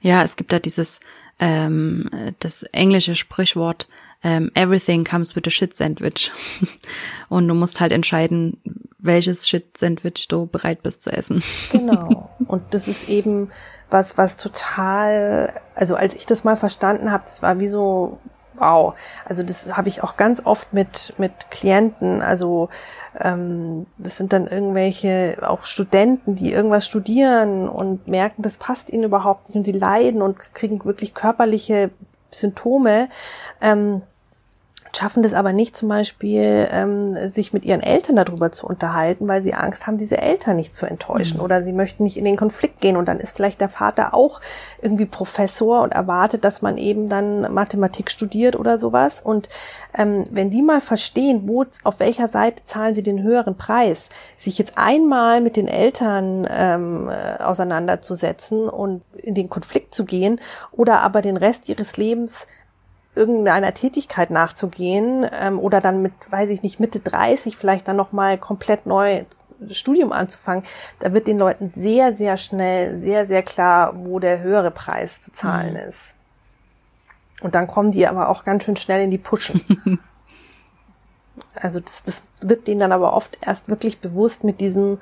Ja, 0.00 0.22
es 0.22 0.36
gibt 0.36 0.52
da 0.52 0.58
dieses 0.58 1.00
ähm, 1.38 2.08
das 2.38 2.62
englische 2.64 3.14
Sprichwort 3.14 3.88
ähm, 4.22 4.50
Everything 4.54 5.04
comes 5.04 5.36
with 5.36 5.44
a 5.46 5.50
shit 5.50 5.76
sandwich 5.76 6.32
und 7.28 7.46
du 7.48 7.54
musst 7.54 7.80
halt 7.80 7.92
entscheiden, 7.92 8.60
welches 8.98 9.48
shit 9.48 9.76
Sandwich 9.76 10.28
du 10.28 10.46
bereit 10.46 10.82
bist 10.82 11.02
zu 11.02 11.12
essen. 11.12 11.42
Genau. 11.70 12.30
Und 12.46 12.62
das 12.72 12.88
ist 12.88 13.08
eben 13.08 13.50
was, 13.90 14.16
was 14.18 14.36
total, 14.36 15.52
also 15.74 15.94
als 15.94 16.14
ich 16.14 16.26
das 16.26 16.44
mal 16.44 16.56
verstanden 16.56 17.12
habe, 17.12 17.24
das 17.24 17.42
war 17.42 17.58
wie 17.58 17.68
so 17.68 18.18
wow. 18.58 18.94
Also 19.24 19.42
das 19.42 19.76
habe 19.76 19.88
ich 19.88 20.02
auch 20.02 20.16
ganz 20.16 20.44
oft 20.44 20.72
mit, 20.72 21.14
mit 21.18 21.50
Klienten. 21.50 22.22
Also 22.22 22.68
ähm, 23.18 23.86
das 23.98 24.16
sind 24.16 24.32
dann 24.32 24.46
irgendwelche 24.46 25.38
auch 25.42 25.64
Studenten, 25.64 26.36
die 26.36 26.52
irgendwas 26.52 26.86
studieren 26.86 27.68
und 27.68 28.08
merken, 28.08 28.42
das 28.42 28.56
passt 28.56 28.90
ihnen 28.90 29.04
überhaupt 29.04 29.48
nicht 29.48 29.56
und 29.56 29.64
sie 29.64 29.72
leiden 29.72 30.22
und 30.22 30.38
kriegen 30.54 30.84
wirklich 30.84 31.14
körperliche 31.14 31.90
Symptome. 32.30 33.08
Ähm, 33.60 34.02
schaffen 34.96 35.22
das 35.22 35.34
aber 35.34 35.52
nicht 35.52 35.76
zum 35.76 35.88
Beispiel, 35.88 36.68
ähm, 36.70 37.30
sich 37.30 37.52
mit 37.52 37.64
ihren 37.64 37.82
Eltern 37.82 38.16
darüber 38.16 38.52
zu 38.52 38.66
unterhalten, 38.66 39.28
weil 39.28 39.42
sie 39.42 39.54
Angst 39.54 39.86
haben, 39.86 39.98
diese 39.98 40.18
Eltern 40.18 40.56
nicht 40.56 40.74
zu 40.74 40.86
enttäuschen 40.86 41.38
mhm. 41.38 41.44
oder 41.44 41.62
sie 41.62 41.72
möchten 41.72 42.04
nicht 42.04 42.16
in 42.16 42.24
den 42.24 42.36
Konflikt 42.36 42.80
gehen 42.80 42.96
und 42.96 43.06
dann 43.06 43.20
ist 43.20 43.36
vielleicht 43.36 43.60
der 43.60 43.68
Vater 43.68 44.14
auch 44.14 44.40
irgendwie 44.80 45.06
Professor 45.06 45.82
und 45.82 45.92
erwartet, 45.92 46.44
dass 46.44 46.62
man 46.62 46.78
eben 46.78 47.08
dann 47.08 47.52
Mathematik 47.52 48.10
studiert 48.10 48.56
oder 48.56 48.78
sowas 48.78 49.20
und 49.22 49.48
ähm, 49.96 50.24
wenn 50.30 50.50
die 50.50 50.62
mal 50.62 50.80
verstehen, 50.80 51.42
wo, 51.46 51.64
auf 51.84 52.00
welcher 52.00 52.28
Seite 52.28 52.64
zahlen 52.64 52.94
sie 52.94 53.02
den 53.02 53.22
höheren 53.22 53.56
Preis, 53.56 54.10
sich 54.36 54.58
jetzt 54.58 54.72
einmal 54.76 55.40
mit 55.40 55.56
den 55.56 55.68
Eltern 55.68 56.46
ähm, 56.50 57.08
äh, 57.08 57.42
auseinanderzusetzen 57.42 58.68
und 58.68 59.02
in 59.16 59.34
den 59.34 59.48
Konflikt 59.48 59.94
zu 59.94 60.04
gehen 60.04 60.40
oder 60.72 61.00
aber 61.00 61.22
den 61.22 61.36
Rest 61.36 61.68
ihres 61.68 61.96
Lebens 61.96 62.46
irgendeiner 63.16 63.74
Tätigkeit 63.74 64.30
nachzugehen 64.30 65.26
ähm, 65.32 65.58
oder 65.58 65.80
dann 65.80 66.02
mit, 66.02 66.12
weiß 66.30 66.50
ich 66.50 66.62
nicht, 66.62 66.78
Mitte 66.78 67.00
30 67.00 67.56
vielleicht 67.56 67.88
dann 67.88 67.96
nochmal 67.96 68.38
komplett 68.38 68.86
neu 68.86 69.24
Studium 69.70 70.12
anzufangen, 70.12 70.64
da 70.98 71.12
wird 71.12 71.26
den 71.26 71.38
Leuten 71.38 71.68
sehr, 71.68 72.14
sehr 72.14 72.36
schnell, 72.36 72.98
sehr, 72.98 73.26
sehr 73.26 73.42
klar, 73.42 73.94
wo 73.96 74.18
der 74.18 74.40
höhere 74.40 74.70
Preis 74.70 75.20
zu 75.20 75.32
zahlen 75.32 75.74
mhm. 75.74 75.88
ist. 75.88 76.14
Und 77.40 77.54
dann 77.54 77.66
kommen 77.66 77.90
die 77.90 78.06
aber 78.06 78.28
auch 78.28 78.44
ganz 78.44 78.64
schön 78.64 78.76
schnell 78.76 79.02
in 79.02 79.10
die 79.10 79.18
Puschen. 79.18 79.62
also 81.54 81.80
das, 81.80 82.02
das 82.04 82.22
wird 82.40 82.66
denen 82.66 82.80
dann 82.80 82.92
aber 82.92 83.12
oft 83.12 83.36
erst 83.40 83.68
wirklich 83.68 84.00
bewusst 84.00 84.44
mit 84.44 84.60
diesem, 84.60 84.98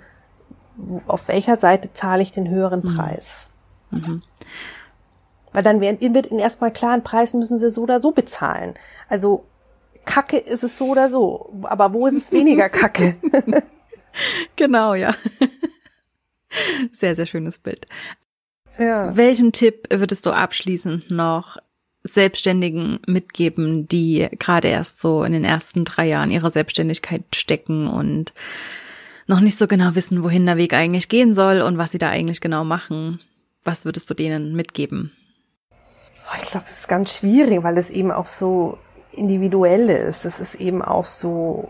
auf 1.07 1.29
welcher 1.29 1.57
Seite 1.57 1.93
zahle 1.93 2.23
ich 2.23 2.33
den 2.33 2.49
höheren 2.49 2.81
mhm. 2.85 2.97
Preis. 2.97 3.47
Mhm. 3.91 4.23
Weil 5.55 5.63
dann 5.63 5.81
wird 5.81 6.03
ihnen 6.03 6.41
erstmal 6.41 6.73
klar, 6.73 6.93
einen 6.93 7.05
Preis 7.05 7.33
müssen 7.33 7.59
sie 7.59 7.71
so 7.71 7.83
oder 7.83 8.03
so 8.03 8.11
bezahlen. 8.11 8.75
Also 9.09 9.45
Kacke 10.05 10.37
ist 10.37 10.65
es 10.65 10.77
so 10.77 10.89
oder 10.89 11.09
so. 11.09 11.55
Aber 11.63 11.93
wo 11.95 12.09
ist 12.09 12.17
es 12.17 12.33
weniger 12.33 12.69
Kacke? 12.71 13.17
genau, 14.57 14.95
ja. 14.95 15.15
Sehr, 16.93 17.15
sehr 17.15 17.27
schönes 17.27 17.61
Bild. 17.61 17.87
Ja. 18.79 19.17
Welchen 19.17 19.53
Tipp 19.53 19.87
würdest 19.91 20.27
du 20.27 20.31
abschließend 20.31 21.13
noch 21.13 21.57
Selbstständigen 22.03 22.99
mitgeben, 23.07 23.87
die 23.87 24.27
gerade 24.39 24.69
erst 24.69 24.99
so 24.99 25.23
in 25.23 25.33
den 25.33 25.45
ersten 25.45 25.85
drei 25.85 26.09
Jahren 26.09 26.33
ihrer 26.33 26.51
Selbstständigkeit 26.51 27.23
stecken 27.33 27.87
und 27.87 28.35
noch 29.29 29.41
nicht 29.41 29.57
so 29.57 29.69
genau 29.69 29.95
wissen, 29.95 30.25
wohin 30.25 30.47
der 30.47 30.57
Weg 30.57 30.75
eigentlich 30.75 31.09
gehen 31.09 31.33
soll 31.33 31.61
und 31.61 31.79
was 31.79 31.93
sie 31.93 31.99
da 31.99 32.11
eigentlich 32.11 32.41
genau 32.41 32.65
machen? 32.65 33.21
Was 33.63 33.85
würdest 33.85 34.11
du 34.11 34.15
denen 34.15 34.57
mitgeben? 34.57 35.13
Oh, 36.27 36.37
ich 36.41 36.51
glaube, 36.51 36.67
es 36.69 36.79
ist 36.81 36.89
ganz 36.89 37.15
schwierig, 37.15 37.63
weil 37.63 37.79
es 37.79 37.91
eben 37.91 38.11
auch 38.11 38.27
so 38.27 38.79
individuell 39.13 39.91
ist. 39.91 40.25
Es 40.25 40.41
ist 40.41 40.55
eben 40.57 40.83
auch 40.83 41.05
so, 41.05 41.69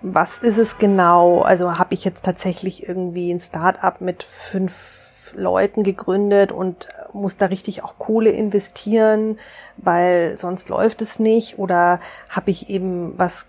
was 0.00 0.38
ist 0.38 0.58
es 0.58 0.78
genau? 0.78 1.42
Also 1.42 1.78
habe 1.78 1.94
ich 1.94 2.04
jetzt 2.04 2.24
tatsächlich 2.24 2.88
irgendwie 2.88 3.32
ein 3.32 3.40
Start-up 3.40 4.00
mit 4.00 4.22
fünf 4.22 5.32
Leuten 5.34 5.82
gegründet 5.82 6.52
und 6.52 6.88
muss 7.12 7.36
da 7.36 7.46
richtig 7.46 7.82
auch 7.82 7.98
Kohle 7.98 8.30
investieren, 8.30 9.38
weil 9.76 10.36
sonst 10.36 10.68
läuft 10.68 11.02
es 11.02 11.18
nicht? 11.18 11.58
Oder 11.58 12.00
habe 12.28 12.50
ich 12.50 12.68
eben 12.68 13.18
was, 13.18 13.46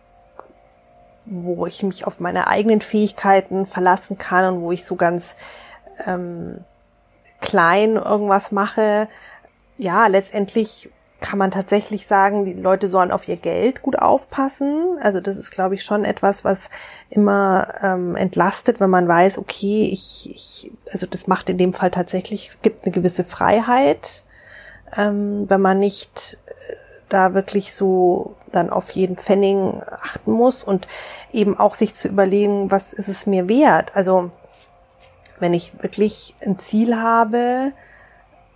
wo 1.25 1.65
ich 1.65 1.83
mich 1.83 2.05
auf 2.07 2.19
meine 2.19 2.47
eigenen 2.47 2.81
Fähigkeiten 2.81 3.65
verlassen 3.65 4.17
kann 4.17 4.55
und 4.55 4.61
wo 4.61 4.71
ich 4.71 4.85
so 4.85 4.95
ganz 4.95 5.35
ähm, 6.05 6.63
klein 7.41 7.95
irgendwas 7.95 8.51
mache? 8.51 9.07
Ja, 9.77 10.07
letztendlich 10.07 10.89
kann 11.21 11.39
man 11.39 11.51
tatsächlich 11.51 12.07
sagen, 12.07 12.45
die 12.45 12.53
Leute 12.53 12.87
sollen 12.87 13.11
auf 13.11 13.27
ihr 13.27 13.37
Geld 13.37 13.81
gut 13.81 13.97
aufpassen. 13.97 14.97
Also 15.01 15.19
das 15.21 15.37
ist, 15.37 15.51
glaube 15.51 15.75
ich, 15.75 15.83
schon 15.83 16.05
etwas, 16.05 16.43
was 16.43 16.69
immer 17.09 17.73
ähm, 17.81 18.15
entlastet, 18.15 18.79
wenn 18.79 18.89
man 18.89 19.07
weiß, 19.07 19.37
okay, 19.37 19.89
ich, 19.91 20.29
ich, 20.29 20.71
also 20.91 21.07
das 21.07 21.27
macht 21.27 21.49
in 21.49 21.57
dem 21.57 21.73
Fall 21.73 21.89
tatsächlich, 21.89 22.51
gibt 22.61 22.85
eine 22.85 22.93
gewisse 22.93 23.23
Freiheit, 23.23 24.23
ähm, 24.95 25.49
wenn 25.49 25.61
man 25.61 25.79
nicht 25.79 26.37
äh, 26.45 26.75
da 27.09 27.33
wirklich 27.33 27.73
so 27.73 28.35
dann 28.51 28.69
auf 28.69 28.91
jeden 28.91 29.17
Pfennig 29.17 29.57
achten 30.01 30.31
muss 30.31 30.63
und 30.63 30.87
eben 31.31 31.57
auch 31.57 31.73
sich 31.73 31.95
zu 31.95 32.07
überlegen, 32.07 32.71
was 32.71 32.93
ist 32.93 33.07
es 33.07 33.25
mir 33.25 33.49
wert? 33.49 33.95
Also 33.95 34.31
wenn 35.39 35.53
ich 35.53 35.73
wirklich 35.81 36.35
ein 36.41 36.59
Ziel 36.59 36.95
habe, 36.95 37.71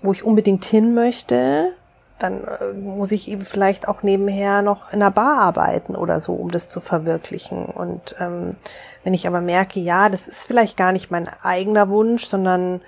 wo 0.01 0.11
ich 0.11 0.23
unbedingt 0.23 0.65
hin 0.65 0.93
möchte, 0.93 1.73
dann 2.19 2.43
äh, 2.43 2.73
muss 2.73 3.11
ich 3.11 3.29
eben 3.29 3.45
vielleicht 3.45 3.87
auch 3.87 4.03
nebenher 4.03 4.61
noch 4.61 4.91
in 4.91 5.01
einer 5.01 5.11
Bar 5.11 5.39
arbeiten 5.39 5.95
oder 5.95 6.19
so, 6.19 6.33
um 6.33 6.51
das 6.51 6.69
zu 6.69 6.81
verwirklichen. 6.81 7.65
Und 7.65 8.15
ähm, 8.19 8.55
wenn 9.03 9.13
ich 9.13 9.27
aber 9.27 9.41
merke, 9.41 9.79
ja, 9.79 10.09
das 10.09 10.27
ist 10.27 10.45
vielleicht 10.45 10.77
gar 10.77 10.91
nicht 10.91 11.11
mein 11.11 11.29
eigener 11.41 11.89
Wunsch, 11.89 12.27
sondern 12.27 12.81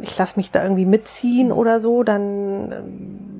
ich 0.00 0.16
lasse 0.16 0.36
mich 0.36 0.50
da 0.50 0.62
irgendwie 0.62 0.86
mitziehen 0.86 1.52
oder 1.52 1.80
so, 1.80 2.02
dann 2.02 2.72
ähm, 2.72 3.36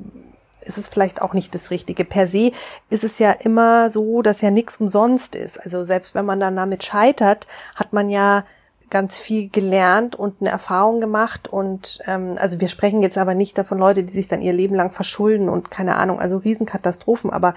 ist 0.61 0.79
es 0.79 0.89
vielleicht 0.89 1.23
auch 1.23 1.33
nicht 1.33 1.55
das 1.55 1.71
Richtige. 1.71 2.05
Per 2.05 2.29
se 2.29 2.53
ist 2.91 3.05
es 3.05 3.19
ja 3.19 3.33
immer 3.33 3.91
so, 3.91 4.21
dass 4.23 4.41
ja 4.41 4.51
nichts 4.51 4.77
umsonst 4.79 5.35
ist. 5.35 5.59
Also 5.63 5.85
selbst 5.85 6.15
wenn 6.15 6.27
man 6.27 6.41
dann 6.41 6.57
damit 6.57 6.85
scheitert, 6.85 7.47
hat 7.75 7.93
man 7.93 8.11
ja 8.11 8.45
ganz 8.91 9.19
viel 9.19 9.49
gelernt 9.49 10.15
und 10.15 10.41
eine 10.41 10.51
Erfahrung 10.51 11.01
gemacht 11.01 11.49
und 11.49 11.99
ähm, 12.07 12.37
also 12.39 12.61
wir 12.61 12.69
sprechen 12.69 13.03
jetzt 13.03 13.19
aber 13.19 13.35
nicht 13.35 13.59
davon 13.59 13.79
Leute, 13.79 14.05
die 14.05 14.13
sich 14.13 14.29
dann 14.29 14.43
ihr 14.43 14.53
Leben 14.53 14.77
lang 14.77 14.93
verschulden 14.93 15.49
und 15.49 15.71
keine 15.71 15.97
Ahnung, 15.97 16.21
also 16.21 16.39
Riesenkatastrophen, 16.39 17.31
aber 17.31 17.55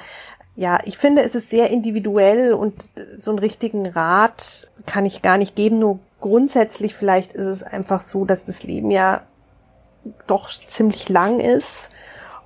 ja, 0.55 0.79
ich 0.83 0.97
finde, 0.97 1.23
es 1.23 1.35
ist 1.35 1.49
sehr 1.49 1.69
individuell 1.69 2.53
und 2.53 2.89
so 3.17 3.31
einen 3.31 3.39
richtigen 3.39 3.85
Rat 3.85 4.69
kann 4.85 5.05
ich 5.05 5.21
gar 5.21 5.37
nicht 5.37 5.55
geben, 5.55 5.79
nur 5.79 5.99
grundsätzlich 6.19 6.95
vielleicht 6.95 7.33
ist 7.33 7.45
es 7.45 7.63
einfach 7.63 8.01
so, 8.01 8.25
dass 8.25 8.45
das 8.45 8.63
Leben 8.63 8.91
ja 8.91 9.21
doch 10.27 10.49
ziemlich 10.49 11.09
lang 11.09 11.39
ist 11.39 11.89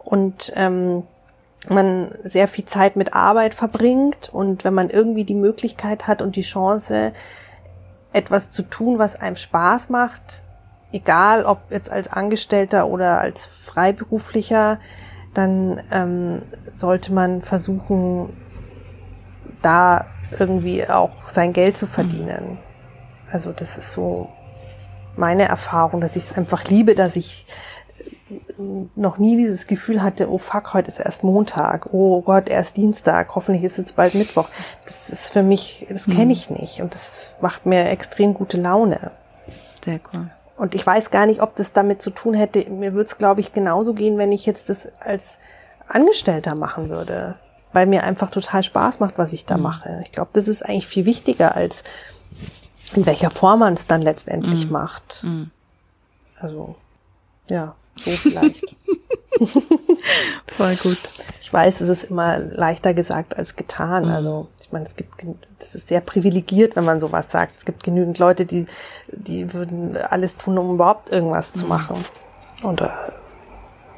und 0.04 0.52
ähm, 0.56 1.04
man 1.70 2.12
sehr 2.24 2.48
viel 2.48 2.66
Zeit 2.66 2.96
mit 2.96 3.14
Arbeit 3.14 3.54
verbringt 3.54 4.30
und 4.32 4.64
wenn 4.64 4.74
man 4.74 4.90
irgendwie 4.90 5.24
die 5.24 5.34
Möglichkeit 5.34 6.08
hat 6.08 6.22
und 6.22 6.36
die 6.36 6.42
Chance, 6.42 7.14
etwas 8.14 8.52
zu 8.52 8.64
tun, 8.64 9.00
was 9.00 9.16
einem 9.16 9.36
Spaß 9.36 9.90
macht, 9.90 10.44
egal 10.92 11.46
ob 11.46 11.72
jetzt 11.72 11.92
als 11.92 12.08
Angestellter 12.08 12.88
oder 12.88 13.20
als 13.20 13.48
Freiberuflicher, 13.66 14.80
dann 15.34 15.82
ähm, 15.92 16.44
sollte 16.76 17.12
man 17.12 17.42
versuchen, 17.42 18.38
da 19.62 20.06
irgendwie 20.38 20.88
auch 20.88 21.30
sein 21.30 21.54
Geld 21.54 21.78
zu 21.78 21.88
verdienen. 21.88 22.60
Also 23.32 23.52
das 23.52 23.78
ist 23.78 23.94
so 23.94 24.30
meine 25.16 25.48
Erfahrung, 25.48 26.02
dass 26.02 26.16
ich 26.16 26.26
es 26.26 26.38
einfach 26.38 26.66
liebe, 26.66 26.96
dass 26.96 27.16
ich 27.16 27.46
noch 28.96 29.18
nie 29.18 29.38
dieses 29.38 29.68
Gefühl 29.68 30.02
hatte, 30.02 30.32
oh 30.32 30.38
fuck, 30.38 30.74
heute 30.74 30.90
ist 30.90 31.00
erst 31.00 31.24
Montag, 31.24 31.94
oh 31.94 32.22
Gott, 32.22 32.48
erst 32.48 32.78
Dienstag, 32.78 33.36
hoffentlich 33.36 33.64
ist 33.64 33.78
jetzt 33.78 33.96
bald 33.96 34.16
Mittwoch. 34.16 34.48
Das 34.86 35.10
ist 35.10 35.32
für 35.32 35.44
mich, 35.44 35.86
das 35.90 36.06
kenne 36.06 36.26
mhm. 36.26 36.32
ich 36.32 36.50
nicht 36.50 36.82
und 36.82 36.94
das 36.94 37.36
macht 37.42 37.66
mir 37.66 37.90
extrem 37.90 38.34
gute 38.34 38.58
Laune. 38.58 39.12
Sehr 39.84 40.00
cool. 40.14 40.30
Und 40.56 40.76
ich 40.76 40.86
weiß 40.86 41.12
gar 41.12 41.26
nicht, 41.26 41.42
ob 41.42 41.56
das 41.56 41.74
damit 41.74 42.02
zu 42.02 42.12
tun 42.12 42.34
hätte. 42.34 42.70
Mir 42.70 42.94
würde 42.94 43.10
es, 43.10 43.18
glaube 43.18 43.42
ich, 43.42 43.54
genauso 43.54 43.94
gehen, 43.94 44.18
wenn 44.18 44.32
ich 44.32 44.46
jetzt 44.46 44.70
das 44.70 44.88
als 45.00 45.40
Angestellter 45.88 46.56
machen 46.56 46.90
würde, 46.90 47.36
weil 47.74 47.88
mir 47.88 48.04
einfach 48.04 48.30
total 48.30 48.64
Spaß 48.64 49.00
macht, 49.00 49.18
was 49.18 49.34
ich 49.34 49.46
da 49.46 49.58
mhm. 49.58 49.64
mache. 49.64 50.02
Ich 50.06 50.12
glaube, 50.12 50.32
das 50.34 50.48
ist 50.48 50.64
eigentlich 50.64 50.88
viel 50.88 51.06
wichtiger 51.06 51.56
als 51.56 51.84
in 52.96 53.06
welcher 53.06 53.32
Form 53.32 53.60
man 53.60 53.74
es 53.74 53.88
dann 53.88 54.02
letztendlich 54.02 54.66
mhm. 54.66 54.72
macht. 54.72 55.24
Mhm. 55.24 55.52
Also, 56.40 56.76
ja. 57.50 57.76
So 57.98 58.12
vielleicht. 58.12 58.64
Voll 60.48 60.76
gut. 60.78 60.98
Ich 61.42 61.52
weiß, 61.52 61.82
es 61.82 61.90
ist 61.90 62.04
immer 62.06 62.40
leichter 62.40 62.94
gesagt 62.94 63.38
als 63.38 63.56
getan. 63.56 64.06
Mhm. 64.06 64.12
Also 64.12 64.48
ich 64.62 64.72
meine, 64.72 64.86
es 64.86 64.96
gibt, 64.96 65.12
das 65.60 65.76
ist 65.76 65.88
sehr 65.88 66.02
privilegiert, 66.02 66.76
wenn 66.76 66.86
man 66.86 67.00
sowas 67.00 67.32
sagt. 67.32 67.54
Es 67.58 67.66
gibt 67.66 67.84
genügend 67.84 68.20
Leute, 68.20 68.46
die, 68.46 68.66
die 69.08 69.54
würden 69.54 69.98
alles 69.98 70.38
tun, 70.38 70.58
um 70.58 70.76
überhaupt 70.76 71.10
irgendwas 71.10 71.54
zu 71.54 71.64
mhm. 71.64 71.70
machen. 71.70 72.06
Und 72.62 72.82
äh, 72.82 72.90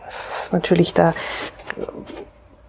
es 0.07 0.43
ist 0.45 0.53
natürlich 0.53 0.93
da 0.93 1.13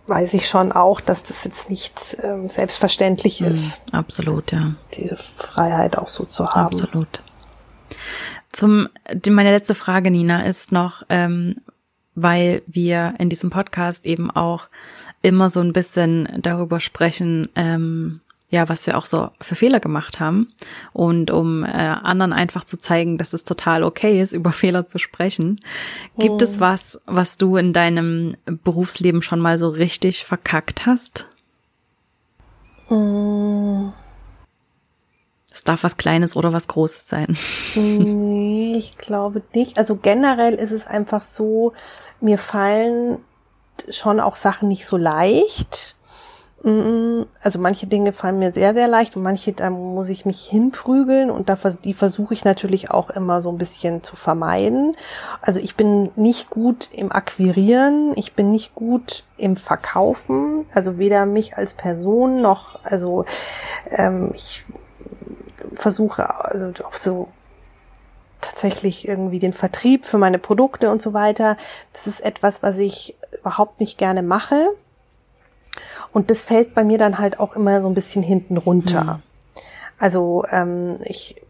weiß 0.08 0.34
ich 0.34 0.48
schon 0.48 0.72
auch, 0.72 1.00
dass 1.00 1.22
das 1.22 1.44
jetzt 1.44 1.68
nicht 1.68 2.16
ähm, 2.22 2.48
selbstverständlich 2.48 3.40
mhm. 3.40 3.48
ist. 3.48 3.80
absolut, 3.92 4.52
ja. 4.52 4.72
Diese 4.94 5.16
Freiheit 5.16 5.98
auch 5.98 6.08
so 6.08 6.24
zu 6.24 6.46
haben. 6.48 6.66
Absolut. 6.66 7.22
Zum, 8.56 8.88
die, 9.12 9.30
meine 9.30 9.50
letzte 9.52 9.74
Frage, 9.74 10.10
Nina, 10.10 10.46
ist 10.46 10.72
noch, 10.72 11.02
ähm, 11.10 11.56
weil 12.14 12.62
wir 12.66 13.14
in 13.18 13.28
diesem 13.28 13.50
Podcast 13.50 14.06
eben 14.06 14.30
auch 14.30 14.70
immer 15.20 15.50
so 15.50 15.60
ein 15.60 15.74
bisschen 15.74 16.26
darüber 16.40 16.80
sprechen, 16.80 17.50
ähm, 17.54 18.22
ja, 18.48 18.66
was 18.70 18.86
wir 18.86 18.96
auch 18.96 19.04
so 19.04 19.28
für 19.42 19.56
Fehler 19.56 19.78
gemacht 19.78 20.20
haben 20.20 20.54
und 20.94 21.30
um 21.30 21.64
äh, 21.64 21.66
anderen 21.66 22.32
einfach 22.32 22.64
zu 22.64 22.78
zeigen, 22.78 23.18
dass 23.18 23.34
es 23.34 23.44
total 23.44 23.82
okay 23.82 24.22
ist, 24.22 24.32
über 24.32 24.52
Fehler 24.52 24.86
zu 24.86 24.98
sprechen. 24.98 25.60
Gibt 26.18 26.40
oh. 26.40 26.44
es 26.44 26.58
was, 26.58 26.98
was 27.04 27.36
du 27.36 27.58
in 27.58 27.74
deinem 27.74 28.36
Berufsleben 28.46 29.20
schon 29.20 29.40
mal 29.40 29.58
so 29.58 29.68
richtig 29.68 30.24
verkackt 30.24 30.86
hast? 30.86 31.26
Oh. 32.88 33.92
Es 35.56 35.64
darf 35.64 35.84
was 35.84 35.96
Kleines 35.96 36.36
oder 36.36 36.52
was 36.52 36.68
Großes 36.68 37.08
sein. 37.08 37.34
Nee, 37.76 38.74
ich 38.76 38.98
glaube 38.98 39.40
nicht. 39.54 39.78
Also 39.78 39.96
generell 39.96 40.54
ist 40.54 40.70
es 40.70 40.86
einfach 40.86 41.22
so, 41.22 41.72
mir 42.20 42.36
fallen 42.36 43.24
schon 43.88 44.20
auch 44.20 44.36
Sachen 44.36 44.68
nicht 44.68 44.84
so 44.84 44.98
leicht. 44.98 45.96
Also 46.62 47.58
manche 47.58 47.86
Dinge 47.86 48.12
fallen 48.12 48.38
mir 48.38 48.52
sehr, 48.52 48.74
sehr 48.74 48.86
leicht 48.86 49.16
und 49.16 49.22
manche, 49.22 49.52
da 49.52 49.70
muss 49.70 50.10
ich 50.10 50.26
mich 50.26 50.42
hinprügeln 50.44 51.30
und 51.30 51.48
da, 51.48 51.56
die 51.84 51.94
versuche 51.94 52.34
ich 52.34 52.44
natürlich 52.44 52.90
auch 52.90 53.08
immer 53.08 53.40
so 53.40 53.48
ein 53.48 53.56
bisschen 53.56 54.02
zu 54.02 54.14
vermeiden. 54.14 54.94
Also 55.40 55.58
ich 55.58 55.74
bin 55.74 56.10
nicht 56.16 56.50
gut 56.50 56.90
im 56.92 57.12
Akquirieren, 57.12 58.12
ich 58.16 58.34
bin 58.34 58.50
nicht 58.50 58.74
gut 58.74 59.24
im 59.38 59.56
Verkaufen, 59.56 60.66
also 60.74 60.98
weder 60.98 61.24
mich 61.24 61.56
als 61.56 61.72
Person 61.72 62.42
noch, 62.42 62.84
also 62.84 63.24
ähm, 63.90 64.32
ich 64.34 64.66
versuche 65.74 66.44
also 66.44 66.72
auch 66.84 66.94
so 66.94 67.28
tatsächlich 68.40 69.08
irgendwie 69.08 69.38
den 69.38 69.52
Vertrieb 69.52 70.04
für 70.04 70.18
meine 70.18 70.38
Produkte 70.38 70.90
und 70.90 71.02
so 71.02 71.12
weiter. 71.12 71.56
Das 71.92 72.06
ist 72.06 72.20
etwas, 72.20 72.62
was 72.62 72.78
ich 72.78 73.16
überhaupt 73.40 73.80
nicht 73.80 73.98
gerne 73.98 74.22
mache. 74.22 74.68
Und 76.12 76.30
das 76.30 76.42
fällt 76.42 76.74
bei 76.74 76.84
mir 76.84 76.98
dann 76.98 77.18
halt 77.18 77.40
auch 77.40 77.56
immer 77.56 77.80
so 77.80 77.88
ein 77.88 77.94
bisschen 77.94 78.22
hinten 78.22 78.56
runter. 78.56 79.04
Mhm. 79.04 79.22
Also 79.98 80.44
ähm, 80.50 80.98
ich 81.04 81.42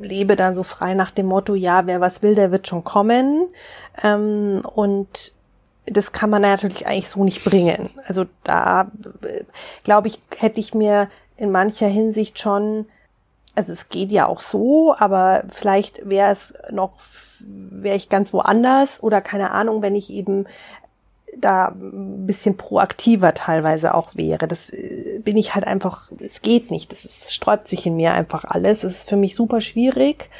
lebe 0.00 0.36
dann 0.36 0.54
so 0.54 0.62
frei 0.62 0.94
nach 0.94 1.10
dem 1.10 1.26
Motto, 1.26 1.54
ja, 1.54 1.86
wer 1.86 2.00
was 2.00 2.22
will, 2.22 2.34
der 2.34 2.50
wird 2.50 2.66
schon 2.66 2.84
kommen. 2.84 3.46
Ähm, 4.02 4.62
und 4.64 5.32
das 5.86 6.12
kann 6.12 6.30
man 6.30 6.42
natürlich 6.42 6.86
eigentlich 6.86 7.08
so 7.08 7.24
nicht 7.24 7.44
bringen. 7.44 7.90
Also 8.06 8.26
da, 8.44 8.90
äh, 9.22 9.44
glaube 9.84 10.08
ich, 10.08 10.20
hätte 10.36 10.60
ich 10.60 10.74
mir 10.74 11.08
in 11.36 11.50
mancher 11.50 11.88
Hinsicht 11.88 12.38
schon 12.38 12.86
also 13.58 13.72
es 13.72 13.88
geht 13.88 14.12
ja 14.12 14.28
auch 14.28 14.40
so, 14.40 14.94
aber 14.96 15.42
vielleicht 15.50 16.08
wäre 16.08 16.30
es 16.30 16.54
noch, 16.70 16.92
wäre 17.40 17.96
ich 17.96 18.08
ganz 18.08 18.32
woanders 18.32 19.02
oder 19.02 19.20
keine 19.20 19.50
Ahnung, 19.50 19.82
wenn 19.82 19.96
ich 19.96 20.10
eben 20.10 20.46
da 21.36 21.74
ein 21.76 22.24
bisschen 22.24 22.56
proaktiver 22.56 23.34
teilweise 23.34 23.94
auch 23.94 24.14
wäre. 24.14 24.46
Das 24.46 24.70
äh, 24.70 25.20
bin 25.24 25.36
ich 25.36 25.56
halt 25.56 25.66
einfach, 25.66 26.12
es 26.20 26.40
geht 26.40 26.70
nicht. 26.70 26.92
Das 26.92 27.04
ist, 27.04 27.34
sträubt 27.34 27.66
sich 27.66 27.84
in 27.84 27.96
mir 27.96 28.12
einfach 28.12 28.44
alles. 28.44 28.84
Es 28.84 28.98
ist 28.98 29.08
für 29.08 29.16
mich 29.16 29.34
super 29.34 29.60
schwierig. 29.60 30.30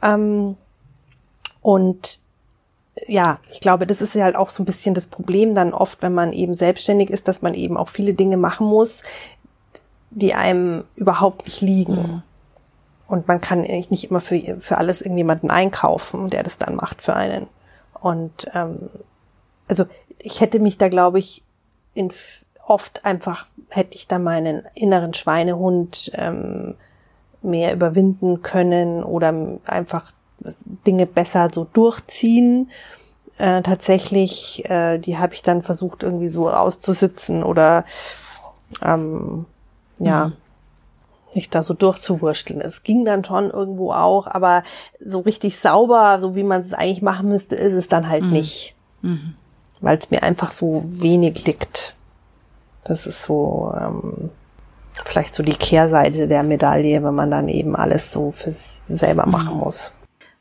Ähm, 0.00 0.56
und 1.60 2.18
ja, 3.06 3.40
ich 3.52 3.60
glaube, 3.60 3.86
das 3.86 4.00
ist 4.00 4.14
ja 4.14 4.24
halt 4.24 4.36
auch 4.36 4.48
so 4.48 4.62
ein 4.62 4.66
bisschen 4.66 4.94
das 4.94 5.06
Problem 5.06 5.54
dann 5.54 5.74
oft, 5.74 6.00
wenn 6.00 6.14
man 6.14 6.32
eben 6.32 6.54
selbstständig 6.54 7.10
ist, 7.10 7.28
dass 7.28 7.42
man 7.42 7.52
eben 7.52 7.76
auch 7.76 7.90
viele 7.90 8.14
Dinge 8.14 8.38
machen 8.38 8.66
muss, 8.66 9.02
die 10.10 10.32
einem 10.32 10.84
überhaupt 10.96 11.44
nicht 11.44 11.60
liegen. 11.60 11.94
Mhm. 11.94 12.22
Und 13.14 13.28
man 13.28 13.40
kann 13.40 13.60
eigentlich 13.60 13.92
nicht 13.92 14.10
immer 14.10 14.20
für, 14.20 14.56
für 14.60 14.76
alles 14.76 15.00
irgendjemanden 15.00 15.48
einkaufen, 15.48 16.30
der 16.30 16.42
das 16.42 16.58
dann 16.58 16.74
macht 16.74 17.00
für 17.00 17.14
einen. 17.14 17.46
Und 18.00 18.50
ähm, 18.52 18.90
also 19.68 19.84
ich 20.18 20.40
hätte 20.40 20.58
mich 20.58 20.78
da, 20.78 20.88
glaube 20.88 21.20
ich, 21.20 21.44
in 21.94 22.12
oft 22.66 23.04
einfach 23.04 23.46
hätte 23.68 23.94
ich 23.94 24.08
da 24.08 24.18
meinen 24.18 24.64
inneren 24.74 25.14
Schweinehund 25.14 26.10
ähm, 26.14 26.74
mehr 27.40 27.72
überwinden 27.72 28.42
können 28.42 29.04
oder 29.04 29.32
einfach 29.64 30.12
Dinge 30.84 31.06
besser 31.06 31.50
so 31.54 31.68
durchziehen. 31.72 32.72
Äh, 33.38 33.62
tatsächlich, 33.62 34.68
äh, 34.68 34.98
die 34.98 35.18
habe 35.18 35.34
ich 35.34 35.42
dann 35.42 35.62
versucht 35.62 36.02
irgendwie 36.02 36.30
so 36.30 36.50
auszusitzen 36.50 37.44
oder 37.44 37.84
ähm, 38.82 39.46
ja, 40.00 40.26
mhm. 40.26 40.32
Nicht 41.34 41.54
da 41.54 41.62
so 41.62 41.74
durchzuwursteln. 41.74 42.60
Es 42.60 42.82
ging 42.82 43.04
dann 43.04 43.24
schon 43.24 43.50
irgendwo 43.50 43.92
auch, 43.92 44.26
aber 44.26 44.62
so 45.04 45.20
richtig 45.20 45.58
sauber, 45.58 46.18
so 46.20 46.34
wie 46.34 46.42
man 46.42 46.62
es 46.62 46.72
eigentlich 46.72 47.02
machen 47.02 47.28
müsste, 47.28 47.56
ist 47.56 47.74
es 47.74 47.88
dann 47.88 48.08
halt 48.08 48.24
mhm. 48.24 48.32
nicht. 48.32 48.74
Mhm. 49.02 49.34
Weil 49.80 49.98
es 49.98 50.10
mir 50.10 50.22
einfach 50.22 50.52
so 50.52 50.84
wenig 50.86 51.46
liegt. 51.46 51.94
Das 52.84 53.06
ist 53.06 53.22
so 53.22 53.74
ähm, 53.78 54.30
vielleicht 55.04 55.34
so 55.34 55.42
die 55.42 55.56
Kehrseite 55.56 56.28
der 56.28 56.42
Medaille, 56.42 57.02
wenn 57.02 57.14
man 57.14 57.30
dann 57.30 57.48
eben 57.48 57.76
alles 57.76 58.12
so 58.12 58.30
fürs 58.30 58.86
selber 58.86 59.26
machen 59.26 59.54
mhm. 59.54 59.60
muss. 59.60 59.92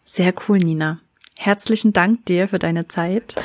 Sehr 0.06 0.34
cool, 0.48 0.58
Nina. 0.58 1.00
Herzlichen 1.40 1.94
Dank 1.94 2.26
dir 2.26 2.48
für 2.48 2.60
deine 2.60 2.88
Zeit. 2.88 3.36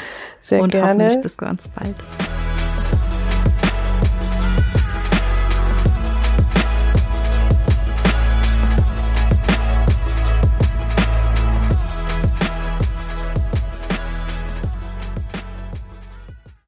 Sehr 0.47 0.63
und 0.63 0.71
gerne. 0.71 0.89
hoffentlich 0.89 1.23
bis 1.23 1.37
ganz 1.37 1.69
bald. 1.69 1.95